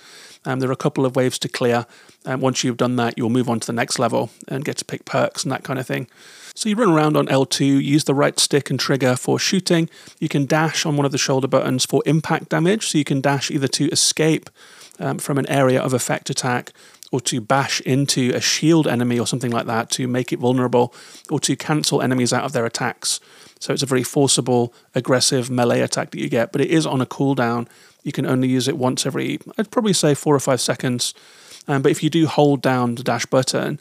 Um, 0.46 0.60
there 0.60 0.70
are 0.70 0.72
a 0.72 0.76
couple 0.76 1.04
of 1.04 1.14
waves 1.14 1.38
to 1.40 1.50
clear. 1.50 1.84
And 2.24 2.40
once 2.40 2.64
you've 2.64 2.78
done 2.78 2.96
that, 2.96 3.18
you'll 3.18 3.28
move 3.28 3.50
on 3.50 3.60
to 3.60 3.66
the 3.66 3.74
next 3.74 3.98
level 3.98 4.30
and 4.48 4.64
get 4.64 4.78
to 4.78 4.86
pick 4.86 5.04
perks 5.04 5.42
and 5.42 5.52
that 5.52 5.64
kind 5.64 5.78
of 5.78 5.86
thing. 5.86 6.08
So 6.54 6.70
you 6.70 6.76
run 6.76 6.88
around 6.88 7.14
on 7.18 7.26
L2, 7.26 7.82
use 7.82 8.04
the 8.04 8.14
right 8.14 8.38
stick 8.40 8.70
and 8.70 8.80
trigger 8.80 9.16
for 9.16 9.38
shooting. 9.38 9.90
You 10.18 10.30
can 10.30 10.46
dash 10.46 10.86
on 10.86 10.96
one 10.96 11.04
of 11.04 11.12
the 11.12 11.18
shoulder 11.18 11.46
buttons 11.46 11.84
for 11.84 12.02
impact 12.06 12.48
damage. 12.48 12.88
So 12.88 12.96
you 12.96 13.04
can 13.04 13.20
dash 13.20 13.50
either 13.50 13.68
to 13.68 13.90
escape 13.90 14.48
um, 14.98 15.18
from 15.18 15.36
an 15.36 15.46
area 15.50 15.82
of 15.82 15.92
effect 15.92 16.30
attack 16.30 16.72
or 17.10 17.20
to 17.20 17.42
bash 17.42 17.82
into 17.82 18.32
a 18.34 18.40
shield 18.40 18.88
enemy 18.88 19.18
or 19.18 19.26
something 19.26 19.50
like 19.50 19.66
that 19.66 19.90
to 19.90 20.08
make 20.08 20.32
it 20.32 20.38
vulnerable 20.38 20.94
or 21.30 21.38
to 21.40 21.54
cancel 21.54 22.00
enemies 22.00 22.32
out 22.32 22.44
of 22.44 22.54
their 22.54 22.64
attacks. 22.64 23.20
So 23.60 23.72
it's 23.72 23.82
a 23.82 23.86
very 23.86 24.02
forcible, 24.02 24.74
aggressive 24.94 25.48
melee 25.50 25.82
attack 25.82 26.10
that 26.10 26.18
you 26.18 26.28
get, 26.28 26.50
but 26.50 26.60
it 26.60 26.68
is 26.70 26.84
on 26.84 27.00
a 27.00 27.06
cooldown. 27.06 27.68
You 28.02 28.12
can 28.12 28.26
only 28.26 28.48
use 28.48 28.68
it 28.68 28.76
once 28.76 29.06
every, 29.06 29.38
I'd 29.58 29.70
probably 29.70 29.92
say 29.92 30.14
four 30.14 30.34
or 30.34 30.40
five 30.40 30.60
seconds. 30.60 31.14
Um, 31.68 31.82
but 31.82 31.92
if 31.92 32.02
you 32.02 32.10
do 32.10 32.26
hold 32.26 32.60
down 32.60 32.96
the 32.96 33.02
dash 33.04 33.26
button, 33.26 33.78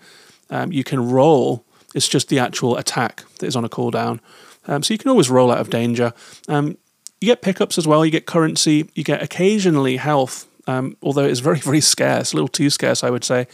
um, 0.50 0.72
you 0.72 0.84
can 0.84 1.10
roll 1.10 1.66
it's 1.94 2.08
just 2.08 2.30
the 2.30 2.40
actual 2.40 2.78
attack 2.78 3.24
that 3.40 3.48
is 3.48 3.56
on 3.56 3.66
a 3.66 3.70
cooldown. 3.70 4.20
Um, 4.68 4.84
so 4.84 4.94
you 4.94 4.98
can 4.98 5.10
always 5.10 5.30
roll 5.30 5.52
out 5.52 5.60
of 5.60 5.70
danger. 5.70 6.14
Um, 6.48 6.78
you 7.20 7.28
get 7.28 7.42
pickups 7.42 7.78
as 7.78 7.88
well. 7.88 8.06
You 8.06 8.12
get 8.12 8.26
currency. 8.26 8.90
You 8.96 9.04
get 9.04 9.22
occasionally 9.22 9.98
health, 9.98 10.48
um, 10.68 10.96
although 11.02 11.26
it's 11.26 11.40
very, 11.40 11.60
very 11.72 11.82
scarce, 11.82 12.34
a 12.34 12.36
little 12.36 12.48
too 12.48 12.70
scarce, 12.70 13.04
I 13.04 13.10
would 13.10 13.24
say. 13.24 13.48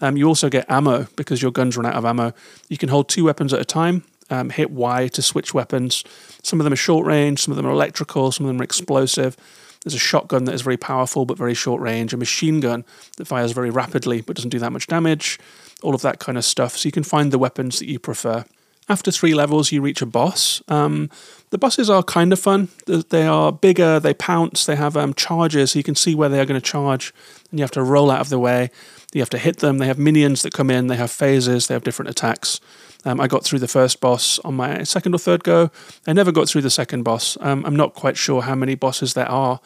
Um, 0.00 0.16
you 0.16 0.26
also 0.26 0.48
get 0.48 0.68
ammo 0.68 1.06
because 1.16 1.40
your 1.40 1.52
guns 1.52 1.76
run 1.76 1.86
out 1.86 1.94
of 1.94 2.04
ammo. 2.04 2.32
You 2.68 2.76
can 2.76 2.88
hold 2.88 3.08
two 3.08 3.24
weapons 3.24 3.52
at 3.52 3.60
a 3.60 3.64
time. 3.64 4.04
Hit 4.50 4.72
Y 4.72 5.06
to 5.08 5.22
switch 5.22 5.54
weapons. 5.54 6.02
Some 6.42 6.58
of 6.58 6.64
them 6.64 6.72
are 6.72 6.76
short 6.76 7.06
range, 7.06 7.44
some 7.44 7.52
of 7.52 7.56
them 7.56 7.66
are 7.66 7.70
electrical, 7.70 8.32
some 8.32 8.46
of 8.46 8.48
them 8.48 8.60
are 8.60 8.64
explosive. 8.64 9.36
There's 9.84 9.94
a 9.94 9.98
shotgun 9.98 10.44
that 10.44 10.54
is 10.54 10.62
very 10.62 10.78
powerful 10.78 11.26
but 11.26 11.38
very 11.38 11.54
short 11.54 11.80
range, 11.80 12.12
a 12.12 12.16
machine 12.16 12.60
gun 12.60 12.84
that 13.18 13.26
fires 13.26 13.52
very 13.52 13.70
rapidly 13.70 14.22
but 14.22 14.36
doesn't 14.36 14.50
do 14.50 14.58
that 14.58 14.72
much 14.72 14.86
damage 14.86 15.38
all 15.84 15.94
of 15.94 16.02
that 16.02 16.18
kind 16.18 16.38
of 16.38 16.44
stuff. 16.44 16.76
So 16.76 16.88
you 16.88 16.92
can 16.92 17.04
find 17.04 17.30
the 17.30 17.38
weapons 17.38 17.78
that 17.78 17.86
you 17.86 17.98
prefer. 17.98 18.44
After 18.88 19.10
three 19.10 19.34
levels, 19.34 19.72
you 19.72 19.80
reach 19.80 20.02
a 20.02 20.06
boss. 20.06 20.62
Um, 20.68 21.10
the 21.50 21.58
bosses 21.58 21.88
are 21.88 22.02
kind 22.02 22.32
of 22.32 22.40
fun. 22.40 22.68
They 22.86 23.26
are 23.26 23.50
bigger, 23.50 23.98
they 23.98 24.12
pounce, 24.12 24.66
they 24.66 24.76
have 24.76 24.96
um, 24.96 25.14
charges, 25.14 25.72
so 25.72 25.78
you 25.78 25.82
can 25.82 25.94
see 25.94 26.14
where 26.14 26.28
they 26.28 26.40
are 26.40 26.44
going 26.44 26.60
to 26.60 26.66
charge, 26.66 27.14
and 27.50 27.58
you 27.58 27.62
have 27.62 27.70
to 27.72 27.82
roll 27.82 28.10
out 28.10 28.20
of 28.20 28.28
the 28.28 28.38
way. 28.38 28.70
You 29.14 29.22
have 29.22 29.30
to 29.30 29.38
hit 29.38 29.58
them. 29.58 29.78
They 29.78 29.86
have 29.86 29.98
minions 29.98 30.42
that 30.42 30.52
come 30.52 30.70
in, 30.70 30.88
they 30.88 30.96
have 30.96 31.10
phases, 31.10 31.66
they 31.66 31.74
have 31.74 31.84
different 31.84 32.10
attacks. 32.10 32.60
Um, 33.04 33.20
I 33.20 33.26
got 33.26 33.44
through 33.44 33.58
the 33.58 33.68
first 33.68 34.00
boss 34.00 34.38
on 34.40 34.54
my 34.54 34.82
second 34.82 35.14
or 35.14 35.18
third 35.18 35.44
go. 35.44 35.70
I 36.06 36.12
never 36.12 36.32
got 36.32 36.48
through 36.48 36.62
the 36.62 36.70
second 36.70 37.02
boss. 37.02 37.36
Um, 37.40 37.64
I'm 37.66 37.76
not 37.76 37.94
quite 37.94 38.16
sure 38.16 38.42
how 38.42 38.54
many 38.54 38.74
bosses 38.74 39.14
there 39.14 39.28
are 39.28 39.60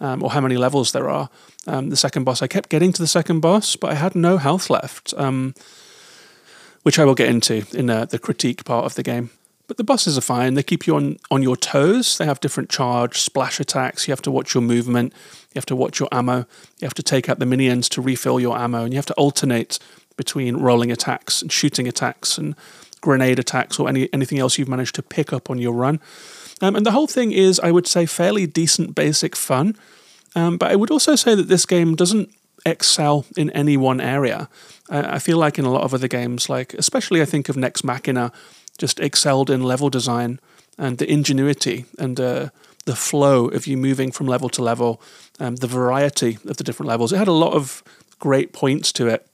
um, 0.00 0.22
or 0.22 0.30
how 0.30 0.40
many 0.40 0.56
levels 0.56 0.92
there 0.92 1.08
are. 1.08 1.28
Um, 1.66 1.90
the 1.90 1.96
second 1.96 2.24
boss, 2.24 2.42
I 2.42 2.46
kept 2.46 2.70
getting 2.70 2.92
to 2.92 3.02
the 3.02 3.06
second 3.06 3.40
boss, 3.40 3.76
but 3.76 3.90
I 3.90 3.94
had 3.94 4.14
no 4.14 4.38
health 4.38 4.70
left, 4.70 5.12
um, 5.16 5.54
which 6.82 6.98
I 6.98 7.04
will 7.04 7.14
get 7.14 7.28
into 7.28 7.66
in 7.72 7.90
uh, 7.90 8.06
the 8.06 8.18
critique 8.18 8.64
part 8.64 8.86
of 8.86 8.94
the 8.94 9.02
game. 9.02 9.30
But 9.70 9.76
the 9.76 9.84
bosses 9.84 10.18
are 10.18 10.22
fine. 10.22 10.54
They 10.54 10.64
keep 10.64 10.88
you 10.88 10.96
on, 10.96 11.18
on 11.30 11.44
your 11.44 11.56
toes. 11.56 12.18
They 12.18 12.24
have 12.24 12.40
different 12.40 12.70
charge, 12.70 13.20
splash 13.20 13.60
attacks. 13.60 14.08
You 14.08 14.12
have 14.12 14.22
to 14.22 14.30
watch 14.30 14.52
your 14.52 14.62
movement. 14.62 15.12
You 15.54 15.60
have 15.60 15.66
to 15.66 15.76
watch 15.76 16.00
your 16.00 16.08
ammo. 16.10 16.38
You 16.80 16.86
have 16.86 16.94
to 16.94 17.04
take 17.04 17.28
out 17.28 17.38
the 17.38 17.46
minions 17.46 17.88
to 17.90 18.00
refill 18.00 18.40
your 18.40 18.58
ammo. 18.58 18.82
And 18.82 18.92
you 18.92 18.98
have 18.98 19.06
to 19.06 19.14
alternate 19.14 19.78
between 20.16 20.56
rolling 20.56 20.90
attacks 20.90 21.42
and 21.42 21.50
shooting 21.50 21.88
attacks 21.88 22.38
and 22.38 22.54
grenade 23.00 23.38
attacks 23.38 23.78
or 23.78 23.88
any, 23.88 24.08
anything 24.12 24.38
else 24.38 24.58
you've 24.58 24.68
managed 24.68 24.94
to 24.94 25.02
pick 25.02 25.32
up 25.32 25.50
on 25.50 25.58
your 25.58 25.72
run. 25.72 26.00
Um, 26.60 26.76
and 26.76 26.84
the 26.84 26.92
whole 26.92 27.06
thing 27.06 27.32
is, 27.32 27.58
I 27.60 27.70
would 27.70 27.86
say, 27.86 28.06
fairly 28.06 28.46
decent 28.46 28.94
basic 28.94 29.34
fun. 29.34 29.76
Um, 30.34 30.58
but 30.58 30.70
I 30.70 30.76
would 30.76 30.90
also 30.90 31.16
say 31.16 31.34
that 31.34 31.48
this 31.48 31.66
game 31.66 31.96
doesn't 31.96 32.30
excel 32.66 33.24
in 33.36 33.50
any 33.50 33.76
one 33.76 34.00
area. 34.00 34.48
I 34.90 35.18
feel 35.20 35.38
like 35.38 35.58
in 35.58 35.64
a 35.64 35.70
lot 35.70 35.82
of 35.82 35.94
other 35.94 36.08
games, 36.08 36.48
like 36.48 36.74
especially 36.74 37.22
I 37.22 37.24
think 37.24 37.48
of 37.48 37.56
Nex 37.56 37.84
Machina, 37.84 38.32
just 38.76 38.98
excelled 38.98 39.48
in 39.48 39.62
level 39.62 39.88
design 39.88 40.40
and 40.76 40.98
the 40.98 41.10
ingenuity 41.10 41.84
and 41.98 42.18
uh, 42.18 42.48
the 42.86 42.96
flow 42.96 43.48
of 43.48 43.66
you 43.66 43.76
moving 43.76 44.10
from 44.10 44.26
level 44.26 44.48
to 44.48 44.62
level, 44.62 45.00
um, 45.38 45.56
the 45.56 45.66
variety 45.66 46.38
of 46.48 46.56
the 46.56 46.64
different 46.64 46.88
levels. 46.88 47.12
It 47.12 47.18
had 47.18 47.28
a 47.28 47.32
lot 47.32 47.52
of 47.52 47.84
great 48.18 48.52
points 48.52 48.92
to 48.92 49.06
it. 49.06 49.26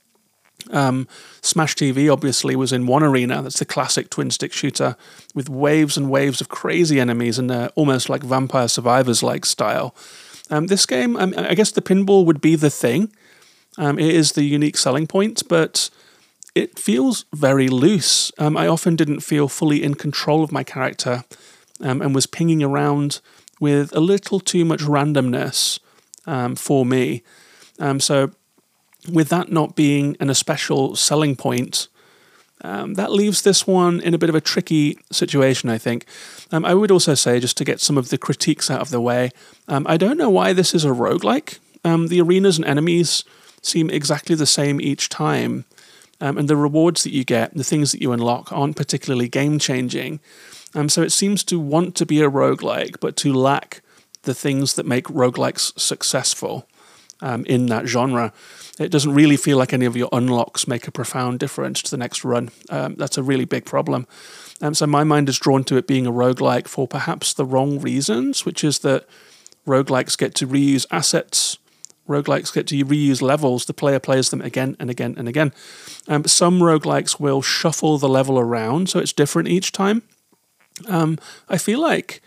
Um, 0.71 1.07
Smash 1.41 1.75
TV 1.75 2.11
obviously 2.11 2.55
was 2.55 2.71
in 2.71 2.87
one 2.87 3.03
arena. 3.03 3.41
That's 3.41 3.59
the 3.59 3.65
classic 3.65 4.09
twin 4.09 4.31
stick 4.31 4.53
shooter 4.53 4.95
with 5.33 5.49
waves 5.49 5.97
and 5.97 6.09
waves 6.09 6.41
of 6.41 6.49
crazy 6.49 6.99
enemies 6.99 7.39
and 7.39 7.51
uh, 7.51 7.69
almost 7.75 8.09
like 8.09 8.23
Vampire 8.23 8.67
Survivors 8.67 9.23
like 9.23 9.45
style. 9.45 9.95
Um, 10.49 10.67
this 10.67 10.85
game, 10.85 11.15
um, 11.17 11.33
I 11.37 11.55
guess 11.55 11.71
the 11.71 11.81
pinball 11.81 12.25
would 12.25 12.41
be 12.41 12.55
the 12.55 12.69
thing. 12.69 13.11
Um, 13.77 13.99
it 13.99 14.13
is 14.13 14.31
the 14.31 14.43
unique 14.43 14.77
selling 14.77 15.07
point, 15.07 15.43
but 15.47 15.89
it 16.55 16.79
feels 16.79 17.25
very 17.33 17.67
loose. 17.67 18.31
Um, 18.37 18.57
I 18.57 18.67
often 18.67 18.95
didn't 18.95 19.19
feel 19.19 19.47
fully 19.47 19.83
in 19.83 19.93
control 19.95 20.43
of 20.43 20.51
my 20.51 20.63
character 20.63 21.23
um, 21.81 22.01
and 22.01 22.15
was 22.15 22.25
pinging 22.25 22.63
around 22.63 23.19
with 23.59 23.95
a 23.95 23.99
little 23.99 24.39
too 24.39 24.65
much 24.65 24.81
randomness 24.81 25.79
um, 26.25 26.55
for 26.55 26.85
me. 26.85 27.23
so 27.99 28.31
with 29.11 29.29
that 29.29 29.51
not 29.51 29.75
being 29.75 30.17
an 30.19 30.29
especial 30.29 30.95
selling 30.95 31.35
point, 31.35 31.87
um, 32.61 32.95
that 32.95 33.11
leaves 33.11 33.43
this 33.43 33.67
one 33.67 34.01
in 34.01 34.13
a 34.13 34.17
bit 34.17 34.29
of 34.29 34.35
a 34.35 34.41
tricky 34.41 34.97
situation, 35.11 35.69
I 35.69 35.77
think. 35.77 36.05
Um, 36.51 36.65
I 36.65 36.73
would 36.73 36.91
also 36.91 37.13
say, 37.13 37.39
just 37.39 37.57
to 37.57 37.65
get 37.65 37.79
some 37.79 37.97
of 37.97 38.09
the 38.09 38.17
critiques 38.17 38.71
out 38.71 38.81
of 38.81 38.89
the 38.89 39.01
way, 39.01 39.31
um, 39.67 39.85
I 39.87 39.97
don't 39.97 40.17
know 40.17 40.29
why 40.29 40.53
this 40.53 40.73
is 40.73 40.83
a 40.83 40.89
roguelike. 40.89 41.59
Um, 41.83 42.07
the 42.07 42.21
arenas 42.21 42.57
and 42.57 42.65
enemies 42.65 43.23
seem 43.61 43.89
exactly 43.89 44.35
the 44.35 44.45
same 44.45 44.81
each 44.81 45.09
time, 45.09 45.65
um, 46.19 46.37
and 46.37 46.47
the 46.47 46.57
rewards 46.57 47.03
that 47.03 47.13
you 47.13 47.23
get, 47.23 47.53
the 47.53 47.63
things 47.63 47.91
that 47.91 48.01
you 48.01 48.11
unlock, 48.11 48.51
aren't 48.51 48.75
particularly 48.75 49.27
game 49.27 49.59
changing. 49.59 50.19
Um, 50.73 50.89
so 50.89 51.03
it 51.03 51.11
seems 51.11 51.43
to 51.45 51.59
want 51.59 51.95
to 51.95 52.05
be 52.05 52.21
a 52.21 52.29
roguelike, 52.29 52.99
but 52.99 53.15
to 53.17 53.33
lack 53.33 53.81
the 54.23 54.33
things 54.33 54.73
that 54.73 54.85
make 54.85 55.05
roguelikes 55.05 55.79
successful 55.79 56.67
in 57.47 57.65
that 57.67 57.87
genre 57.87 58.33
it 58.79 58.91
doesn't 58.91 59.13
really 59.13 59.37
feel 59.37 59.57
like 59.57 59.73
any 59.73 59.85
of 59.85 59.97
your 59.97 60.09
unlocks 60.11 60.67
make 60.67 60.87
a 60.87 60.91
profound 60.91 61.39
difference 61.39 61.81
to 61.81 61.91
the 61.91 61.97
next 61.97 62.23
run. 62.23 62.49
Um, 62.69 62.95
that's 62.95 63.17
a 63.17 63.23
really 63.23 63.45
big 63.45 63.65
problem. 63.65 64.05
Um, 64.61 64.75
so 64.75 64.85
my 64.85 65.03
mind 65.03 65.29
is 65.29 65.39
drawn 65.39 65.63
to 65.65 65.77
it 65.77 65.87
being 65.87 66.05
a 66.05 66.11
roguelike 66.11 66.67
for 66.67 66.87
perhaps 66.87 67.33
the 67.33 67.45
wrong 67.45 67.79
reasons, 67.79 68.45
which 68.45 68.63
is 68.63 68.79
that 68.79 69.07
roguelikes 69.65 70.17
get 70.17 70.35
to 70.35 70.47
reuse 70.47 70.85
assets 70.91 71.57
roguelikes 72.07 72.53
get 72.53 72.67
to 72.67 72.85
reuse 72.85 73.21
levels, 73.21 73.65
the 73.65 73.73
player 73.73 73.99
plays 73.99 74.29
them 74.29 74.41
again 74.41 74.75
and 74.79 74.89
again 74.89 75.15
and 75.17 75.27
again. 75.27 75.53
Um, 76.07 76.23
some 76.25 76.59
roguelikes 76.59 77.19
will 77.19 77.41
shuffle 77.41 77.97
the 77.97 78.09
level 78.09 78.39
around 78.39 78.89
so 78.89 78.99
it's 78.99 79.13
different 79.13 79.49
each 79.49 79.71
time. 79.71 80.03
Um, 80.87 81.17
I 81.49 81.57
feel 81.57 81.81
like 81.81 82.21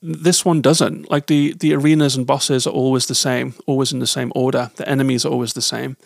this 0.00 0.44
one 0.44 0.60
doesn't. 0.60 1.10
Like 1.10 1.26
the, 1.26 1.54
the 1.54 1.74
arenas 1.74 2.16
and 2.16 2.26
bosses 2.26 2.66
are 2.66 2.72
always 2.72 3.06
the 3.06 3.14
same, 3.14 3.54
always 3.66 3.92
in 3.92 3.98
the 3.98 4.06
same 4.06 4.32
order. 4.34 4.70
The 4.76 4.88
enemies 4.88 5.24
are 5.24 5.30
always 5.30 5.54
the 5.54 5.62
same. 5.62 5.96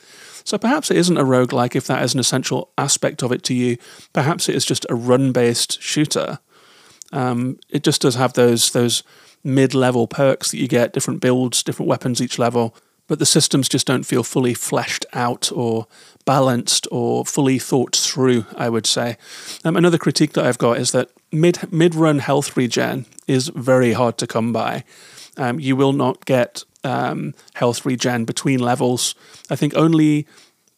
So 0.44 0.58
perhaps 0.58 0.90
it 0.90 0.96
isn't 0.96 1.18
a 1.18 1.24
roguelike 1.24 1.74
if 1.74 1.86
that 1.88 2.02
is 2.02 2.14
an 2.14 2.20
essential 2.20 2.70
aspect 2.78 3.22
of 3.22 3.32
it 3.32 3.42
to 3.44 3.54
you. 3.54 3.76
Perhaps 4.12 4.48
it 4.48 4.54
is 4.54 4.64
just 4.64 4.86
a 4.88 4.94
run 4.94 5.32
based 5.32 5.82
shooter. 5.82 6.38
Um, 7.12 7.58
it 7.68 7.82
just 7.82 8.02
does 8.02 8.14
have 8.14 8.34
those 8.34 8.70
those 8.70 9.02
mid 9.42 9.74
level 9.74 10.06
perks 10.06 10.50
that 10.50 10.58
you 10.58 10.68
get, 10.68 10.92
different 10.92 11.20
builds, 11.20 11.62
different 11.62 11.88
weapons 11.88 12.20
each 12.20 12.38
level, 12.38 12.74
but 13.06 13.18
the 13.18 13.26
systems 13.26 13.68
just 13.68 13.86
don't 13.86 14.04
feel 14.04 14.22
fully 14.22 14.54
fleshed 14.54 15.06
out 15.12 15.50
or 15.52 15.86
balanced 16.24 16.88
or 16.90 17.24
fully 17.24 17.58
thought 17.58 17.94
through, 17.94 18.46
I 18.56 18.68
would 18.68 18.86
say. 18.86 19.16
Um, 19.64 19.76
another 19.76 19.98
critique 19.98 20.32
that 20.32 20.44
I've 20.44 20.58
got 20.58 20.78
is 20.78 20.92
that 20.92 21.10
mid 21.32 21.72
mid 21.72 21.94
run 21.94 22.18
health 22.18 22.56
regen 22.56 23.06
is 23.26 23.48
very 23.48 23.92
hard 23.92 24.18
to 24.18 24.26
come 24.26 24.52
by. 24.52 24.84
Um, 25.36 25.60
you 25.60 25.76
will 25.76 25.92
not 25.92 26.24
get 26.24 26.64
um, 26.84 27.34
health 27.54 27.84
regen 27.84 28.24
between 28.24 28.60
levels. 28.60 29.14
I 29.50 29.56
think 29.56 29.76
only 29.76 30.26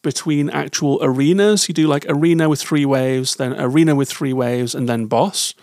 between 0.01 0.49
actual 0.49 0.99
arenas. 1.01 1.67
You 1.67 1.73
do 1.73 1.87
like 1.87 2.05
arena 2.07 2.49
with 2.49 2.61
three 2.61 2.85
waves, 2.85 3.35
then 3.35 3.53
arena 3.59 3.95
with 3.95 4.09
three 4.09 4.33
waves, 4.33 4.73
and 4.73 4.87
then 4.87 5.05
boss. 5.05 5.53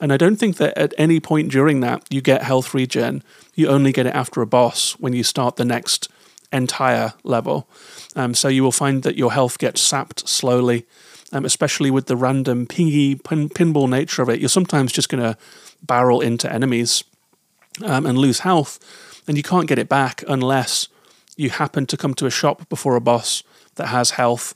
And 0.00 0.12
I 0.12 0.16
don't 0.16 0.36
think 0.36 0.56
that 0.56 0.76
at 0.76 0.94
any 0.98 1.20
point 1.20 1.50
during 1.50 1.80
that 1.80 2.06
you 2.10 2.20
get 2.20 2.42
health 2.42 2.74
regen. 2.74 3.22
You 3.54 3.68
only 3.68 3.92
get 3.92 4.06
it 4.06 4.14
after 4.14 4.40
a 4.42 4.46
boss 4.46 4.92
when 4.92 5.12
you 5.12 5.22
start 5.22 5.56
the 5.56 5.64
next 5.64 6.08
entire 6.52 7.14
level. 7.22 7.68
Um, 8.16 8.34
so 8.34 8.48
you 8.48 8.62
will 8.62 8.72
find 8.72 9.02
that 9.04 9.16
your 9.16 9.32
health 9.32 9.58
gets 9.58 9.80
sapped 9.80 10.28
slowly, 10.28 10.86
um, 11.32 11.44
especially 11.44 11.90
with 11.90 12.06
the 12.06 12.16
random 12.16 12.66
pingy 12.66 13.22
pin- 13.22 13.48
pinball 13.48 13.88
nature 13.88 14.22
of 14.22 14.28
it. 14.28 14.40
You're 14.40 14.48
sometimes 14.48 14.92
just 14.92 15.08
going 15.08 15.22
to 15.22 15.36
barrel 15.82 16.20
into 16.20 16.52
enemies 16.52 17.04
um, 17.84 18.06
and 18.06 18.18
lose 18.18 18.40
health, 18.40 18.78
and 19.26 19.36
you 19.36 19.42
can't 19.42 19.66
get 19.66 19.78
it 19.78 19.88
back 19.88 20.22
unless 20.28 20.88
you 21.36 21.50
happen 21.50 21.86
to 21.86 21.96
come 21.96 22.14
to 22.14 22.26
a 22.26 22.30
shop 22.30 22.68
before 22.68 22.96
a 22.96 23.00
boss 23.00 23.42
that 23.76 23.86
has 23.86 24.12
health 24.12 24.54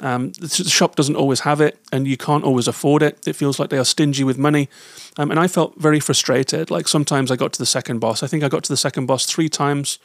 um, 0.00 0.32
the 0.32 0.48
shop 0.48 0.94
doesn't 0.94 1.16
always 1.16 1.40
have 1.40 1.60
it, 1.60 1.78
and 1.90 2.06
you 2.06 2.16
can't 2.16 2.44
always 2.44 2.68
afford 2.68 3.02
it. 3.02 3.26
It 3.26 3.34
feels 3.34 3.58
like 3.58 3.70
they 3.70 3.78
are 3.78 3.84
stingy 3.84 4.24
with 4.24 4.36
money, 4.36 4.68
um, 5.16 5.30
and 5.30 5.40
I 5.40 5.48
felt 5.48 5.78
very 5.80 6.00
frustrated. 6.00 6.70
Like 6.70 6.86
sometimes 6.86 7.30
I 7.30 7.36
got 7.36 7.52
to 7.54 7.58
the 7.58 7.66
second 7.66 8.00
boss. 8.00 8.22
I 8.22 8.26
think 8.26 8.42
I 8.42 8.48
got 8.48 8.64
to 8.64 8.72
the 8.72 8.76
second 8.76 9.06
boss 9.06 9.24
three 9.24 9.48
times. 9.48 9.98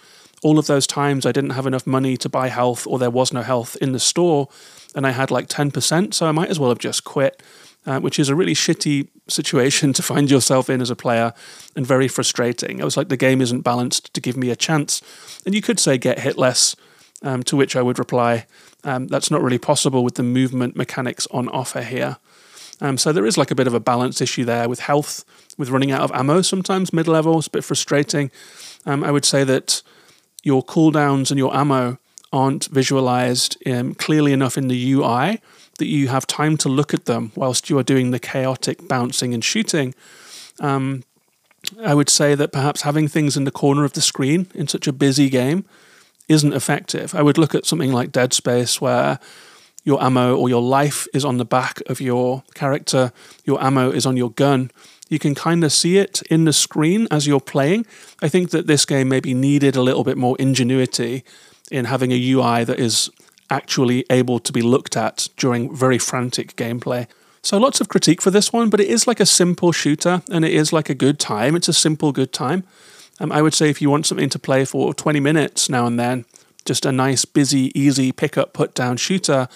All 0.44 0.58
of 0.58 0.68
those 0.68 0.88
times 0.88 1.26
I 1.26 1.32
didn't 1.32 1.52
have 1.52 1.68
enough 1.68 1.86
money 1.86 2.16
to 2.18 2.30
buy 2.30 2.48
health, 2.48 2.88
or 2.88 3.00
there 3.00 3.10
was 3.10 3.34
no 3.34 3.42
health 3.42 3.76
in 3.82 3.92
the 3.92 4.00
store, 4.00 4.48
and 4.96 5.06
I 5.08 5.12
had 5.12 5.32
like 5.32 5.48
ten 5.48 5.72
percent. 5.72 6.14
So 6.14 6.26
I 6.28 6.32
might 6.32 6.50
as 6.50 6.60
well 6.60 6.70
have 6.70 6.80
just 6.80 7.04
quit. 7.04 7.42
Uh, 7.84 8.00
which 8.00 8.20
is 8.20 8.30
a 8.30 8.36
really 8.36 8.54
shitty 8.54 9.08
situation 9.28 9.92
to 9.98 10.04
find 10.04 10.30
yourself 10.30 10.70
in 10.70 10.82
as 10.82 10.92
a 10.92 10.96
player 10.96 11.34
and 11.76 11.84
very 11.84 12.08
frustrating. 12.08 12.80
I 12.80 12.86
was 12.86 12.96
like, 12.96 13.10
the 13.10 13.18
game 13.18 13.42
isn't 13.42 13.62
balanced 13.62 14.14
to 14.14 14.22
give 14.22 14.38
me 14.38 14.52
a 14.52 14.56
chance. 14.56 15.02
And 15.48 15.56
you 15.56 15.64
could 15.64 15.80
say 15.80 15.98
get 15.98 16.20
hit 16.20 16.38
less, 16.38 16.76
um, 17.24 17.42
to 17.42 17.56
which 17.56 17.76
I 17.76 17.82
would 17.82 17.98
reply, 17.98 18.46
um, 18.84 19.08
that's 19.08 19.32
not 19.32 19.42
really 19.42 19.58
possible 19.58 20.04
with 20.04 20.14
the 20.14 20.22
movement 20.22 20.76
mechanics 20.76 21.28
on 21.32 21.50
offer 21.50 21.82
here. 21.82 22.18
Um, 22.82 22.98
so 22.98 23.12
there 23.12 23.26
is 23.26 23.38
like 23.38 23.52
a 23.52 23.56
bit 23.56 23.68
of 23.68 23.74
a 23.74 23.80
balance 23.80 24.22
issue 24.22 24.44
there 24.44 24.68
with 24.68 24.82
health, 24.82 25.24
with 25.58 25.70
running 25.70 25.92
out 25.92 26.02
of 26.02 26.12
ammo 26.14 26.42
sometimes 26.42 26.92
mid 26.92 27.08
level. 27.08 27.38
It's 27.38 27.48
a 27.48 27.52
bit 27.52 27.64
frustrating. 27.64 28.32
Um, 28.86 29.04
I 29.04 29.12
would 29.12 29.26
say 29.26 29.44
that 29.44 29.84
your 30.44 30.64
cooldowns 30.64 31.30
and 31.30 31.38
your 31.38 31.56
ammo 31.56 32.00
aren't 32.32 32.66
visualized 32.66 33.58
um, 33.68 33.94
clearly 33.96 34.34
enough 34.34 34.58
in 34.58 34.68
the 34.68 34.94
UI 34.94 35.42
that 35.78 35.88
you 35.88 36.08
have 36.08 36.28
time 36.28 36.58
to 36.58 36.70
look 36.70 36.94
at 36.94 37.06
them 37.06 37.32
whilst 37.36 37.70
you 37.70 37.78
are 37.78 37.84
doing 37.84 38.12
the 38.12 38.20
chaotic 38.20 38.88
bouncing 38.88 39.34
and 39.34 39.44
shooting. 39.44 39.94
Um, 40.60 41.04
I 41.84 41.94
would 41.94 42.10
say 42.10 42.36
that 42.36 42.52
perhaps 42.52 42.82
having 42.82 43.08
things 43.08 43.38
in 43.38 43.44
the 43.44 43.52
corner 43.52 43.84
of 43.84 43.94
the 43.94 44.02
screen 44.02 44.48
in 44.54 44.68
such 44.68 44.88
a 44.88 44.94
busy 44.94 45.30
game 45.30 45.66
isn't 46.28 46.54
effective. 46.54 47.14
I 47.14 47.22
would 47.22 47.38
look 47.38 47.56
at 47.56 47.66
something 47.66 47.92
like 47.92 48.12
Dead 48.12 48.34
Space 48.34 48.80
where 48.80 49.20
your 49.84 50.02
ammo 50.04 50.36
or 50.36 50.50
your 50.50 50.62
life 50.62 51.08
is 51.14 51.26
on 51.26 51.38
the 51.38 51.46
back 51.46 51.82
of 51.88 52.00
your 52.00 52.44
character, 52.54 53.12
your 53.46 53.62
ammo 53.64 53.90
is 53.90 54.06
on 54.06 54.18
your 54.18 54.32
gun. 54.32 54.72
You 55.10 55.20
can 55.20 55.36
kind 55.36 55.64
of 55.64 55.74
see 55.74 55.98
it 55.98 56.22
in 56.30 56.46
the 56.46 56.54
screen 56.54 57.08
as 57.12 57.28
you're 57.28 57.42
playing. 57.42 57.86
I 58.22 58.30
think 58.30 58.52
that 58.52 58.68
this 58.68 58.86
game 58.86 59.10
maybe 59.10 59.34
needed 59.34 59.76
a 59.76 59.82
little 59.82 60.04
bit 60.04 60.18
more 60.18 60.38
ingenuity 60.40 61.24
in 61.72 61.86
having 61.86 62.12
a 62.12 62.32
UI 62.32 62.64
that 62.64 62.80
is 62.80 63.10
actually 63.50 64.06
able 64.10 64.40
to 64.40 64.54
be 64.54 64.62
looked 64.62 64.96
at 64.96 65.28
during 65.38 65.76
very 65.76 65.98
frantic 65.98 66.56
gameplay. 66.56 67.08
So 67.44 67.58
lots 67.58 67.82
of 67.82 67.90
critique 67.90 68.22
for 68.22 68.32
this 68.32 68.54
one, 68.54 68.70
but 68.70 68.80
it 68.80 68.88
is 68.88 69.08
like 69.08 69.20
a 69.20 69.26
simple 69.26 69.72
shooter 69.72 70.22
and 70.30 70.46
it 70.46 70.54
is 70.54 70.72
like 70.72 70.90
a 70.90 70.96
good 70.96 71.20
time. 71.20 71.56
It's 71.56 71.68
a 71.68 71.74
simple 71.74 72.12
good 72.12 72.32
time. 72.32 72.64
Um, 73.20 73.32
I 73.32 73.42
would 73.42 73.54
say 73.54 73.70
if 73.70 73.82
you 73.82 73.90
want 73.90 74.06
something 74.06 74.30
to 74.30 74.40
play 74.40 74.64
for 74.66 74.94
20 74.94 75.20
minutes 75.20 75.70
now 75.70 75.86
and 75.86 76.00
then, 76.00 76.26
just 76.66 76.86
a 76.86 76.92
nice, 76.92 77.26
busy, 77.26 77.72
easy 77.80 78.12
pick 78.12 78.38
up, 78.38 78.54
put 78.54 78.74
down 78.74 78.98
shooter, 78.98 79.48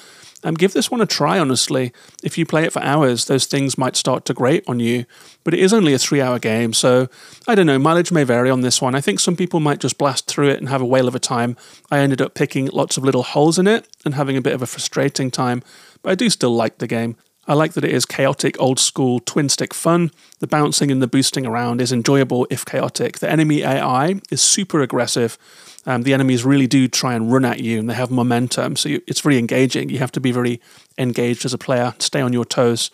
um, 0.46 0.54
give 0.54 0.74
this 0.74 0.92
one 0.92 1.02
a 1.02 1.08
try, 1.08 1.40
honestly. 1.40 1.92
If 2.24 2.38
you 2.38 2.46
play 2.46 2.66
it 2.66 2.72
for 2.72 2.82
hours, 2.84 3.26
those 3.26 3.48
things 3.48 3.80
might 3.80 3.96
start 3.96 4.26
to 4.26 4.34
grate 4.34 4.64
on 4.68 4.80
you, 4.80 5.06
but 5.44 5.56
it 5.56 5.60
is 5.60 5.74
only 5.74 5.92
a 5.94 5.98
three 5.98 6.22
hour 6.22 6.38
game, 6.38 6.72
so 6.72 7.10
I 7.48 7.56
don't 7.56 7.66
know, 7.66 7.80
mileage 7.80 8.12
may 8.12 8.24
vary 8.24 8.52
on 8.52 8.62
this 8.62 8.80
one. 8.80 8.94
I 8.94 9.02
think 9.02 9.20
some 9.20 9.36
people 9.36 9.60
might 9.60 9.80
just 9.80 9.98
blast 9.98 10.28
through 10.28 10.50
it 10.50 10.60
and 10.60 10.70
have 10.70 10.82
a 10.82 10.86
whale 10.86 11.08
of 11.08 11.16
a 11.16 11.20
time. 11.20 11.58
I 11.90 11.98
ended 11.98 12.22
up 12.22 12.36
picking 12.36 12.68
lots 12.68 12.96
of 12.96 13.04
little 13.04 13.24
holes 13.24 13.58
in 13.58 13.66
it 13.66 13.88
and 14.06 14.14
having 14.14 14.38
a 14.38 14.42
bit 14.42 14.54
of 14.54 14.62
a 14.62 14.68
frustrating 14.68 15.32
time, 15.32 15.64
but 16.04 16.12
I 16.12 16.16
do 16.16 16.30
still 16.30 16.56
like 16.56 16.78
the 16.78 16.88
game. 16.88 17.18
I 17.48 17.54
like 17.54 17.74
that 17.74 17.84
it 17.84 17.92
is 17.92 18.06
chaotic, 18.06 18.60
old 18.60 18.80
school, 18.80 19.20
twin 19.20 19.50
stick 19.50 19.74
fun. 19.74 20.12
The 20.40 20.48
bouncing 20.48 20.92
and 20.92 21.02
the 21.02 21.08
boosting 21.08 21.46
around 21.46 21.80
is 21.80 21.92
enjoyable 21.92 22.48
if 22.50 22.66
chaotic. 22.66 23.20
The 23.20 23.30
enemy 23.30 23.62
AI 23.62 24.20
is 24.32 24.42
super 24.42 24.82
aggressive. 24.82 25.38
Um, 25.86 26.02
the 26.02 26.14
enemies 26.14 26.44
really 26.44 26.66
do 26.66 26.88
try 26.88 27.14
and 27.14 27.32
run 27.32 27.46
at 27.46 27.60
you 27.60 27.78
and 27.80 27.90
they 27.90 27.94
have 27.94 28.10
momentum. 28.10 28.76
So 28.76 28.90
you, 28.90 29.02
it's 29.06 29.22
very 29.22 29.38
engaging. 29.38 29.90
You 29.90 30.00
have 30.00 30.12
to 30.14 30.20
be 30.20 30.32
very 30.32 30.60
engaged 30.98 31.46
as 31.46 31.54
a 31.54 31.60
player, 31.60 31.94
stay 32.00 32.22
on 32.22 32.34
your 32.34 32.46
toes. 32.46 32.90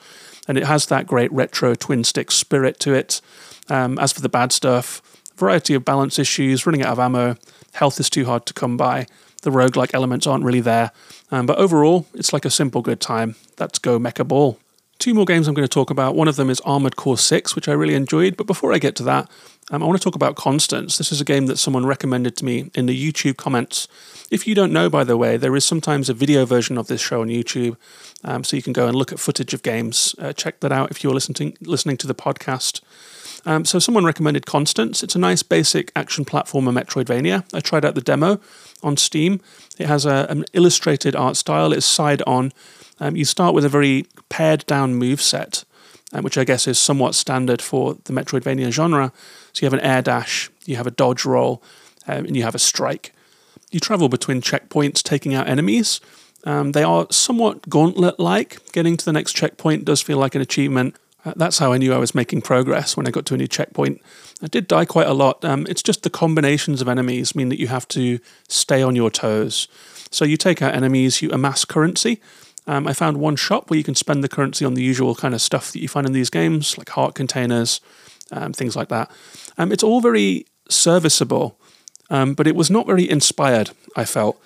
And 0.47 0.57
it 0.57 0.65
has 0.65 0.87
that 0.87 1.07
great 1.07 1.31
retro 1.31 1.75
twin 1.75 2.03
stick 2.03 2.31
spirit 2.31 2.79
to 2.81 2.93
it. 2.93 3.21
Um, 3.69 3.97
as 3.99 4.11
for 4.11 4.21
the 4.21 4.27
bad 4.27 4.51
stuff, 4.51 5.01
variety 5.37 5.73
of 5.75 5.85
balance 5.85 6.19
issues, 6.19 6.65
running 6.65 6.81
out 6.81 6.91
of 6.91 6.99
ammo, 6.99 7.37
health 7.73 7.99
is 8.01 8.09
too 8.09 8.25
hard 8.25 8.45
to 8.47 8.53
come 8.53 8.75
by. 8.75 9.07
The 9.41 9.49
roguelike 9.49 9.93
elements 9.93 10.27
aren't 10.27 10.43
really 10.43 10.61
there. 10.61 10.91
Um, 11.31 11.45
but 11.45 11.57
overall, 11.57 12.07
it's 12.13 12.33
like 12.33 12.45
a 12.45 12.49
simple 12.49 12.81
good 12.81 12.99
time. 12.99 13.35
That's 13.57 13.79
Go 13.79 13.99
Mecha 13.99 14.27
Ball. 14.27 14.59
Two 14.99 15.15
more 15.15 15.25
games 15.25 15.47
I'm 15.47 15.55
going 15.55 15.67
to 15.67 15.73
talk 15.73 15.89
about. 15.89 16.15
One 16.15 16.27
of 16.27 16.35
them 16.35 16.51
is 16.51 16.59
Armored 16.61 16.95
Core 16.95 17.17
6, 17.17 17.55
which 17.55 17.67
I 17.67 17.71
really 17.71 17.95
enjoyed. 17.95 18.37
But 18.37 18.45
before 18.45 18.71
I 18.71 18.77
get 18.77 18.95
to 18.97 19.03
that, 19.03 19.27
um, 19.71 19.81
I 19.81 19.85
want 19.87 19.99
to 19.99 20.03
talk 20.03 20.15
about 20.15 20.35
Constance. 20.35 20.99
This 20.99 21.11
is 21.11 21.19
a 21.19 21.25
game 21.25 21.47
that 21.47 21.57
someone 21.57 21.87
recommended 21.87 22.35
to 22.37 22.45
me 22.45 22.69
in 22.75 22.85
the 22.85 23.11
YouTube 23.11 23.37
comments. 23.37 23.87
If 24.29 24.45
you 24.45 24.53
don't 24.53 24.71
know, 24.71 24.89
by 24.89 25.03
the 25.03 25.17
way, 25.17 25.37
there 25.37 25.55
is 25.55 25.65
sometimes 25.65 26.07
a 26.07 26.13
video 26.13 26.45
version 26.45 26.77
of 26.77 26.85
this 26.85 27.01
show 27.01 27.21
on 27.21 27.29
YouTube, 27.29 27.77
um, 28.23 28.43
so 28.43 28.55
you 28.55 28.61
can 28.61 28.73
go 28.73 28.87
and 28.87 28.95
look 28.95 29.11
at 29.11 29.19
footage 29.19 29.53
of 29.53 29.63
games. 29.63 30.13
Uh, 30.19 30.33
check 30.33 30.59
that 30.59 30.71
out 30.71 30.91
if 30.91 31.03
you're 31.03 31.13
listening 31.13 31.57
listening 31.61 31.97
to 31.97 32.07
the 32.07 32.13
podcast. 32.13 32.81
Um, 33.45 33.65
so 33.65 33.79
someone 33.79 34.05
recommended 34.05 34.45
Constance. 34.45 35.03
It's 35.03 35.15
a 35.15 35.19
nice 35.19 35.43
basic 35.43 35.91
action 35.95 36.25
platformer 36.25 36.71
Metroidvania. 36.71 37.43
I 37.53 37.59
tried 37.59 37.85
out 37.85 37.95
the 37.95 38.01
demo 38.01 38.39
on 38.83 38.97
Steam. 38.97 39.41
It 39.79 39.87
has 39.87 40.05
a, 40.05 40.27
an 40.29 40.45
illustrated 40.53 41.15
art 41.15 41.37
style. 41.37 41.73
It's 41.73 41.85
side 41.85 42.21
on. 42.27 42.51
Um, 42.99 43.15
you 43.15 43.25
start 43.25 43.55
with 43.55 43.65
a 43.65 43.69
very 43.69 44.05
pared 44.29 44.65
down 44.67 44.93
move 44.93 45.21
set, 45.21 45.63
um, 46.13 46.23
which 46.23 46.37
I 46.37 46.43
guess 46.43 46.67
is 46.67 46.77
somewhat 46.77 47.15
standard 47.15 47.61
for 47.61 47.95
the 48.03 48.13
Metroidvania 48.13 48.71
genre. 48.71 49.11
So 49.53 49.63
you 49.63 49.65
have 49.65 49.73
an 49.73 49.85
air 49.85 50.01
dash, 50.01 50.51
you 50.65 50.75
have 50.75 50.87
a 50.87 50.91
dodge 50.91 51.25
roll, 51.25 51.63
um, 52.07 52.25
and 52.25 52.35
you 52.35 52.43
have 52.43 52.55
a 52.55 52.59
strike. 52.59 53.13
You 53.71 53.79
travel 53.79 54.07
between 54.07 54.41
checkpoints, 54.41 55.01
taking 55.01 55.33
out 55.33 55.47
enemies. 55.47 55.99
Um, 56.43 56.73
they 56.73 56.83
are 56.83 57.07
somewhat 57.09 57.69
gauntlet 57.69 58.19
like. 58.19 58.71
Getting 58.71 58.97
to 58.97 59.05
the 59.05 59.13
next 59.13 59.33
checkpoint 59.33 59.85
does 59.85 60.01
feel 60.01 60.17
like 60.17 60.35
an 60.35 60.41
achievement. 60.41 60.95
Uh, 61.23 61.33
that's 61.35 61.59
how 61.59 61.71
I 61.71 61.77
knew 61.77 61.93
I 61.93 61.97
was 61.97 62.15
making 62.15 62.41
progress 62.41 62.97
when 62.97 63.07
I 63.07 63.11
got 63.11 63.25
to 63.27 63.33
a 63.35 63.37
new 63.37 63.47
checkpoint. 63.47 64.01
I 64.41 64.47
did 64.47 64.67
die 64.67 64.85
quite 64.85 65.07
a 65.07 65.13
lot. 65.13 65.43
Um, 65.45 65.67
it's 65.69 65.83
just 65.83 66.03
the 66.03 66.09
combinations 66.09 66.81
of 66.81 66.87
enemies 66.87 67.35
mean 67.35 67.49
that 67.49 67.59
you 67.59 67.67
have 67.67 67.87
to 67.89 68.19
stay 68.47 68.81
on 68.81 68.95
your 68.95 69.11
toes. 69.11 69.67
So 70.09 70.25
you 70.25 70.35
take 70.35 70.61
out 70.61 70.73
enemies, 70.73 71.21
you 71.21 71.29
amass 71.31 71.63
currency. 71.63 72.19
Um, 72.67 72.87
I 72.87 72.93
found 72.93 73.17
one 73.17 73.35
shop 73.35 73.69
where 73.69 73.77
you 73.77 73.83
can 73.83 73.95
spend 73.95 74.23
the 74.23 74.29
currency 74.29 74.65
on 74.65 74.73
the 74.73 74.83
usual 74.83 75.15
kind 75.15 75.33
of 75.33 75.41
stuff 75.41 75.71
that 75.71 75.79
you 75.79 75.87
find 75.87 76.05
in 76.07 76.13
these 76.13 76.29
games, 76.29 76.77
like 76.77 76.89
heart 76.89 77.15
containers, 77.15 77.81
um, 78.31 78.53
things 78.53 78.75
like 78.75 78.89
that. 78.89 79.11
Um, 79.57 79.71
it's 79.71 79.83
all 79.83 80.01
very 80.01 80.45
serviceable, 80.69 81.57
um, 82.09 82.33
but 82.33 82.47
it 82.47 82.55
was 82.55 82.69
not 82.69 82.87
very 82.87 83.09
inspired, 83.09 83.71
I 83.95 84.05
felt. 84.05 84.41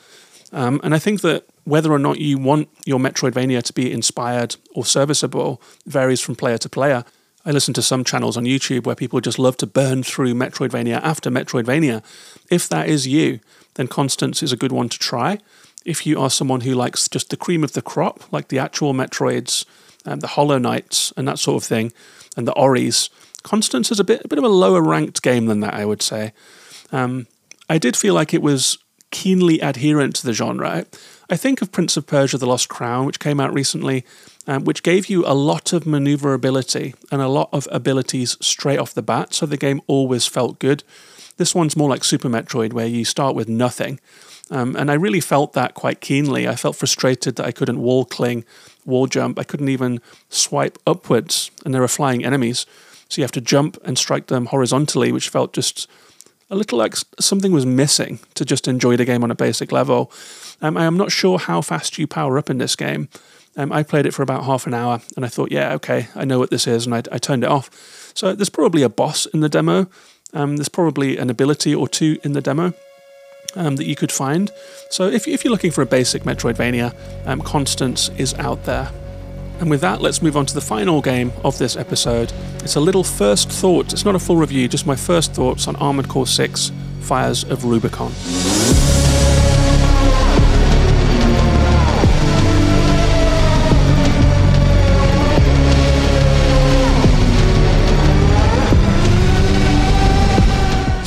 Um, 0.52 0.80
and 0.84 0.94
I 0.94 1.00
think 1.00 1.22
that 1.22 1.46
whether 1.66 1.92
or 1.92 2.00
not 2.00 2.20
you 2.20 2.38
want 2.38 2.70
your 2.86 3.00
Metroidvania 3.00 3.62
to 3.64 3.74
be 3.74 3.92
inspired 3.92 4.56
or 4.74 4.86
serviceable 4.86 5.62
varies 5.86 6.22
from 6.22 6.36
player 6.36 6.58
to 6.60 6.70
player. 6.70 7.04
I 7.46 7.52
listen 7.52 7.74
to 7.76 7.82
some 7.82 8.04
channels 8.04 8.38
on 8.38 8.46
YouTube 8.46 8.86
where 8.86 8.96
people 8.96 9.20
just 9.20 9.38
love 9.38 9.58
to 9.58 9.68
burn 9.68 10.02
through 10.04 10.34
Metroidvania 10.34 11.02
after 11.02 11.30
Metroidvania. 11.30 12.04
If 12.50 12.70
that 12.70 12.88
is 12.88 13.08
you, 13.08 13.40
then 13.76 13.88
Constance 13.88 14.42
is 14.42 14.52
a 14.52 14.58
good 14.58 14.72
one 14.72 14.90
to 14.90 14.98
try. 14.98 15.40
If 15.86 16.08
you 16.08 16.20
are 16.20 16.30
someone 16.30 16.62
who 16.62 16.74
likes 16.74 17.08
just 17.08 17.30
the 17.30 17.38
cream 17.38 17.64
of 17.64 17.74
the 17.74 17.82
crop, 17.82 18.32
like 18.32 18.48
the 18.48 18.58
actual 18.58 18.94
Metroids, 18.94 19.66
um, 20.06 20.22
the 20.22 20.28
Hollow 20.28 20.58
Knights, 20.58 21.14
and 21.18 21.28
that 21.28 21.38
sort 21.38 21.62
of 21.62 21.68
thing, 21.68 21.92
and 22.36 22.48
the 22.48 22.54
Oris, 22.54 23.10
Constance 23.44 23.92
is 23.92 24.00
a 24.00 24.04
bit 24.04 24.26
a 24.26 24.28
bit 24.28 24.40
of 24.40 24.44
a 24.44 24.50
lower 24.50 24.82
ranked 24.82 25.22
game 25.22 25.46
than 25.46 25.60
that, 25.60 25.76
I 25.76 25.86
would 25.86 26.02
say. 26.02 26.34
Um, 26.92 27.28
I 27.70 27.78
did 27.78 27.96
feel 27.96 28.16
like 28.16 28.34
it 28.34 28.42
was 28.42 28.80
keenly 29.12 29.60
adherent 29.60 30.16
to 30.16 30.26
the 30.26 30.34
genre. 30.34 30.86
I 31.30 31.38
think 31.38 31.62
of 31.62 31.72
Prince 31.72 31.98
of 31.98 32.06
Persia: 32.06 32.38
The 32.38 32.46
Lost 32.46 32.70
Crown, 32.70 33.06
which 33.06 33.20
came 33.20 33.40
out 33.40 33.54
recently, 33.54 34.06
um, 34.48 34.64
which 34.64 34.84
gave 34.84 35.10
you 35.10 35.26
a 35.26 35.34
lot 35.34 35.74
of 35.74 35.86
maneuverability 35.86 36.94
and 37.12 37.22
a 37.22 37.28
lot 37.28 37.50
of 37.52 37.68
abilities 37.72 38.38
straight 38.42 38.80
off 38.80 38.94
the 38.94 39.02
bat, 39.02 39.34
so 39.34 39.46
the 39.46 39.58
game 39.58 39.82
always 39.88 40.28
felt 40.28 40.60
good. 40.60 40.84
This 41.38 41.56
one's 41.56 41.76
more 41.76 41.90
like 41.90 42.04
Super 42.04 42.30
Metroid, 42.30 42.74
where 42.74 42.86
you 42.86 43.04
start 43.04 43.36
with 43.36 43.50
nothing. 43.50 44.00
Um, 44.52 44.76
and 44.76 44.92
I 44.92 44.94
really 44.94 45.20
felt 45.20 45.54
that 45.54 45.74
quite 45.74 46.02
keenly. 46.02 46.48
I 46.48 46.56
felt 46.56 46.76
frustrated 46.76 47.36
that 47.38 47.46
I 47.48 47.52
couldn't 47.52 47.82
wall 47.82 48.06
cling, 48.06 48.46
wall 48.86 49.08
jump. 49.08 49.40
I 49.40 49.44
couldn't 49.44 49.70
even 49.70 50.02
swipe 50.30 50.78
upwards, 50.86 51.50
and 51.66 51.74
there 51.74 51.84
are 51.84 51.88
flying 51.88 52.24
enemies. 52.24 52.68
So 53.10 53.20
you 53.20 53.24
have 53.24 53.32
to 53.32 53.42
jump 53.42 53.78
and 53.84 53.98
strike 53.98 54.28
them 54.28 54.48
horizontally, 54.48 55.12
which 55.12 55.30
felt 55.30 55.54
just 55.54 55.90
a 56.50 56.56
little 56.56 56.78
like 56.78 56.96
something 57.20 57.52
was 57.52 57.66
missing 57.66 58.20
to 58.36 58.46
just 58.46 58.68
enjoy 58.68 58.96
the 58.96 59.06
game 59.06 59.24
on 59.24 59.32
a 59.32 59.36
basic 59.36 59.72
level. 59.72 60.12
Um, 60.62 60.78
I 60.78 60.86
am 60.86 60.98
not 60.98 61.12
sure 61.12 61.38
how 61.40 61.62
fast 61.62 61.98
you 61.98 62.08
power 62.08 62.38
up 62.38 62.50
in 62.50 62.58
this 62.58 62.76
game. 62.76 63.10
Um, 63.58 63.72
I 63.72 63.84
played 63.84 64.06
it 64.06 64.14
for 64.14 64.22
about 64.22 64.44
half 64.44 64.68
an 64.68 64.74
hour 64.74 65.02
and 65.16 65.26
I 65.26 65.30
thought, 65.30 65.52
yeah, 65.52 65.74
okay, 65.76 66.08
I 66.16 66.26
know 66.26 66.40
what 66.40 66.50
this 66.50 66.68
is, 66.68 66.86
and 66.86 66.94
I, 66.94 67.04
I 67.12 67.18
turned 67.18 67.44
it 67.44 67.50
off. 67.50 67.70
So 68.14 68.34
there's 68.34 68.50
probably 68.50 68.82
a 68.82 68.90
boss 68.90 69.26
in 69.28 69.40
the 69.40 69.50
demo. 69.50 69.88
Um, 70.34 70.58
there's 70.58 70.70
probably 70.70 71.18
an 71.18 71.30
ability 71.30 71.74
or 71.74 71.88
two 71.88 72.20
in 72.24 72.34
the 72.34 72.42
demo 72.42 72.74
um, 73.56 73.78
that 73.78 73.86
you 73.86 73.96
could 73.96 74.12
find. 74.12 74.52
So 74.90 75.08
if, 75.08 75.28
if 75.28 75.44
you're 75.44 75.52
looking 75.52 75.72
for 75.72 75.82
a 75.82 75.86
basic 75.86 76.24
Metroidvania, 76.24 76.94
um, 77.26 77.42
Constance 77.42 78.10
is 78.18 78.34
out 78.36 78.66
there. 78.66 78.92
And 79.60 79.70
with 79.70 79.80
that, 79.82 80.02
let's 80.02 80.22
move 80.22 80.36
on 80.36 80.46
to 80.48 80.54
the 80.54 80.62
final 80.62 81.02
game 81.02 81.32
of 81.46 81.58
this 81.58 81.78
episode. 81.78 82.34
It's 82.58 82.76
a 82.76 82.82
little 82.82 83.06
first 83.06 83.50
thought. 83.50 83.94
It's 83.94 84.04
not 84.04 84.16
a 84.16 84.20
full 84.20 84.36
review, 84.36 84.68
just 84.68 84.86
my 84.86 84.98
first 84.98 85.34
thoughts 85.34 85.68
on 85.68 85.78
Armored 85.78 86.10
Core 86.10 86.28
6 86.28 86.72
Fires 87.00 87.46
of 87.46 87.64
Rubicon. 87.64 88.12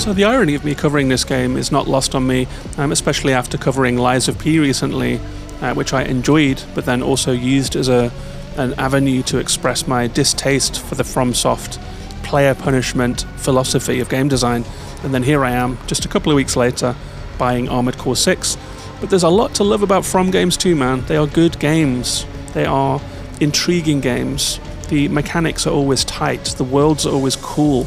So 0.08 0.14
the 0.14 0.24
irony 0.24 0.54
of 0.54 0.64
me 0.64 0.74
covering 0.74 1.10
this 1.10 1.22
game 1.22 1.58
is 1.58 1.70
not 1.70 1.86
lost 1.86 2.14
on 2.14 2.26
me, 2.26 2.48
um, 2.78 2.92
especially 2.92 3.34
after 3.34 3.58
covering 3.58 3.98
Lies 3.98 4.26
of 4.26 4.38
P 4.38 4.58
recently, 4.58 5.20
uh, 5.60 5.74
which 5.74 5.92
I 5.92 6.04
enjoyed, 6.04 6.62
but 6.74 6.86
then 6.86 7.02
also 7.02 7.30
used 7.30 7.76
as 7.76 7.90
a 7.90 8.10
an 8.56 8.72
avenue 8.78 9.22
to 9.24 9.36
express 9.36 9.86
my 9.86 10.06
distaste 10.06 10.80
for 10.80 10.94
the 10.94 11.02
FromSoft 11.02 11.78
player 12.22 12.54
punishment 12.54 13.26
philosophy 13.36 14.00
of 14.00 14.08
game 14.08 14.28
design. 14.28 14.64
And 15.02 15.12
then 15.12 15.24
here 15.24 15.44
I 15.44 15.50
am, 15.50 15.76
just 15.86 16.06
a 16.06 16.08
couple 16.08 16.32
of 16.32 16.36
weeks 16.36 16.56
later, 16.56 16.96
buying 17.36 17.68
Armored 17.68 17.98
Core 17.98 18.16
6. 18.16 18.56
But 19.00 19.10
there's 19.10 19.24
a 19.24 19.28
lot 19.28 19.54
to 19.56 19.62
love 19.62 19.82
about 19.82 20.06
From 20.06 20.30
games 20.30 20.56
too, 20.56 20.74
man. 20.74 21.04
They 21.04 21.18
are 21.18 21.26
good 21.26 21.58
games. 21.58 22.24
They 22.54 22.64
are 22.64 22.98
intriguing 23.40 24.00
games. 24.00 24.58
The 24.88 25.08
mechanics 25.08 25.66
are 25.66 25.74
always 25.74 26.02
tight. 26.02 26.46
The 26.56 26.64
worlds 26.64 27.04
are 27.04 27.12
always 27.12 27.36
cool. 27.36 27.86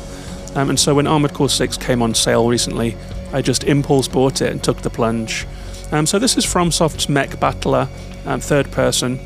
Um, 0.55 0.69
and 0.69 0.79
so 0.79 0.95
when 0.95 1.07
Armored 1.07 1.33
Core 1.33 1.49
6 1.49 1.77
came 1.77 2.01
on 2.01 2.13
sale 2.13 2.47
recently, 2.47 2.97
I 3.31 3.41
just 3.41 3.63
impulse 3.63 4.07
bought 4.07 4.41
it 4.41 4.51
and 4.51 4.63
took 4.63 4.81
the 4.81 4.89
plunge. 4.89 5.47
Um, 5.91 6.05
so 6.05 6.19
this 6.19 6.37
is 6.37 6.45
FromSoft's 6.45 7.07
Mech 7.07 7.39
Battler, 7.39 7.87
um, 8.25 8.39
third 8.39 8.69
person. 8.71 9.19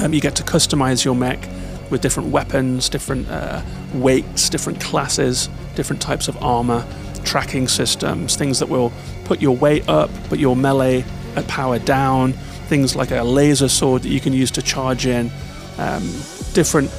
Um, 0.00 0.12
you 0.12 0.20
get 0.20 0.36
to 0.36 0.42
customize 0.42 1.04
your 1.04 1.14
mech 1.14 1.48
with 1.90 2.00
different 2.00 2.30
weapons, 2.30 2.88
different 2.88 3.28
uh, 3.28 3.62
weights, 3.94 4.48
different 4.48 4.80
classes, 4.80 5.48
different 5.74 6.00
types 6.00 6.28
of 6.28 6.42
armor, 6.42 6.86
tracking 7.24 7.68
systems, 7.68 8.36
things 8.36 8.58
that 8.58 8.68
will 8.68 8.92
put 9.24 9.40
your 9.40 9.56
weight 9.56 9.88
up, 9.88 10.10
but 10.28 10.38
your 10.38 10.56
melee 10.56 11.04
power 11.46 11.78
down, 11.78 12.32
things 12.68 12.96
like 12.96 13.10
a 13.12 13.22
laser 13.22 13.68
sword 13.68 14.02
that 14.02 14.08
you 14.08 14.20
can 14.20 14.32
use 14.32 14.50
to 14.50 14.62
charge 14.62 15.06
in, 15.06 15.30
um, 15.78 16.02
different 16.52 16.90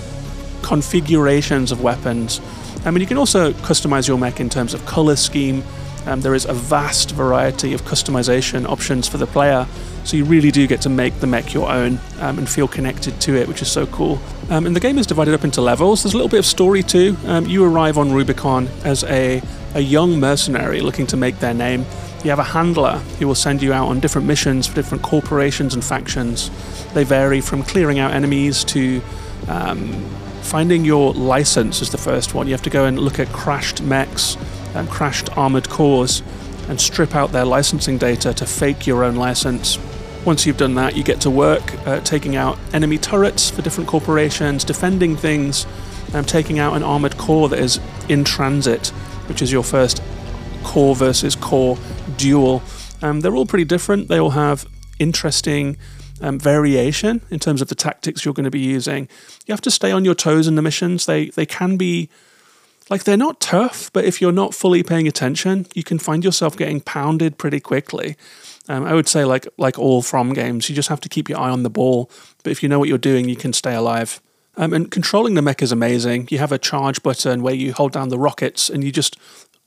configurations 0.62 1.72
of 1.72 1.82
weapons 1.82 2.40
I 2.86 2.92
mean, 2.92 3.02
you 3.02 3.08
can 3.08 3.18
also 3.18 3.52
customize 3.52 4.08
your 4.08 4.18
mech 4.18 4.40
in 4.40 4.50
terms 4.50 4.74
of 4.74 4.86
color 4.86 5.16
scheme. 5.16 5.64
Um, 6.06 6.22
there 6.22 6.34
is 6.34 6.46
a 6.46 6.54
vast 6.54 7.12
variety 7.12 7.74
of 7.74 7.82
customization 7.84 8.66
options 8.68 9.08
for 9.08 9.18
the 9.18 9.28
player, 9.28 9.68
so 10.06 10.16
you 10.16 10.24
really 10.24 10.50
do 10.50 10.66
get 10.66 10.82
to 10.82 10.90
make 10.90 11.20
the 11.20 11.28
mech 11.28 11.54
your 11.54 11.70
own 11.70 12.00
um, 12.20 12.38
and 12.38 12.50
feel 12.50 12.68
connected 12.68 13.20
to 13.22 13.36
it, 13.36 13.48
which 13.48 13.62
is 13.62 13.70
so 13.70 13.86
cool. 13.88 14.20
Um, 14.50 14.66
and 14.66 14.76
the 14.76 14.80
game 14.80 14.98
is 14.98 15.06
divided 15.06 15.34
up 15.34 15.44
into 15.44 15.62
levels. 15.62 16.04
There's 16.04 16.14
a 16.14 16.18
little 16.18 16.30
bit 16.30 16.40
of 16.40 16.46
story 16.46 16.82
too. 16.82 17.18
Um, 17.26 17.46
you 17.46 17.66
arrive 17.66 17.98
on 17.98 18.14
Rubicon 18.14 18.70
as 18.86 19.04
a, 19.04 19.42
a 19.76 19.82
young 19.82 20.20
mercenary 20.20 20.80
looking 20.80 21.06
to 21.08 21.18
make 21.18 21.40
their 21.40 21.54
name. 21.54 21.86
You 22.24 22.32
have 22.32 22.40
a 22.40 22.44
handler 22.44 22.98
who 23.20 23.28
will 23.28 23.36
send 23.36 23.62
you 23.62 23.72
out 23.72 23.88
on 23.88 24.00
different 24.00 24.26
missions 24.26 24.68
for 24.68 24.76
different 24.76 25.04
corporations 25.04 25.74
and 25.74 25.84
factions. 25.84 26.50
They 26.94 27.04
vary 27.04 27.42
from 27.42 27.64
clearing 27.64 28.00
out 28.00 28.12
enemies 28.12 28.64
to 28.66 29.02
um, 29.48 30.06
Finding 30.50 30.84
your 30.84 31.14
license 31.14 31.80
is 31.80 31.92
the 31.92 32.00
first 32.00 32.34
one. 32.34 32.48
You 32.48 32.54
have 32.54 32.64
to 32.64 32.72
go 32.72 32.86
and 32.86 32.98
look 32.98 33.20
at 33.20 33.28
crashed 33.28 33.84
mechs 33.84 34.36
and 34.74 34.90
crashed 34.90 35.38
armored 35.38 35.70
cores 35.70 36.24
and 36.68 36.82
strip 36.82 37.16
out 37.16 37.32
their 37.32 37.46
licensing 37.46 38.00
data 38.00 38.34
to 38.34 38.48
fake 38.48 38.88
your 38.88 39.04
own 39.04 39.16
license. 39.16 39.78
Once 40.26 40.48
you've 40.48 40.58
done 40.58 40.74
that, 40.74 40.98
you 40.98 41.04
get 41.04 41.22
to 41.22 41.30
work 41.30 41.62
uh, 41.86 42.00
taking 42.00 42.36
out 42.36 42.58
enemy 42.74 42.98
turrets 42.98 43.52
for 43.52 43.62
different 43.62 43.88
corporations, 43.88 44.64
defending 44.64 45.16
things, 45.16 45.68
and 46.16 46.28
taking 46.28 46.58
out 46.58 46.76
an 46.76 46.82
armored 46.82 47.16
core 47.20 47.48
that 47.48 47.60
is 47.60 47.80
in 48.10 48.24
transit, 48.24 48.88
which 49.28 49.44
is 49.44 49.52
your 49.52 49.64
first 49.64 50.02
core 50.64 50.96
versus 50.96 51.36
core 51.36 51.78
duel. 52.18 52.64
Um, 53.04 53.20
they're 53.20 53.36
all 53.36 53.46
pretty 53.46 53.66
different. 53.66 54.08
They 54.08 54.20
all 54.20 54.32
have 54.32 54.68
interesting 54.98 55.78
um, 56.22 56.40
variation 56.40 57.22
in 57.30 57.40
terms 57.40 57.62
of 57.62 57.68
the 57.68 57.76
tactics 57.76 58.26
you're 58.26 58.34
going 58.34 58.46
to 58.46 58.52
be 58.52 58.60
using. 58.60 59.08
You 59.46 59.54
have 59.54 59.62
to 59.62 59.72
stay 59.72 59.92
on 59.92 60.06
your 60.06 60.16
toes 60.16 60.48
in 60.48 60.56
the 60.56 60.62
missions. 60.62 61.06
They 61.06 61.30
they 61.30 61.46
can 61.46 61.78
be 61.78 62.10
like 62.90 63.04
they're 63.04 63.18
not 63.18 63.40
tough, 63.40 63.92
but 63.94 64.06
if 64.06 64.20
you're 64.22 64.32
not 64.32 64.54
fully 64.54 64.84
paying 64.84 65.08
attention, 65.08 65.68
you 65.74 65.84
can 65.84 66.00
find 66.00 66.24
yourself 66.24 66.58
getting 66.58 66.82
pounded 66.82 67.38
pretty 67.38 67.60
quickly. 67.60 68.16
Um, 68.68 68.86
I 68.86 68.94
would 68.94 69.08
say 69.08 69.26
like 69.26 69.48
like 69.58 69.78
all 69.78 70.02
from 70.02 70.34
games, 70.34 70.70
you 70.70 70.76
just 70.76 70.90
have 70.90 71.02
to 71.02 71.10
keep 71.10 71.30
your 71.30 71.40
eye 71.40 71.50
on 71.50 71.64
the 71.64 71.70
ball. 71.70 72.10
But 72.44 72.52
if 72.52 72.64
you 72.64 72.70
know 72.70 72.80
what 72.80 72.90
you're 72.90 72.98
doing, 72.98 73.30
you 73.30 73.36
can 73.36 73.54
stay 73.54 73.76
alive. 73.76 74.22
Um, 74.58 74.74
and 74.74 74.92
controlling 74.92 75.36
the 75.36 75.42
mech 75.42 75.62
is 75.62 75.72
amazing. 75.72 76.28
You 76.30 76.40
have 76.40 76.52
a 76.52 76.58
charge 76.58 77.02
button 77.02 77.42
where 77.42 77.54
you 77.54 77.74
hold 77.74 77.94
down 77.94 78.10
the 78.10 78.20
rockets 78.20 78.70
and 78.70 78.84
you 78.84 78.92
just 78.92 79.18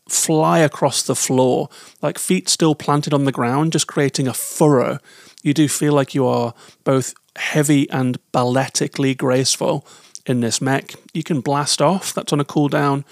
fly 0.08 0.58
across 0.58 1.02
the 1.02 1.14
floor, 1.14 1.68
like 2.02 2.18
feet 2.18 2.48
still 2.48 2.74
planted 2.74 3.14
on 3.14 3.24
the 3.24 3.32
ground, 3.32 3.72
just 3.72 3.86
creating 3.86 4.28
a 4.28 4.34
furrow 4.34 4.98
you 5.42 5.52
do 5.52 5.68
feel 5.68 5.92
like 5.92 6.14
you 6.14 6.26
are 6.26 6.54
both 6.84 7.14
heavy 7.36 7.88
and 7.90 8.18
balletically 8.32 9.16
graceful 9.16 9.86
in 10.26 10.40
this 10.40 10.60
mech. 10.60 10.94
You 11.12 11.22
can 11.22 11.40
blast 11.40 11.82
off, 11.82 12.14
that's 12.14 12.32
on 12.32 12.40
a 12.40 12.44
cooldown. 12.44 13.04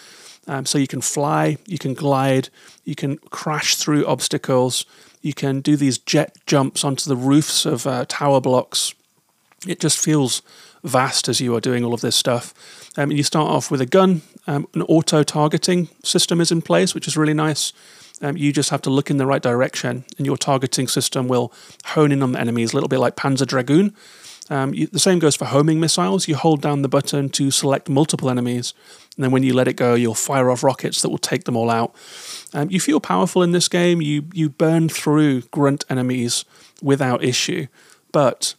Um, 0.46 0.66
so 0.66 0.78
you 0.78 0.86
can 0.86 1.00
fly, 1.00 1.58
you 1.66 1.78
can 1.78 1.94
glide, 1.94 2.48
you 2.84 2.94
can 2.94 3.18
crash 3.30 3.76
through 3.76 4.06
obstacles, 4.06 4.84
you 5.20 5.34
can 5.34 5.60
do 5.60 5.76
these 5.76 5.98
jet 5.98 6.36
jumps 6.46 6.82
onto 6.82 7.08
the 7.08 7.16
roofs 7.16 7.66
of 7.66 7.86
uh, 7.86 8.04
tower 8.08 8.40
blocks. 8.40 8.94
It 9.66 9.80
just 9.80 9.98
feels 9.98 10.42
vast 10.82 11.28
as 11.28 11.40
you 11.40 11.54
are 11.54 11.60
doing 11.60 11.84
all 11.84 11.92
of 11.92 12.00
this 12.00 12.16
stuff. 12.16 12.54
Um, 12.96 13.12
you 13.12 13.22
start 13.22 13.50
off 13.50 13.70
with 13.70 13.80
a 13.80 13.86
gun, 13.86 14.22
um, 14.46 14.66
an 14.74 14.82
auto 14.82 15.22
targeting 15.22 15.88
system 16.02 16.40
is 16.40 16.50
in 16.50 16.62
place, 16.62 16.94
which 16.94 17.06
is 17.06 17.16
really 17.16 17.34
nice. 17.34 17.72
Um, 18.22 18.36
you 18.36 18.52
just 18.52 18.70
have 18.70 18.82
to 18.82 18.90
look 18.90 19.10
in 19.10 19.16
the 19.16 19.26
right 19.26 19.42
direction, 19.42 20.04
and 20.18 20.26
your 20.26 20.36
targeting 20.36 20.88
system 20.88 21.28
will 21.28 21.52
hone 21.86 22.12
in 22.12 22.22
on 22.22 22.32
the 22.32 22.40
enemies, 22.40 22.72
a 22.72 22.76
little 22.76 22.88
bit 22.88 22.98
like 22.98 23.16
Panzer 23.16 23.46
Dragoon. 23.46 23.94
Um, 24.50 24.74
you, 24.74 24.88
the 24.88 24.98
same 24.98 25.20
goes 25.20 25.36
for 25.36 25.44
homing 25.44 25.78
missiles. 25.78 26.26
You 26.26 26.34
hold 26.34 26.60
down 26.60 26.82
the 26.82 26.88
button 26.88 27.28
to 27.30 27.50
select 27.50 27.88
multiple 27.88 28.28
enemies, 28.28 28.74
and 29.16 29.24
then 29.24 29.30
when 29.30 29.42
you 29.42 29.54
let 29.54 29.68
it 29.68 29.74
go, 29.74 29.94
you'll 29.94 30.14
fire 30.14 30.50
off 30.50 30.64
rockets 30.64 31.02
that 31.02 31.08
will 31.08 31.18
take 31.18 31.44
them 31.44 31.56
all 31.56 31.70
out. 31.70 31.94
Um, 32.52 32.68
you 32.68 32.80
feel 32.80 33.00
powerful 33.00 33.42
in 33.42 33.52
this 33.52 33.68
game. 33.68 34.02
You 34.02 34.24
you 34.32 34.48
burn 34.50 34.88
through 34.88 35.42
grunt 35.42 35.84
enemies 35.88 36.44
without 36.82 37.22
issue, 37.22 37.68
but 38.12 38.54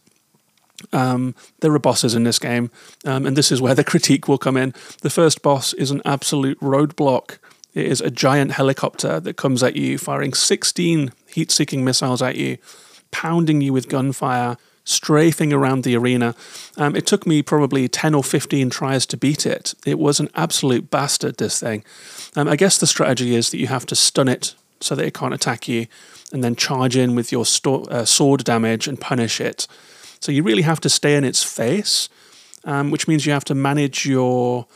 um, 0.92 1.34
there 1.60 1.72
are 1.74 1.78
bosses 1.78 2.14
in 2.14 2.24
this 2.24 2.38
game, 2.38 2.70
um, 3.04 3.26
and 3.26 3.36
this 3.36 3.52
is 3.52 3.60
where 3.60 3.74
the 3.74 3.84
critique 3.92 4.26
will 4.28 4.38
come 4.38 4.56
in. 4.56 4.74
The 5.02 5.10
first 5.10 5.42
boss 5.42 5.74
is 5.74 5.90
an 5.90 6.00
absolute 6.04 6.58
roadblock 6.60 7.38
it 7.74 7.86
is 7.86 8.00
a 8.00 8.10
giant 8.10 8.52
helicopter 8.52 9.20
that 9.20 9.36
comes 9.36 9.62
at 9.62 9.76
you, 9.76 9.98
firing 9.98 10.34
16 10.34 11.12
heat 11.26 11.50
seeking 11.50 11.84
missiles 11.84 12.22
at 12.22 12.36
you, 12.36 12.58
pounding 13.10 13.60
you 13.60 13.72
with 13.72 13.88
gunfire, 13.88 14.56
strafing 14.84 15.52
around 15.52 15.84
the 15.84 15.96
arena. 15.96 16.34
Um, 16.76 16.96
it 16.96 17.06
took 17.06 17.26
me 17.26 17.42
probably 17.42 17.88
10 17.88 18.14
or 18.14 18.24
15 18.24 18.70
tries 18.70 19.06
to 19.06 19.16
beat 19.16 19.46
it. 19.46 19.74
It 19.86 19.98
was 19.98 20.20
an 20.20 20.28
absolute 20.34 20.90
bastard, 20.90 21.36
this 21.38 21.60
thing. 21.60 21.84
Um, 22.36 22.48
I 22.48 22.56
guess 22.56 22.78
the 22.78 22.86
strategy 22.86 23.34
is 23.34 23.50
that 23.50 23.58
you 23.58 23.68
have 23.68 23.86
to 23.86 23.96
stun 23.96 24.28
it 24.28 24.54
so 24.80 24.94
that 24.94 25.06
it 25.06 25.14
can't 25.14 25.34
attack 25.34 25.68
you, 25.68 25.86
and 26.32 26.42
then 26.42 26.56
charge 26.56 26.96
in 26.96 27.14
with 27.14 27.30
your 27.30 27.46
sto- 27.46 27.84
uh, 27.84 28.04
sword 28.04 28.42
damage 28.42 28.88
and 28.88 29.00
punish 29.00 29.40
it. 29.40 29.68
So 30.20 30.32
you 30.32 30.42
really 30.42 30.62
have 30.62 30.80
to 30.80 30.88
stay 30.88 31.14
in 31.14 31.24
its 31.24 31.42
face, 31.42 32.08
um, 32.64 32.90
which 32.90 33.06
means 33.06 33.24
you 33.24 33.32
have 33.32 33.44
to 33.44 33.54
manage 33.54 34.04
your 34.06 34.66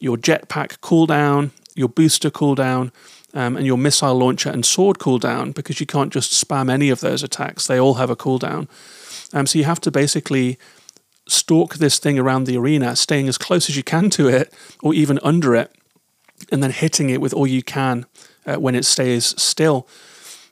your 0.00 0.16
jetpack 0.16 0.78
cooldown, 0.78 1.50
your 1.78 1.88
booster 1.88 2.30
cooldown, 2.30 2.90
um, 3.34 3.56
and 3.56 3.66
your 3.66 3.78
missile 3.78 4.14
launcher 4.14 4.50
and 4.50 4.64
sword 4.64 4.98
cooldown 4.98 5.54
because 5.54 5.80
you 5.80 5.86
can't 5.86 6.12
just 6.12 6.32
spam 6.32 6.70
any 6.70 6.90
of 6.90 7.00
those 7.00 7.22
attacks. 7.22 7.66
They 7.66 7.78
all 7.78 7.94
have 7.94 8.10
a 8.10 8.16
cooldown. 8.16 8.68
Um, 9.32 9.46
so 9.46 9.58
you 9.58 9.64
have 9.64 9.80
to 9.82 9.90
basically 9.90 10.58
stalk 11.26 11.74
this 11.74 11.98
thing 11.98 12.18
around 12.18 12.44
the 12.44 12.56
arena, 12.56 12.96
staying 12.96 13.28
as 13.28 13.36
close 13.36 13.68
as 13.68 13.76
you 13.76 13.82
can 13.82 14.08
to 14.10 14.28
it 14.28 14.52
or 14.82 14.94
even 14.94 15.18
under 15.22 15.54
it, 15.54 15.72
and 16.50 16.62
then 16.62 16.70
hitting 16.70 17.10
it 17.10 17.20
with 17.20 17.34
all 17.34 17.46
you 17.46 17.62
can 17.62 18.06
uh, 18.46 18.56
when 18.56 18.74
it 18.74 18.84
stays 18.84 19.40
still. 19.40 19.86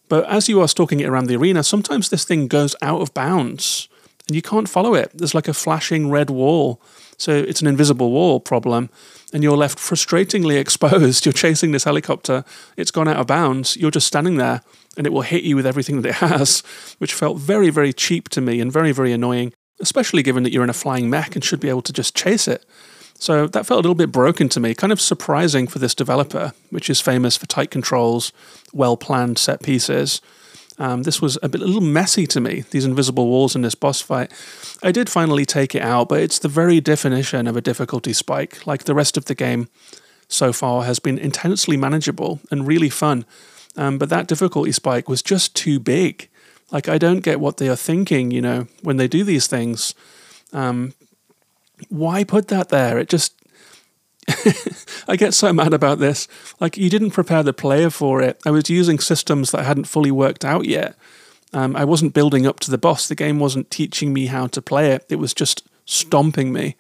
But 0.09 0.27
as 0.27 0.49
you 0.49 0.61
are 0.61 0.69
stalking 0.69 1.01
it 1.01 1.07
around 1.07 1.27
the 1.27 1.37
arena, 1.37 1.63
sometimes 1.63 2.11
this 2.11 2.25
thing 2.25 2.47
goes 2.47 2.77
out 2.83 3.01
of 3.01 3.15
bounds 3.15 3.89
and 4.27 4.35
you 4.35 4.43
can't 4.43 4.69
follow 4.69 4.95
it. 4.95 5.11
There's 5.15 5.35
like 5.35 5.49
a 5.49 5.55
flashing 5.55 6.11
red 6.11 6.31
wall. 6.31 6.81
So 7.19 7.33
it's 7.33 7.61
an 7.61 7.67
invisible 7.67 8.11
wall 8.11 8.41
problem 8.41 8.91
and 9.33 9.43
you're 9.43 9.57
left 9.57 9.79
frustratingly 9.79 10.57
exposed. 10.61 11.25
You're 11.25 11.33
chasing 11.33 11.73
this 11.73 11.85
helicopter, 11.85 12.45
it's 12.77 12.91
gone 12.91 13.09
out 13.09 13.17
of 13.17 13.27
bounds, 13.27 13.77
you're 13.77 13.91
just 13.91 14.07
standing 14.07 14.37
there, 14.37 14.63
and 14.97 15.07
it 15.07 15.13
will 15.13 15.23
hit 15.23 15.45
you 15.45 15.57
with 15.57 15.67
everything 15.67 16.03
that 16.03 16.09
it 16.09 16.15
has, 16.17 16.61
which 16.99 17.15
felt 17.15 17.39
very, 17.39 17.71
very 17.71 17.93
cheap 17.93 18.29
to 18.31 18.41
me 18.41 18.61
and 18.61 18.73
very, 18.73 18.93
very 18.93 19.13
annoying, 19.13 19.53
especially 19.81 20.23
given 20.23 20.43
that 20.43 20.53
you're 20.53 20.65
in 20.65 20.71
a 20.71 20.75
flying 20.75 21.11
mech 21.11 21.35
and 21.35 21.45
should 21.45 21.61
be 21.61 21.69
able 21.69 21.83
to 21.83 21.93
just 21.93 22.15
chase 22.17 22.49
it. 22.49 22.65
So 23.19 23.47
that 23.47 23.65
felt 23.65 23.79
a 23.79 23.83
little 23.83 23.95
bit 23.95 24.13
broken 24.13 24.49
to 24.51 24.61
me, 24.61 24.75
kind 24.75 24.93
of 24.93 25.01
surprising 25.01 25.67
for 25.67 25.79
this 25.79 25.95
developer, 25.95 26.53
which 26.69 26.91
is 26.91 27.01
famous 27.01 27.37
for 27.37 27.47
tight 27.47 27.71
controls, 27.71 28.31
well 28.75 28.97
planned 28.97 29.39
set 29.39 29.63
pieces, 29.63 30.21
um, 30.79 31.05
this 31.05 31.23
was 31.23 31.39
a, 31.43 31.49
bit, 31.49 31.63
a 31.63 31.65
little 31.65 31.81
messy 31.81 32.27
to 32.27 32.41
me, 32.41 32.65
these 32.71 32.85
invisible 32.85 33.27
walls 33.27 33.57
in 33.57 33.63
this 33.63 33.75
boss 33.75 34.01
fight. 34.01 34.31
I 34.83 34.93
did 34.93 35.09
finally 35.09 35.47
take 35.47 35.75
it 35.75 35.83
out, 35.83 36.09
but 36.09 36.21
it's 36.21 36.39
the 36.39 36.49
very 36.49 36.81
definition 36.81 37.47
of 37.47 37.57
a 37.57 37.61
difficulty 37.61 38.13
spike. 38.13 38.67
Like 38.67 38.85
the 38.85 38.95
rest 38.95 39.17
of 39.17 39.25
the 39.25 39.35
game 39.35 39.69
so 40.29 40.53
far 40.53 40.85
has 40.85 40.99
been 40.99 41.19
intensely 41.19 41.77
manageable 41.77 42.41
and 42.51 42.67
really 42.67 42.91
fun. 42.91 43.25
Um, 43.77 43.99
but 43.99 44.09
that 44.09 44.27
difficulty 44.27 44.73
spike 44.73 45.09
was 45.09 45.23
just 45.23 45.55
too 45.55 45.79
big. 45.79 46.29
Like, 46.71 46.89
I 46.89 46.99
don't 46.99 47.21
get 47.21 47.41
what 47.41 47.59
they 47.59 47.69
are 47.69 47.77
thinking, 47.77 48.31
you 48.31 48.43
know, 48.43 48.67
when 48.83 48.97
they 48.97 49.07
do 49.07 49.23
these 49.23 49.47
things. 49.47 49.95
Um, 50.53 50.95
why 51.89 52.25
put 52.25 52.49
that 52.49 52.71
there? 52.71 52.99
It 52.99 53.09
just 53.09 53.35
I 55.09 55.17
get 55.17 55.35
so 55.35 55.53
mad 55.53 55.73
about 55.73 55.99
this. 55.99 56.27
Like, 56.61 56.77
you 56.77 56.91
didn't 56.91 57.13
prepare 57.13 57.43
the 57.43 57.53
player 57.53 57.91
for 57.91 58.21
it. 58.23 58.41
I 58.45 58.51
was 58.51 58.69
using 58.69 58.99
systems 58.99 59.53
that 59.53 59.65
hadn't 59.65 59.85
fully 59.85 60.11
worked 60.11 60.45
out 60.45 60.67
yet. 60.67 60.97
Um, 61.53 61.77
I 61.77 61.85
wasn't 61.85 62.15
building 62.15 62.47
up 62.47 62.61
to 62.61 62.71
the 62.71 62.79
boss. 62.79 63.07
The 63.07 63.15
game 63.15 63.39
wasn't 63.39 63.71
teaching 63.71 64.13
me 64.13 64.27
how 64.27 64.47
to 64.49 64.61
play 64.61 64.91
it. 64.91 65.07
It 65.09 65.17
was 65.17 65.33
just 65.33 65.67
stomping 65.85 66.53
me. 66.53 66.77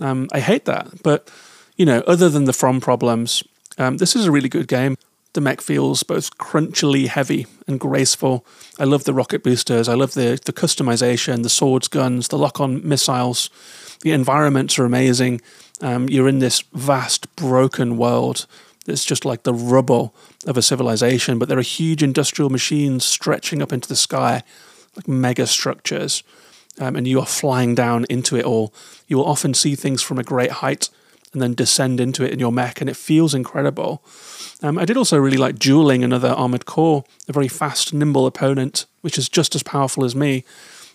Um, 0.00 0.28
I 0.32 0.40
hate 0.40 0.64
that. 0.64 1.02
But, 1.02 1.30
you 1.76 1.86
know, 1.86 2.00
other 2.06 2.28
than 2.28 2.44
the 2.44 2.52
From 2.52 2.80
problems, 2.80 3.44
um, 3.78 3.98
this 3.98 4.16
is 4.16 4.26
a 4.26 4.32
really 4.32 4.48
good 4.48 4.68
game. 4.68 4.96
The 5.32 5.40
mech 5.40 5.60
feels 5.60 6.02
both 6.02 6.36
crunchily 6.38 7.06
heavy 7.06 7.46
and 7.68 7.78
graceful. 7.78 8.44
I 8.80 8.84
love 8.84 9.04
the 9.04 9.14
rocket 9.14 9.44
boosters. 9.44 9.88
I 9.88 9.94
love 9.94 10.14
the, 10.14 10.40
the 10.44 10.52
customization, 10.52 11.44
the 11.44 11.48
swords, 11.48 11.86
guns, 11.86 12.28
the 12.28 12.38
lock 12.38 12.60
on 12.60 12.86
missiles. 12.86 13.48
The 14.02 14.10
environments 14.10 14.76
are 14.78 14.84
amazing. 14.84 15.40
Um, 15.80 16.08
you're 16.08 16.28
in 16.28 16.40
this 16.40 16.62
vast, 16.72 17.34
broken 17.36 17.96
world 17.96 18.46
that's 18.86 19.04
just 19.04 19.24
like 19.24 19.42
the 19.42 19.54
rubble 19.54 20.14
of 20.46 20.56
a 20.56 20.62
civilization, 20.62 21.38
but 21.38 21.48
there 21.48 21.58
are 21.58 21.62
huge 21.62 22.02
industrial 22.02 22.50
machines 22.50 23.04
stretching 23.04 23.62
up 23.62 23.72
into 23.72 23.88
the 23.88 23.96
sky, 23.96 24.42
like 24.96 25.08
mega 25.08 25.46
structures, 25.46 26.22
um, 26.78 26.96
and 26.96 27.06
you 27.06 27.20
are 27.20 27.26
flying 27.26 27.74
down 27.74 28.06
into 28.08 28.36
it 28.36 28.44
all. 28.44 28.72
You 29.06 29.18
will 29.18 29.26
often 29.26 29.54
see 29.54 29.74
things 29.74 30.02
from 30.02 30.18
a 30.18 30.22
great 30.22 30.50
height 30.50 30.88
and 31.32 31.40
then 31.40 31.54
descend 31.54 32.00
into 32.00 32.24
it 32.24 32.32
in 32.32 32.40
your 32.40 32.50
mech, 32.50 32.80
and 32.80 32.90
it 32.90 32.96
feels 32.96 33.34
incredible. 33.34 34.02
Um, 34.62 34.78
I 34.78 34.84
did 34.84 34.96
also 34.96 35.16
really 35.16 35.36
like 35.36 35.58
dueling 35.58 36.02
another 36.02 36.30
armored 36.30 36.66
core, 36.66 37.04
a 37.28 37.32
very 37.32 37.48
fast, 37.48 37.94
nimble 37.94 38.26
opponent, 38.26 38.86
which 39.00 39.16
is 39.16 39.28
just 39.28 39.54
as 39.54 39.62
powerful 39.62 40.04
as 40.04 40.16
me. 40.16 40.44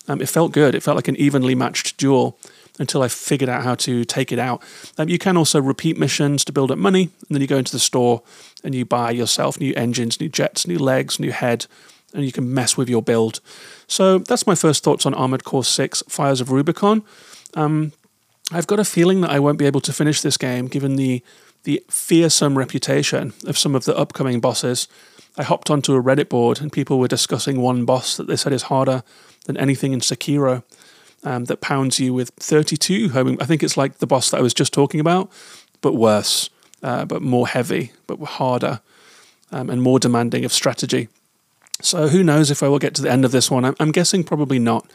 Um, 0.07 0.21
it 0.21 0.29
felt 0.29 0.51
good. 0.51 0.75
It 0.75 0.83
felt 0.83 0.97
like 0.97 1.07
an 1.07 1.15
evenly 1.15 1.55
matched 1.55 1.97
duel 1.97 2.37
until 2.79 3.01
I 3.01 3.07
figured 3.07 3.49
out 3.49 3.63
how 3.63 3.75
to 3.75 4.03
take 4.03 4.31
it 4.31 4.39
out. 4.39 4.61
Um, 4.97 5.09
you 5.09 5.17
can 5.17 5.37
also 5.37 5.61
repeat 5.61 5.97
missions 5.97 6.43
to 6.45 6.51
build 6.51 6.71
up 6.71 6.77
money, 6.77 7.03
and 7.03 7.35
then 7.35 7.41
you 7.41 7.47
go 7.47 7.57
into 7.57 7.71
the 7.71 7.79
store 7.79 8.21
and 8.63 8.75
you 8.75 8.85
buy 8.85 9.11
yourself 9.11 9.59
new 9.59 9.73
engines, 9.75 10.19
new 10.19 10.29
jets, 10.29 10.67
new 10.67 10.79
legs, 10.79 11.19
new 11.19 11.31
head, 11.31 11.67
and 12.13 12.25
you 12.25 12.31
can 12.31 12.53
mess 12.53 12.77
with 12.77 12.89
your 12.89 13.01
build. 13.01 13.39
So 13.87 14.19
that's 14.19 14.47
my 14.47 14.55
first 14.55 14.83
thoughts 14.83 15.05
on 15.05 15.13
Armored 15.13 15.43
Core 15.43 15.63
6 15.63 16.03
Fires 16.07 16.41
of 16.41 16.51
Rubicon. 16.51 17.03
Um, 17.53 17.91
I've 18.51 18.67
got 18.67 18.79
a 18.79 18.85
feeling 18.85 19.21
that 19.21 19.31
I 19.31 19.39
won't 19.39 19.57
be 19.57 19.65
able 19.65 19.81
to 19.81 19.93
finish 19.93 20.21
this 20.21 20.37
game 20.37 20.67
given 20.67 20.95
the 20.95 21.23
the 21.63 21.83
fearsome 21.89 22.59
reputation 22.59 23.33
of 23.47 23.57
some 23.57 23.73
of 23.73 23.85
the 23.85 23.97
upcoming 23.97 24.39
bosses. 24.39 24.87
I 25.35 25.41
hopped 25.41 25.71
onto 25.71 25.95
a 25.95 26.01
Reddit 26.01 26.29
board 26.29 26.61
and 26.61 26.71
people 26.71 26.99
were 26.99 27.07
discussing 27.07 27.59
one 27.59 27.85
boss 27.85 28.15
that 28.17 28.27
they 28.27 28.35
said 28.35 28.53
is 28.53 28.63
harder 28.63 29.01
than 29.45 29.57
anything 29.57 29.91
in 29.91 29.99
Sekiro 29.99 30.61
um, 31.23 31.45
that 31.45 31.61
pounds 31.61 31.99
you 31.99 32.13
with 32.13 32.31
32 32.37 33.09
homing. 33.09 33.41
I 33.41 33.45
think 33.45 33.63
it's 33.63 33.77
like 33.77 33.97
the 33.97 34.07
boss 34.07 34.29
that 34.31 34.37
I 34.37 34.41
was 34.41 34.53
just 34.53 34.73
talking 34.73 34.99
about, 34.99 35.31
but 35.81 35.93
worse, 35.93 36.49
uh, 36.83 37.05
but 37.05 37.21
more 37.21 37.47
heavy, 37.47 37.91
but 38.07 38.19
harder, 38.19 38.81
um, 39.51 39.69
and 39.69 39.81
more 39.81 39.99
demanding 39.99 40.45
of 40.45 40.53
strategy. 40.53 41.09
So 41.81 42.07
who 42.07 42.23
knows 42.23 42.51
if 42.51 42.63
I 42.63 42.67
will 42.67 42.79
get 42.79 42.95
to 42.95 43.01
the 43.01 43.11
end 43.11 43.25
of 43.25 43.31
this 43.31 43.51
one? 43.51 43.65
I'm, 43.65 43.75
I'm 43.79 43.91
guessing 43.91 44.23
probably 44.23 44.59
not, 44.59 44.89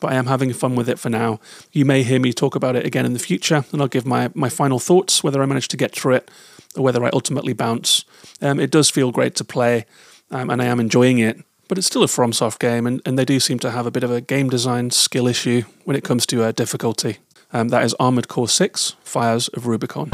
but 0.00 0.12
I 0.12 0.14
am 0.14 0.26
having 0.26 0.52
fun 0.52 0.74
with 0.74 0.88
it 0.88 0.98
for 0.98 1.10
now. 1.10 1.40
You 1.72 1.84
may 1.84 2.02
hear 2.02 2.18
me 2.18 2.32
talk 2.32 2.54
about 2.54 2.76
it 2.76 2.86
again 2.86 3.04
in 3.04 3.12
the 3.12 3.18
future, 3.18 3.64
and 3.72 3.82
I'll 3.82 3.88
give 3.88 4.06
my, 4.06 4.30
my 4.34 4.48
final 4.48 4.78
thoughts, 4.78 5.22
whether 5.22 5.42
I 5.42 5.46
manage 5.46 5.68
to 5.68 5.76
get 5.76 5.94
through 5.94 6.14
it 6.14 6.30
or 6.76 6.82
whether 6.82 7.04
I 7.04 7.10
ultimately 7.12 7.52
bounce. 7.52 8.04
Um, 8.40 8.58
it 8.58 8.70
does 8.70 8.88
feel 8.88 9.12
great 9.12 9.34
to 9.36 9.44
play, 9.44 9.84
um, 10.30 10.48
and 10.48 10.62
I 10.62 10.66
am 10.66 10.80
enjoying 10.80 11.18
it 11.18 11.44
but 11.72 11.78
it's 11.78 11.86
still 11.86 12.02
a 12.02 12.06
FromSoft 12.06 12.58
game, 12.58 12.86
and, 12.86 13.00
and 13.06 13.18
they 13.18 13.24
do 13.24 13.40
seem 13.40 13.58
to 13.58 13.70
have 13.70 13.86
a 13.86 13.90
bit 13.90 14.04
of 14.04 14.10
a 14.10 14.20
game 14.20 14.50
design 14.50 14.90
skill 14.90 15.26
issue 15.26 15.62
when 15.84 15.96
it 15.96 16.04
comes 16.04 16.26
to 16.26 16.42
uh, 16.42 16.52
difficulty. 16.52 17.16
Um, 17.50 17.70
that 17.70 17.82
is 17.82 17.94
Armored 17.94 18.28
Core 18.28 18.46
6 18.46 18.96
Fires 19.02 19.48
of 19.48 19.66
Rubicon. 19.66 20.10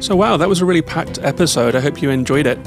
So, 0.00 0.16
wow, 0.16 0.38
that 0.38 0.48
was 0.48 0.62
a 0.62 0.64
really 0.64 0.80
packed 0.80 1.18
episode. 1.18 1.76
I 1.76 1.80
hope 1.80 2.00
you 2.00 2.08
enjoyed 2.08 2.46
it. 2.46 2.58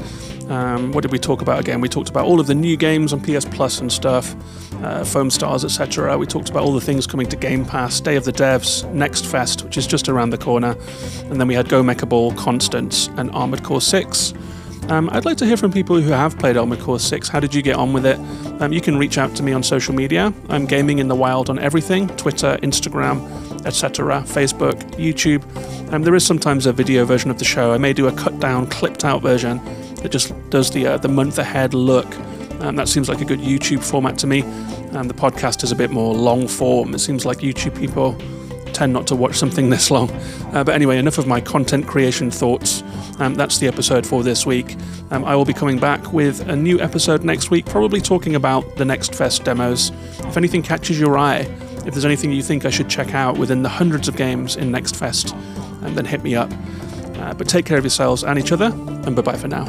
Um, 0.50 0.92
what 0.92 1.02
did 1.02 1.12
we 1.12 1.18
talk 1.18 1.42
about 1.42 1.60
again? 1.60 1.82
We 1.82 1.90
talked 1.90 2.10
about 2.10 2.26
all 2.26 2.40
of 2.40 2.46
the 2.46 2.54
new 2.54 2.78
games 2.78 3.12
on 3.12 3.22
PS 3.22 3.44
Plus 3.46 3.82
and 3.82 3.92
stuff, 3.92 4.36
uh, 4.84 5.04
Foam 5.04 5.32
Stars, 5.32 5.66
etc. 5.66 6.16
We 6.18 6.28
talked 6.28 6.50
about 6.50 6.64
all 6.64 6.74
the 6.74 6.82
things 6.82 7.08
coming 7.08 7.28
to 7.30 7.36
Game 7.36 7.66
Pass, 7.66 8.00
Day 8.00 8.18
of 8.18 8.26
the 8.26 8.32
Devs, 8.32 8.88
Next 8.94 9.26
Fest, 9.26 9.64
which 9.64 9.78
is 9.78 9.88
just 9.88 10.10
around 10.10 10.30
the 10.30 10.38
corner, 10.38 10.76
and 11.24 11.40
then 11.40 11.48
we 11.48 11.56
had 11.56 11.70
Go 11.70 11.82
Mecha 11.82 12.08
Ball, 12.08 12.34
Constance, 12.34 13.10
and 13.18 13.32
Armored 13.32 13.64
Core 13.64 13.82
6. 13.82 14.34
Um, 14.90 15.10
I'd 15.12 15.26
like 15.26 15.38
to 15.38 15.46
hear 15.46 15.58
from 15.58 15.72
people 15.72 16.00
who 16.00 16.12
have 16.12 16.38
played 16.38 16.56
Armored 16.56 16.82
Core 16.82 17.00
6. 17.00 17.30
How 17.30 17.40
did 17.40 17.56
you 17.56 17.62
get 17.62 17.78
on 17.78 17.94
with 17.94 18.06
it? 18.06 18.20
Um, 18.62 18.74
you 18.74 18.82
can 18.82 18.98
reach 18.98 19.18
out 19.18 19.34
to 19.38 19.44
me 19.44 19.54
on 19.54 19.64
social 19.64 19.96
media. 19.96 20.34
I'm 20.50 20.66
gaming 20.66 21.00
in 21.00 21.08
the 21.08 21.16
wild 21.16 21.50
on 21.50 21.58
everything 21.58 22.10
Twitter, 22.10 22.60
Instagram, 22.62 23.43
etc., 23.66 24.22
Facebook, 24.22 24.80
YouTube. 24.96 25.44
Um, 25.94 26.04
there 26.04 26.16
is 26.16 26.26
sometimes 26.26 26.66
a 26.66 26.74
video 26.74 27.06
version 27.06 27.30
of 27.32 27.40
the 27.40 27.46
show. 27.46 27.74
I 27.74 27.78
may 27.78 27.94
do 27.94 28.08
a 28.08 28.12
cut 28.12 28.40
down, 28.40 28.68
clipped 28.68 29.06
out 29.06 29.22
version 29.22 29.62
that 30.02 30.12
just 30.12 30.34
does 30.50 30.72
the 30.72 30.88
uh, 30.88 30.98
the 30.98 31.08
month 31.08 31.38
ahead 31.38 31.74
look. 31.74 32.08
Um, 32.60 32.76
that 32.76 32.88
seems 32.88 33.10
like 33.10 33.22
a 33.22 33.26
good 33.26 33.40
YouTube 33.40 33.84
format 33.84 34.18
to 34.20 34.28
me. 34.28 34.42
And 34.94 35.10
the 35.10 35.14
podcast 35.14 35.64
is 35.64 35.72
a 35.72 35.76
bit 35.76 35.90
more 35.90 36.14
long 36.14 36.48
form. 36.48 36.94
It 36.94 37.00
seems 37.00 37.26
like 37.26 37.40
YouTube 37.40 37.78
people 37.78 38.18
tend 38.74 38.94
not 38.94 39.08
to 39.08 39.16
watch 39.16 39.36
something 39.36 39.70
this 39.72 39.92
long. 39.92 40.10
Uh, 40.54 40.64
but 40.64 40.76
anyway, 40.76 40.98
enough 40.98 41.18
of 41.18 41.28
my 41.28 41.42
content 41.42 41.88
creation 41.88 42.30
thoughts. 42.32 42.84
Um, 43.20 43.36
that's 43.36 43.58
the 43.60 43.68
episode 43.68 44.06
for 44.06 44.24
this 44.24 44.46
week. 44.46 44.76
Um, 45.12 45.24
I 45.26 45.36
will 45.36 45.46
be 45.46 45.54
coming 45.54 45.78
back 45.80 46.14
with 46.14 46.48
a 46.48 46.56
new 46.56 46.80
episode 46.80 47.24
next 47.24 47.52
week, 47.52 47.66
probably 47.66 48.02
talking 48.02 48.36
about 48.36 48.76
the 48.76 48.86
Next 48.86 49.14
Fest 49.14 49.44
demos. 49.44 49.92
If 50.20 50.38
anything 50.38 50.64
catches 50.64 51.00
your 51.00 51.18
eye, 51.18 51.44
if 51.86 51.94
there's 51.94 52.06
anything 52.06 52.32
you 52.32 52.44
think 52.44 52.66
I 52.66 52.70
should 52.70 52.90
check 52.90 53.14
out 53.14 53.38
within 53.38 53.64
the 53.64 53.70
hundreds 53.70 54.08
of 54.08 54.16
games 54.16 54.56
in 54.56 54.72
Next 54.72 54.96
Fest, 54.96 55.34
um, 55.34 55.94
then 55.96 56.06
hit 56.06 56.24
me 56.24 56.36
up. 56.36 56.52
Uh, 57.16 57.34
but 57.34 57.48
take 57.48 57.66
care 57.66 57.78
of 57.78 57.84
yourselves 57.84 58.24
and 58.24 58.38
each 58.40 58.52
other, 58.52 58.66
and 58.66 59.16
bye 59.16 59.22
bye 59.22 59.38
for 59.38 59.48
now. 59.48 59.66